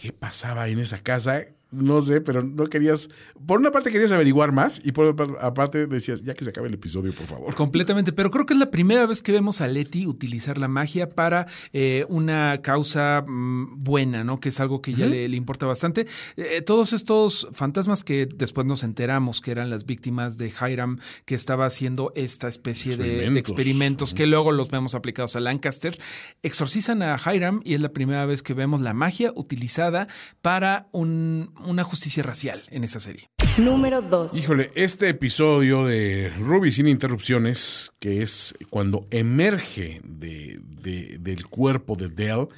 ¿Qué 0.00 0.14
pasaba 0.14 0.66
en 0.68 0.78
esa 0.78 1.02
casa? 1.02 1.44
No 1.72 2.00
sé, 2.00 2.20
pero 2.20 2.42
no 2.42 2.66
querías. 2.66 3.10
Por 3.46 3.60
una 3.60 3.70
parte 3.70 3.92
querías 3.92 4.10
averiguar 4.10 4.50
más 4.50 4.80
y 4.84 4.92
por 4.92 5.06
otra 5.06 5.54
parte 5.54 5.86
decías, 5.86 6.22
ya 6.24 6.34
que 6.34 6.42
se 6.42 6.50
acabe 6.50 6.66
el 6.66 6.74
episodio, 6.74 7.12
por 7.12 7.26
favor. 7.26 7.54
Completamente, 7.54 8.12
pero 8.12 8.30
creo 8.30 8.44
que 8.44 8.54
es 8.54 8.60
la 8.60 8.70
primera 8.70 9.06
vez 9.06 9.22
que 9.22 9.30
vemos 9.30 9.60
a 9.60 9.68
Letty 9.68 10.06
utilizar 10.06 10.58
la 10.58 10.66
magia 10.66 11.08
para 11.10 11.46
eh, 11.72 12.06
una 12.08 12.60
causa 12.60 13.24
mmm, 13.26 13.84
buena, 13.84 14.24
¿no? 14.24 14.40
Que 14.40 14.48
es 14.48 14.58
algo 14.58 14.82
que 14.82 14.94
ya 14.94 15.04
uh 15.04 15.08
-huh. 15.08 15.10
le, 15.10 15.28
le, 15.28 15.36
importa 15.36 15.66
bastante. 15.66 16.06
Eh, 16.36 16.62
todos 16.62 16.92
estos 16.92 17.48
fantasmas 17.52 18.02
que 18.02 18.26
después 18.26 18.66
nos 18.66 18.82
enteramos 18.82 19.40
que 19.40 19.52
eran 19.52 19.70
las 19.70 19.86
víctimas 19.86 20.38
de 20.38 20.52
Hiram, 20.60 20.98
que 21.24 21.36
estaba 21.36 21.66
haciendo 21.66 22.12
esta 22.16 22.48
especie 22.48 22.96
de, 22.96 23.30
de, 23.30 23.38
experimentos 23.38 24.12
que 24.12 24.26
luego 24.26 24.50
los 24.50 24.70
vemos 24.70 24.94
aplicados 24.96 25.36
a 25.36 25.40
Lancaster, 25.40 25.98
exorcizan 26.42 27.02
a 27.02 27.16
Hiram 27.16 27.60
y 27.64 27.74
es 27.74 27.80
la 27.80 27.92
primera 27.92 28.26
vez 28.26 28.42
que 28.42 28.54
vemos 28.54 28.80
la 28.80 28.92
magia 28.92 29.32
utilizada 29.36 30.08
para 30.42 30.88
un 30.92 31.52
una 31.64 31.84
justicia 31.84 32.22
racial 32.22 32.62
en 32.70 32.84
esa 32.84 33.00
serie. 33.00 33.30
Número 33.58 34.02
2. 34.02 34.34
Híjole, 34.34 34.70
este 34.74 35.08
episodio 35.08 35.84
de 35.86 36.32
Ruby 36.38 36.72
sin 36.72 36.88
interrupciones, 36.88 37.92
que 37.98 38.22
es 38.22 38.54
cuando 38.70 39.06
emerge 39.10 40.00
de, 40.04 40.60
de, 40.62 41.18
del 41.18 41.46
cuerpo 41.46 41.96
de 41.96 42.08
Dell, 42.08 42.48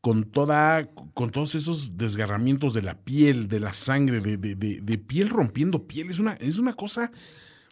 con 0.00 0.24
toda, 0.24 0.88
con 1.14 1.30
todos 1.30 1.54
esos 1.54 1.96
desgarramientos 1.96 2.74
de 2.74 2.82
la 2.82 2.98
piel, 2.98 3.48
de 3.48 3.60
la 3.60 3.72
sangre, 3.72 4.20
de, 4.20 4.36
de 4.36 4.98
piel 4.98 5.28
rompiendo 5.28 5.86
piel, 5.86 6.10
es 6.10 6.20
una, 6.20 6.34
es 6.34 6.58
una 6.58 6.74
cosa 6.74 7.10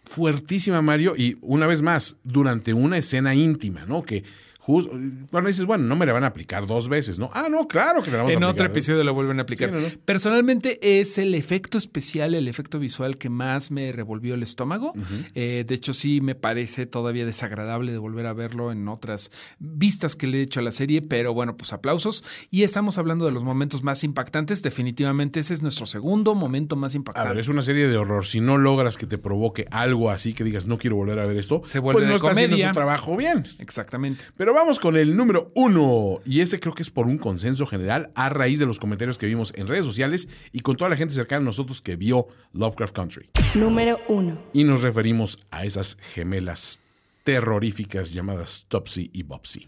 fuertísima, 0.05 0.81
Mario, 0.81 1.15
y 1.17 1.37
una 1.41 1.67
vez 1.67 1.81
más, 1.81 2.17
durante 2.23 2.73
una 2.73 2.97
escena 2.97 3.35
íntima, 3.35 3.85
¿no? 3.85 4.03
Que 4.03 4.23
Just, 4.65 4.89
cuando 5.29 5.47
dices, 5.47 5.65
bueno, 5.65 5.83
no 5.83 5.95
me 5.95 6.07
la 6.07 6.13
van 6.13 6.23
a 6.23 6.27
aplicar 6.27 6.65
dos 6.65 6.89
veces, 6.89 7.19
¿no? 7.19 7.29
Ah, 7.33 7.47
no, 7.51 7.67
claro 7.67 8.01
que 8.01 8.09
la 8.09 8.17
vamos 8.17 8.31
en 8.33 8.43
a 8.43 8.47
aplicar. 8.47 8.49
En 8.49 8.53
otro 8.55 8.65
episodio 8.65 9.03
la 9.03 9.11
vuelven 9.11 9.37
a 9.37 9.43
aplicar. 9.43 9.69
Sí, 9.69 9.75
no, 9.75 9.81
no. 9.81 9.87
Personalmente 10.05 10.99
es 10.99 11.19
el 11.19 11.35
efecto 11.35 11.77
especial, 11.77 12.33
el 12.33 12.47
efecto 12.47 12.79
visual 12.79 13.17
que 13.19 13.29
más 13.29 13.69
me 13.69 13.91
revolvió 13.91 14.33
el 14.33 14.41
estómago. 14.41 14.93
Uh 14.95 14.99
-huh. 14.99 15.31
eh, 15.35 15.65
de 15.67 15.75
hecho, 15.75 15.93
sí 15.93 16.19
me 16.19 16.33
parece 16.33 16.87
todavía 16.87 17.25
desagradable 17.27 17.91
de 17.91 17.99
volver 17.99 18.25
a 18.25 18.33
verlo 18.33 18.71
en 18.71 18.87
otras 18.87 19.29
vistas 19.59 20.15
que 20.15 20.25
le 20.25 20.39
he 20.39 20.41
hecho 20.41 20.61
a 20.61 20.63
la 20.63 20.71
serie, 20.71 21.03
pero 21.03 21.33
bueno, 21.35 21.55
pues 21.57 21.71
aplausos. 21.71 22.23
Y 22.49 22.63
estamos 22.63 22.97
hablando 22.97 23.25
de 23.27 23.31
los 23.33 23.43
momentos 23.43 23.83
más 23.83 24.03
impactantes. 24.03 24.63
Definitivamente 24.63 25.41
ese 25.41 25.53
es 25.53 25.61
nuestro 25.61 25.85
segundo 25.85 26.33
momento 26.33 26.75
más 26.75 26.95
impactante. 26.95 27.29
A 27.29 27.33
ver, 27.33 27.41
es 27.41 27.49
una 27.49 27.61
serie 27.61 27.87
de 27.87 27.97
horror. 27.97 28.25
Si 28.25 28.41
no 28.41 28.57
logras 28.57 28.97
que 28.97 29.05
te 29.05 29.19
provoque 29.19 29.67
algo 29.69 30.09
así 30.09 30.33
que 30.33 30.43
digas, 30.43 30.65
no 30.65 30.79
quiero 30.79 30.95
volver 30.95 31.19
a 31.19 31.25
ver 31.25 31.37
esto, 31.37 31.61
se 31.63 31.77
vuelve 31.77 31.97
pues 31.97 32.05
no 32.05 32.11
de 32.11 32.15
está 32.17 32.29
comedia. 32.29 32.47
haciendo 32.55 32.73
su 32.73 32.73
trabajo 32.73 33.15
bien. 33.15 33.43
Exactamente. 33.59 34.25
Pero 34.35 34.54
vamos 34.55 34.79
con 34.79 34.95
el 34.97 35.15
número 35.15 35.51
uno. 35.53 36.21
Y 36.25 36.39
ese 36.39 36.59
creo 36.59 36.73
que 36.73 36.81
es 36.81 36.89
por 36.89 37.05
un 37.05 37.17
consenso 37.17 37.67
general 37.67 38.11
a 38.15 38.29
raíz 38.29 38.57
de 38.57 38.65
los 38.65 38.79
comentarios 38.79 39.17
que 39.17 39.27
vimos 39.27 39.53
en 39.55 39.67
redes 39.67 39.85
sociales 39.85 40.29
y 40.51 40.61
con 40.61 40.77
toda 40.77 40.89
la 40.89 40.95
gente 40.95 41.13
cercana 41.13 41.41
a 41.41 41.45
nosotros 41.45 41.81
que 41.81 41.95
vio 41.95 42.27
Lovecraft 42.53 42.95
Country. 42.95 43.29
Número 43.53 43.99
uno. 44.07 44.41
Y 44.53 44.63
nos 44.63 44.81
referimos 44.81 45.39
a 45.51 45.65
esas 45.65 45.97
gemelas 45.97 46.81
terroríficas 47.23 48.13
llamadas 48.13 48.65
Topsy 48.69 49.09
y 49.13 49.23
Bopsy. 49.23 49.67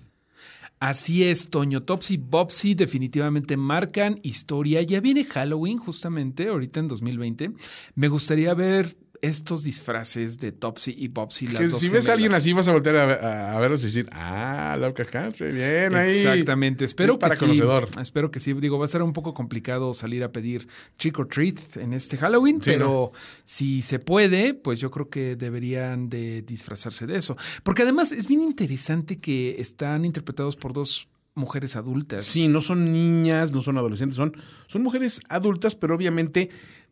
Así 0.80 1.23
es, 1.23 1.50
Toño. 1.50 1.84
Topsy 1.84 2.13
y 2.13 2.17
Bopsy 2.17 2.76
definitivamente 2.76 3.58
marcan 3.58 4.19
historia. 4.21 4.84
Ya 4.84 5.02
viene 5.02 5.26
Halloween, 5.26 5.80
justamente, 5.80 6.50
ahorita 6.50 6.80
en 6.80 6.88
2020. 6.88 7.52
Me 7.95 8.08
gustaría 8.10 8.54
ver 8.54 8.95
estos 9.21 9.63
disfraces 9.63 10.39
de 10.39 10.51
Topsy 10.51 10.95
y 10.97 11.08
Bopsy. 11.08 11.47
Las 11.47 11.62
que 11.62 11.67
dos 11.67 11.80
si 11.80 11.89
ves 11.89 12.10
a 12.10 12.13
alguien 12.13 12.34
así, 12.34 12.53
vas 12.53 12.67
a 12.67 12.73
voltear 12.73 12.95
a, 12.95 13.13
a, 13.13 13.58
a 13.58 13.60
verlos 13.60 13.82
y 13.82 13.86
decir, 13.86 14.08
ah, 14.12 14.75
Lovecraft 14.80 15.12
Country, 15.12 15.51
bien 15.51 15.95
ahí. 15.95 16.15
Exactamente. 16.15 16.86
Espero 16.86 17.13
es 17.13 17.19
para 17.19 17.36
que 17.36 17.39
conocedor. 17.39 17.89
Sí. 17.93 18.01
Espero 18.01 18.32
que 18.32 18.39
sí. 18.39 18.53
Digo, 18.53 18.80
va 18.80 18.86
a 18.86 18.88
ser 18.89 19.01
un 19.01 19.13
poco 19.13 19.34
complicado 19.34 19.93
salir 19.93 20.23
a 20.23 20.32
pedir 20.32 20.67
trick 20.97 21.17
or 21.19 21.27
treat 21.27 21.77
en 21.77 21.93
este 21.93 22.17
Halloween, 22.17 22.62
Sí, 22.62 22.71
pero 22.71 23.12
si 23.43 23.82
se 23.82 23.99
puede, 23.99 24.53
pues 24.53 24.80
yo 24.80 24.91
creo 24.91 25.10
que 25.10 25.36
deberían 25.36 26.10
de 26.10 26.41
disfrazarse 26.41 27.08
de 27.08 27.17
eso. 27.17 27.38
Porque 27.63 27.84
además 27.84 28.12
es 28.12 28.27
bien 28.27 28.41
interesante 28.41 29.17
que 29.17 29.60
están 29.60 30.06
interpretados 30.06 30.56
por 30.56 30.73
dos 30.73 31.08
mujeres 31.38 31.75
adultas. 31.75 32.23
Sí, 32.23 32.47
no 32.47 32.62
son 32.62 32.91
niñas, 32.91 33.51
no 33.51 33.62
son 33.62 33.77
adolescentes, 33.77 34.17
son, 34.17 34.36
son 34.65 34.82
mujeres 34.82 35.21
adultas, 35.30 35.75
pero 35.75 35.95
obviamente 35.95 36.49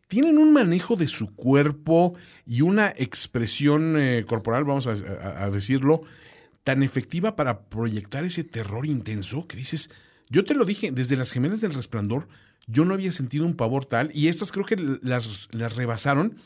tienen 0.08 0.38
un 0.38 0.52
manejo 0.52 0.96
de 0.96 1.08
su 1.08 1.34
cuerpo 1.34 2.14
y 2.46 2.60
una 2.60 2.92
expresión 2.96 3.96
eh, 3.98 4.24
corporal, 4.26 4.64
vamos 4.64 4.86
a, 4.86 5.50
decirlo, 5.50 6.02
tan 6.64 6.82
efectiva 6.82 7.36
para 7.36 7.68
proyectar 7.68 8.24
ese 8.24 8.44
terror 8.44 8.86
intenso 8.86 9.46
que 9.46 9.56
dices, 9.56 9.90
yo 10.30 10.44
te 10.44 10.54
lo 10.54 10.64
dije, 10.64 10.90
desde 10.92 11.16
las 11.16 11.32
gemelas 11.32 11.60
del 11.60 11.74
resplandor, 11.74 12.28
yo 12.66 12.84
no 12.84 12.94
había 12.94 13.12
sentido 13.12 13.46
un 13.46 13.56
pavor 13.56 13.84
tal 13.84 14.10
y 14.12 14.28
estas 14.28 14.52
creo 14.52 14.64
que 14.64 14.76
las, 15.02 15.48
las 15.52 15.76
rebasaron 15.76 16.36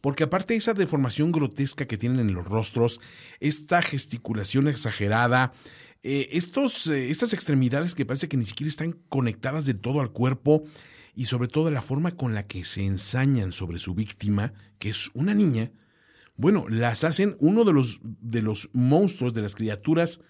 porque 0.00 0.24
aparte 0.24 0.54
de 0.54 0.58
esa 0.58 0.72
deformación 0.72 1.32
grotesca 1.32 1.86
que 1.86 1.98
tienen 1.98 2.20
en 2.20 2.32
los 2.32 2.46
rostros, 2.46 3.00
esta 3.40 3.82
gesticulación 3.82 4.68
exagerada, 4.68 5.52
eh, 6.02 6.28
estos, 6.32 6.86
eh, 6.86 7.10
estas 7.10 7.32
extremidades 7.32 7.94
que 7.94 8.06
parece 8.06 8.28
que 8.28 8.36
ni 8.36 8.44
siquiera 8.44 8.68
están 8.68 8.92
conectadas 9.08 9.66
de 9.66 9.74
todo 9.74 10.00
al 10.00 10.12
cuerpo 10.12 10.62
y 11.16 11.24
sobre 11.24 11.48
todo 11.48 11.70
la 11.72 11.82
forma 11.82 12.12
con 12.12 12.34
la 12.34 12.46
que 12.46 12.62
se 12.62 12.84
ensañan 12.84 13.50
sobre 13.50 13.78
su 13.78 13.94
víctima, 13.94 14.52
que 14.78 14.90
es 14.90 15.10
una 15.14 15.34
niña, 15.34 15.72
bueno, 16.36 16.66
las 16.68 17.02
hacen 17.02 17.36
uno 17.40 17.64
de 17.64 17.72
los, 17.72 18.00
de 18.02 18.42
los 18.42 18.68
monstruos, 18.74 19.32
de 19.32 19.42
las 19.42 19.54
criaturas 19.54 20.20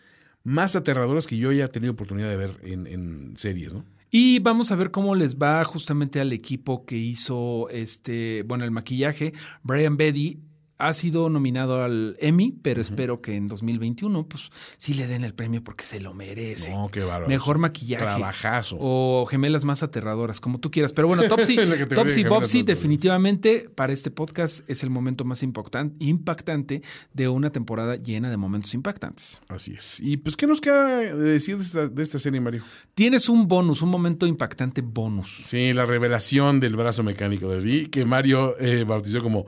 más 0.45 0.77
aterradoras 0.77 1.27
que 1.27 1.37
yo 1.37 1.51
haya 1.51 1.69
tenido 1.69 1.93
oportunidad 1.93 2.31
de 2.31 2.37
ver 2.37 2.57
en, 2.63 2.87
en 2.87 3.37
series, 3.37 3.75
¿no? 3.75 3.85
Y 4.13 4.39
vamos 4.39 4.71
a 4.71 4.77
ver 4.77 4.93
cómo 4.93 5.17
les 5.17 5.37
va 5.37 5.63
justamente 5.65 6.21
al 6.21 6.33
equipo 6.33 6.87
que 6.87 6.97
hizo 6.97 7.69
este, 7.71 8.45
bueno, 8.45 8.65
el 8.65 8.71
maquillaje. 8.71 9.33
Brian 9.65 9.97
Betty 9.97 10.39
ha 10.79 10.93
sido 10.93 11.31
nominado 11.31 11.83
al 11.83 12.17
Emmy, 12.21 12.53
pero 12.63 12.81
espero 12.81 13.21
que 13.23 13.35
en 13.37 13.49
2021 13.49 14.29
pues 14.29 14.51
sí 14.77 14.95
le 14.95 15.07
den 15.07 15.25
el 15.25 15.33
premio 15.35 15.63
porque 15.65 15.85
se 15.85 16.01
lo 16.01 16.13
merece. 16.15 16.71
No, 16.71 16.89
qué 16.91 17.01
bárbaro. 17.01 17.29
Mejor 17.29 17.59
maquillaje. 17.59 18.05
Trabajazo. 18.05 18.77
O 18.81 19.27
gemelas 19.31 19.65
más 19.65 19.83
aterradoras, 19.83 20.41
como 20.41 20.61
tú 20.61 20.71
quieras. 20.71 20.93
Pero 20.93 21.09
bueno, 21.09 21.23
Topsy, 21.29 21.57
Topsy 21.95 22.25
Bobsy 22.25 22.63
definitivamente 22.63 23.69
para 23.75 23.93
este 23.93 24.11
podcast 24.11 24.69
es 24.71 24.83
el 24.83 24.91
momento 24.91 25.25
más 25.25 25.43
impactan- 25.43 25.95
impactante 25.99 26.83
de 27.15 27.29
una 27.29 27.51
temporada 27.53 27.97
llena 27.97 28.31
de 28.31 28.37
momentos 28.37 28.75
impactantes. 28.75 29.41
Así 29.49 29.73
es. 29.73 30.01
Y 30.01 30.17
pues, 30.17 30.37
¿qué 30.37 30.47
nos 30.47 30.61
queda 30.61 30.99
de 30.99 31.15
decir 31.17 31.57
de 31.57 31.63
esta, 31.63 31.89
de 31.89 32.03
esta 32.03 32.19
serie, 32.19 32.41
Mario? 32.41 32.63
Tienes 32.95 33.29
un 33.29 33.49
bonus, 33.49 33.83
un 33.83 33.91
momento 33.91 34.27
impactante 34.27 34.83
bonus. 34.83 35.29
Sí, 35.47 35.73
la 35.73 35.85
revelación 35.85 36.61
del 36.61 36.77
brazo 36.77 37.03
mecánico 37.03 37.49
de 37.49 37.61
Dee, 37.61 37.91
que 37.91 38.05
Mario 38.05 38.55
eh, 38.61 38.85
bautizó 38.85 39.23
como 39.23 39.47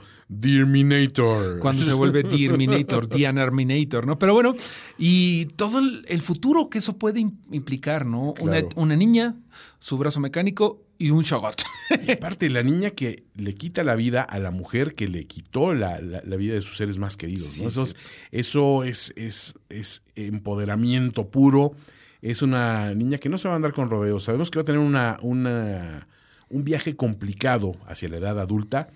Cuando 1.61 1.85
se 1.85 1.93
vuelve 1.93 2.25
Terminator, 2.25 3.07
Terminator, 3.09 4.07
¿no? 4.07 4.19
Pero 4.19 4.35
bueno, 4.35 4.55
y 4.99 5.47
todo 5.57 5.79
el, 5.79 6.21
futuro 6.21 6.69
que 6.71 6.79
eso 6.79 6.97
puede 6.97 7.21
im- 7.21 7.37
implicar, 7.51 8.07
¿no? 8.07 8.35
Una, 8.41 8.61
Claro. 8.61 8.69
una 8.77 8.97
niña, 8.97 9.35
su 9.79 9.97
brazo 9.99 10.21
mecánico 10.21 10.83
y 10.99 11.11
un 11.11 11.23
shogot. 11.23 11.63
Y 12.07 12.11
aparte, 12.13 12.51
la 12.51 12.63
niña 12.63 12.91
que 12.91 13.25
le 13.37 13.55
quita 13.55 13.85
la 13.85 13.95
vida 13.95 14.23
a 14.23 14.39
la 14.39 14.51
mujer 14.51 14.95
que 14.95 15.07
le 15.09 15.25
quitó 15.27 15.73
la, 15.75 16.01
la- 16.01 16.23
la 16.25 16.37
vida 16.37 16.55
de 16.55 16.63
sus 16.63 16.77
seres 16.77 16.99
más 16.99 17.17
queridos. 17.17 17.61
¿no? 17.63 17.69
Eso, 17.69 17.83
es, 17.85 17.97
eso 18.33 18.85
es, 18.85 19.13
es, 19.17 19.55
es 19.69 20.05
empoderamiento 20.17 21.29
puro. 21.29 21.73
Es 22.21 22.43
una 22.43 22.95
niña 22.95 23.19
que 23.19 23.29
no 23.29 23.39
se 23.39 23.47
va 23.49 23.55
a 23.55 23.57
andar 23.57 23.73
con 23.73 23.91
rodeos. 23.91 24.25
Sabemos 24.25 24.51
que 24.51 24.59
va 24.59 24.63
a 24.63 24.65
tener 24.65 24.81
una, 24.81 25.19
una, 25.23 26.09
un 26.49 26.65
viaje 26.65 26.97
complicado 26.97 27.77
hacia 27.87 28.09
la 28.09 28.17
edad 28.17 28.41
adulta, 28.41 28.89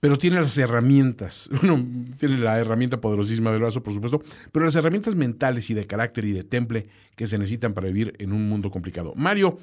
pero 0.00 0.16
tiene 0.16 0.36
las 0.40 0.56
herramientas. 0.58 1.50
Bueno, 1.60 1.84
tiene 2.18 2.38
la 2.38 2.58
herramienta 2.58 3.00
poderosísima 3.00 3.50
del 3.52 3.60
brazo, 3.60 3.82
por 3.82 3.92
supuesto, 3.92 4.22
pero 4.50 4.64
las 4.64 4.74
herramientas 4.76 5.14
mentales 5.14 5.68
y 5.70 5.74
de 5.74 5.86
carácter 5.86 6.24
y 6.24 6.32
de 6.32 6.42
temple 6.42 6.86
que 7.16 7.26
se 7.26 7.38
necesitan 7.38 7.74
para 7.74 7.88
vivir 7.88 8.14
en 8.18 8.32
un 8.32 8.48
mundo 8.48 8.70
complicado. 8.70 9.12
Mario, 9.14 9.58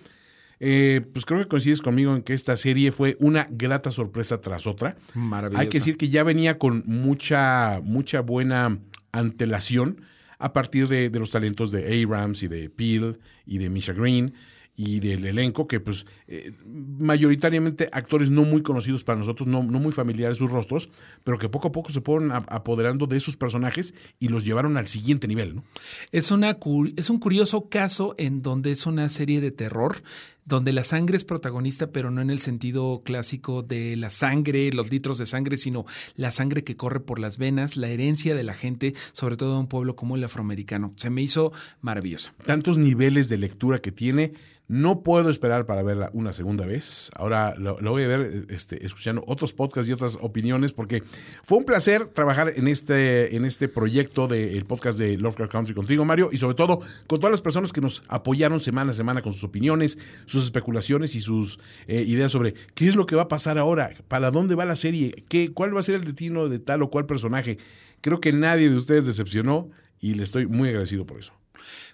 eh, 0.59 1.01
pues 1.11 1.25
creo 1.25 1.39
que 1.41 1.47
coincides 1.47 1.81
conmigo 1.81 2.15
en 2.15 2.21
que 2.21 2.33
esta 2.33 2.55
serie 2.55 2.91
fue 2.91 3.17
una 3.19 3.47
grata 3.49 3.89
sorpresa 3.89 4.39
tras 4.39 4.67
otra. 4.67 4.95
Maravillosa. 5.15 5.61
Hay 5.61 5.69
que 5.69 5.79
decir 5.79 5.97
que 5.97 6.09
ya 6.09 6.23
venía 6.23 6.59
con 6.59 6.83
mucha, 6.85 7.81
mucha 7.83 8.21
buena 8.21 8.77
antelación 9.11 10.01
a 10.37 10.53
partir 10.53 10.87
de, 10.87 11.09
de 11.09 11.19
los 11.19 11.31
talentos 11.31 11.71
de 11.71 12.03
Abrams 12.03 12.43
y 12.43 12.47
de 12.47 12.69
Peel 12.69 13.19
y 13.47 13.57
de 13.57 13.71
Misha 13.71 13.93
Green 13.93 14.35
y 14.79 14.99
del 14.99 15.25
elenco, 15.25 15.67
que 15.67 15.79
pues 15.79 16.05
eh, 16.27 16.53
mayoritariamente 16.99 17.89
actores 17.91 18.29
no 18.29 18.43
muy 18.43 18.61
conocidos 18.61 19.03
para 19.03 19.17
nosotros, 19.17 19.47
no, 19.47 19.63
no 19.63 19.79
muy 19.79 19.91
familiares 19.91 20.37
sus 20.37 20.51
rostros, 20.51 20.89
pero 21.23 21.39
que 21.39 21.49
poco 21.49 21.69
a 21.69 21.71
poco 21.71 21.89
se 21.89 21.99
fueron 21.99 22.31
apoderando 22.31 23.07
de 23.07 23.19
sus 23.19 23.35
personajes 23.37 23.95
y 24.19 24.27
los 24.27 24.45
llevaron 24.45 24.77
al 24.77 24.87
siguiente 24.87 25.27
nivel, 25.27 25.55
¿no? 25.55 25.63
Es, 26.11 26.29
una, 26.29 26.59
es 26.95 27.09
un 27.09 27.19
curioso 27.19 27.69
caso 27.69 28.13
en 28.19 28.43
donde 28.43 28.69
es 28.69 28.85
una 28.85 29.09
serie 29.09 29.41
de 29.41 29.49
terror, 29.49 30.03
donde 30.47 30.71
la 30.71 30.83
sangre 30.83 31.17
es 31.17 31.25
protagonista, 31.25 31.91
pero 31.91 32.09
no 32.09 32.21
en 32.21 32.29
el 32.29 32.39
sentido 32.39 33.01
clásico 33.03 33.61
de 33.61 33.97
la 33.97 34.09
sangre, 34.09 34.71
los 34.71 34.89
litros 34.89 35.17
de 35.17 35.25
sangre, 35.25 35.57
sino 35.57 35.85
la 36.15 36.31
sangre 36.31 36.63
que 36.63 36.77
corre 36.77 37.01
por 37.01 37.19
las 37.19 37.37
venas, 37.37 37.75
la 37.75 37.89
herencia 37.89 38.33
de 38.33 38.43
la 38.43 38.53
gente, 38.53 38.93
sobre 39.11 39.35
todo 39.35 39.53
de 39.53 39.59
un 39.59 39.67
pueblo 39.67 39.95
como 39.95 40.15
el 40.15 40.23
afroamericano. 40.23 40.93
Se 40.95 41.09
me 41.09 41.21
hizo 41.21 41.51
maravilloso. 41.81 42.31
tantos 42.45 42.77
niveles 42.77 43.27
de 43.29 43.37
lectura 43.37 43.79
que 43.79 43.91
tiene. 43.91 44.33
No 44.69 45.01
puedo 45.01 45.29
esperar 45.29 45.65
para 45.65 45.81
verla 45.81 46.09
una 46.11 46.33
segunda 46.33 46.65
vez. 46.65 47.09
Ahora 47.15 47.55
lo, 47.57 47.77
voy 47.79 48.03
a 48.03 48.07
ver 48.07 48.47
este, 48.49 48.85
escuchando 48.85 49.23
otros 49.25 49.53
podcasts 49.53 49.89
y 49.89 49.93
otras 49.93 50.17
opiniones 50.19 50.73
porque 50.73 51.03
fue 51.43 51.59
un 51.59 51.63
placer 51.63 52.07
trabajar 52.07 52.51
en 52.53 52.67
este, 52.67 53.37
en 53.37 53.45
este 53.45 53.69
proyecto 53.69 54.27
del 54.27 54.65
podcast 54.65 54.99
de 54.99 55.17
Lovecraft 55.17 55.51
Country 55.53 55.73
contigo, 55.73 56.03
Mario, 56.03 56.29
y 56.33 56.37
sobre 56.37 56.55
todo 56.55 56.81
con 57.07 57.19
todas 57.19 57.31
las 57.31 57.39
personas 57.39 57.71
que 57.71 57.79
nos 57.79 58.03
apoyaron 58.09 58.59
semana 58.59 58.91
a 58.91 58.93
semana 58.93 59.21
con 59.21 59.31
sus 59.31 59.45
opiniones, 59.45 59.97
sus 60.25 60.36
especulaciones 60.43 61.15
y 61.15 61.21
sus 61.21 61.59
eh, 61.87 62.03
ideas 62.07 62.31
sobre 62.31 62.53
qué 62.73 62.87
es 62.87 62.95
lo 62.95 63.05
que 63.05 63.15
va 63.15 63.23
a 63.23 63.27
pasar 63.27 63.57
ahora, 63.57 63.91
para 64.07 64.31
dónde 64.31 64.55
va 64.55 64.65
la 64.65 64.75
serie, 64.75 65.23
qué, 65.29 65.51
cuál 65.51 65.75
va 65.75 65.79
a 65.79 65.83
ser 65.83 65.95
el 65.95 66.03
destino 66.03 66.49
de 66.49 66.59
tal 66.59 66.81
o 66.81 66.89
cual 66.89 67.05
personaje. 67.05 67.57
Creo 68.01 68.19
que 68.19 68.31
nadie 68.31 68.69
de 68.69 68.75
ustedes 68.75 69.05
decepcionó 69.05 69.69
y 69.99 70.13
le 70.13 70.23
estoy 70.23 70.47
muy 70.47 70.69
agradecido 70.69 71.05
por 71.05 71.19
eso. 71.19 71.36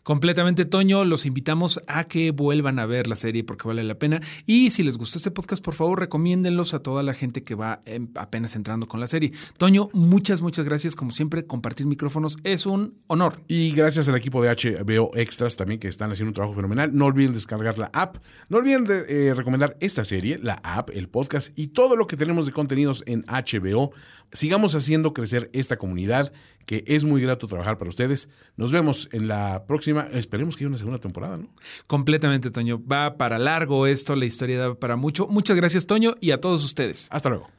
Completamente, 0.04 0.66
Toño. 0.66 1.06
Los 1.06 1.26
invitamos 1.26 1.82
a 1.88 2.04
que 2.04 2.32
vuelvan 2.32 2.80
a 2.80 2.86
ver 2.86 3.08
la 3.08 3.16
serie 3.16 3.44
porque 3.44 3.68
vale 3.68 3.84
la 3.84 3.96
pena. 3.96 4.22
Y 4.46 4.70
si 4.72 4.84
les 4.84 4.98
gustó 4.98 5.18
este 5.18 5.32
podcast, 5.32 5.64
por 5.64 5.74
favor, 5.74 6.00
recomiéndenlos 6.00 6.74
a 6.74 6.80
toda 6.80 7.04
la 7.04 7.14
gente 7.14 7.44
que 7.44 7.56
va 7.56 7.82
em, 7.86 8.10
apenas 8.16 8.56
entrando 8.56 8.86
con 8.86 9.00
la 9.00 9.08
serie. 9.08 9.32
Toño, 9.58 9.90
muchas, 9.94 10.42
muchas 10.42 10.66
gracias. 10.66 10.96
Como 10.96 11.12
siempre, 11.12 11.46
compartir 11.46 11.88
micrófonos 11.88 12.38
es 12.44 12.66
un 12.66 12.96
honor. 13.08 13.42
Y 13.48 13.72
gracias 13.72 14.10
al 14.10 14.16
equipo 14.16 14.44
de 14.44 14.50
HBO 14.50 15.16
Extras 15.16 15.56
también 15.56 15.80
que 15.80 15.88
están 15.88 16.12
haciendo 16.12 16.30
un 16.30 16.36
trabajo 16.36 16.56
fenomenal. 16.56 16.96
No 16.96 17.06
olviden 17.06 17.34
descargar 17.34 17.78
la 17.78 17.90
app. 17.94 18.18
No 18.50 18.58
olviden 18.58 18.84
de, 18.86 19.06
eh, 19.08 19.34
recomendar 19.34 19.78
esta 19.80 20.04
serie, 20.04 20.38
la 20.38 20.56
app, 20.64 20.90
el 20.92 21.08
podcast 21.08 21.58
y 21.58 21.68
todo 21.68 21.96
lo 21.96 22.08
que 22.08 22.18
tenemos 22.18 22.46
de 22.46 22.52
contenidos 22.52 23.04
en 23.08 23.24
HBO. 23.28 23.92
Sigamos 24.32 24.76
haciendo 24.76 25.14
crecer 25.14 25.50
esta 25.54 25.78
comunidad 25.78 26.34
que 26.66 26.84
es 26.88 27.04
muy 27.04 27.22
grato 27.22 27.48
trabajar 27.48 27.78
para 27.78 27.90
ustedes. 27.90 28.30
Nos 28.58 28.72
vemos 28.72 29.10
en 29.12 29.28
la 29.28 29.66
próxima. 29.66 30.08
Esperemos 30.12 30.56
que 30.56 30.64
haya 30.64 30.70
una 30.70 30.78
segunda 30.78 31.00
temporada, 31.00 31.38
¿no? 31.38 31.50
Completamente, 31.88 32.52
Toño. 32.52 32.82
Va 32.86 33.18
para 33.18 33.38
largo 33.40 33.88
esto, 33.88 34.16
la 34.16 34.26
historia 34.26 34.60
da 34.60 34.76
para 34.76 34.96
mucho. 34.96 35.28
Muchas 35.28 35.58
gracias, 35.58 35.88
Toño, 35.88 36.16
y 36.20 36.32
a 36.32 36.42
todos 36.42 36.64
ustedes. 36.64 37.08
Hasta 37.12 37.30
luego. 37.30 37.50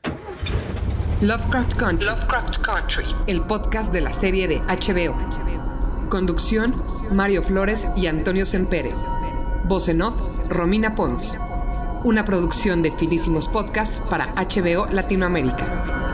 Lovecraft 1.20 1.74
Country. 1.74 2.06
Lovecraft 2.06 2.58
Country. 2.58 3.04
El 3.26 3.42
podcast 3.42 3.92
de 3.92 4.00
la 4.00 4.10
serie 4.10 4.48
de 4.48 4.58
HBO. 4.60 6.08
Conducción: 6.08 6.82
Mario 7.12 7.42
Flores 7.42 7.86
y 7.96 8.06
Antonio 8.06 8.46
Sempere. 8.46 8.92
Voz 9.64 9.88
en 9.88 10.02
off: 10.02 10.14
Romina 10.48 10.94
Pons. 10.94 11.36
Una 12.04 12.24
producción 12.26 12.82
de 12.82 12.92
Finísimos 12.92 13.48
Podcasts 13.48 14.02
para 14.10 14.34
HBO 14.34 14.86
Latinoamérica. 14.90 16.13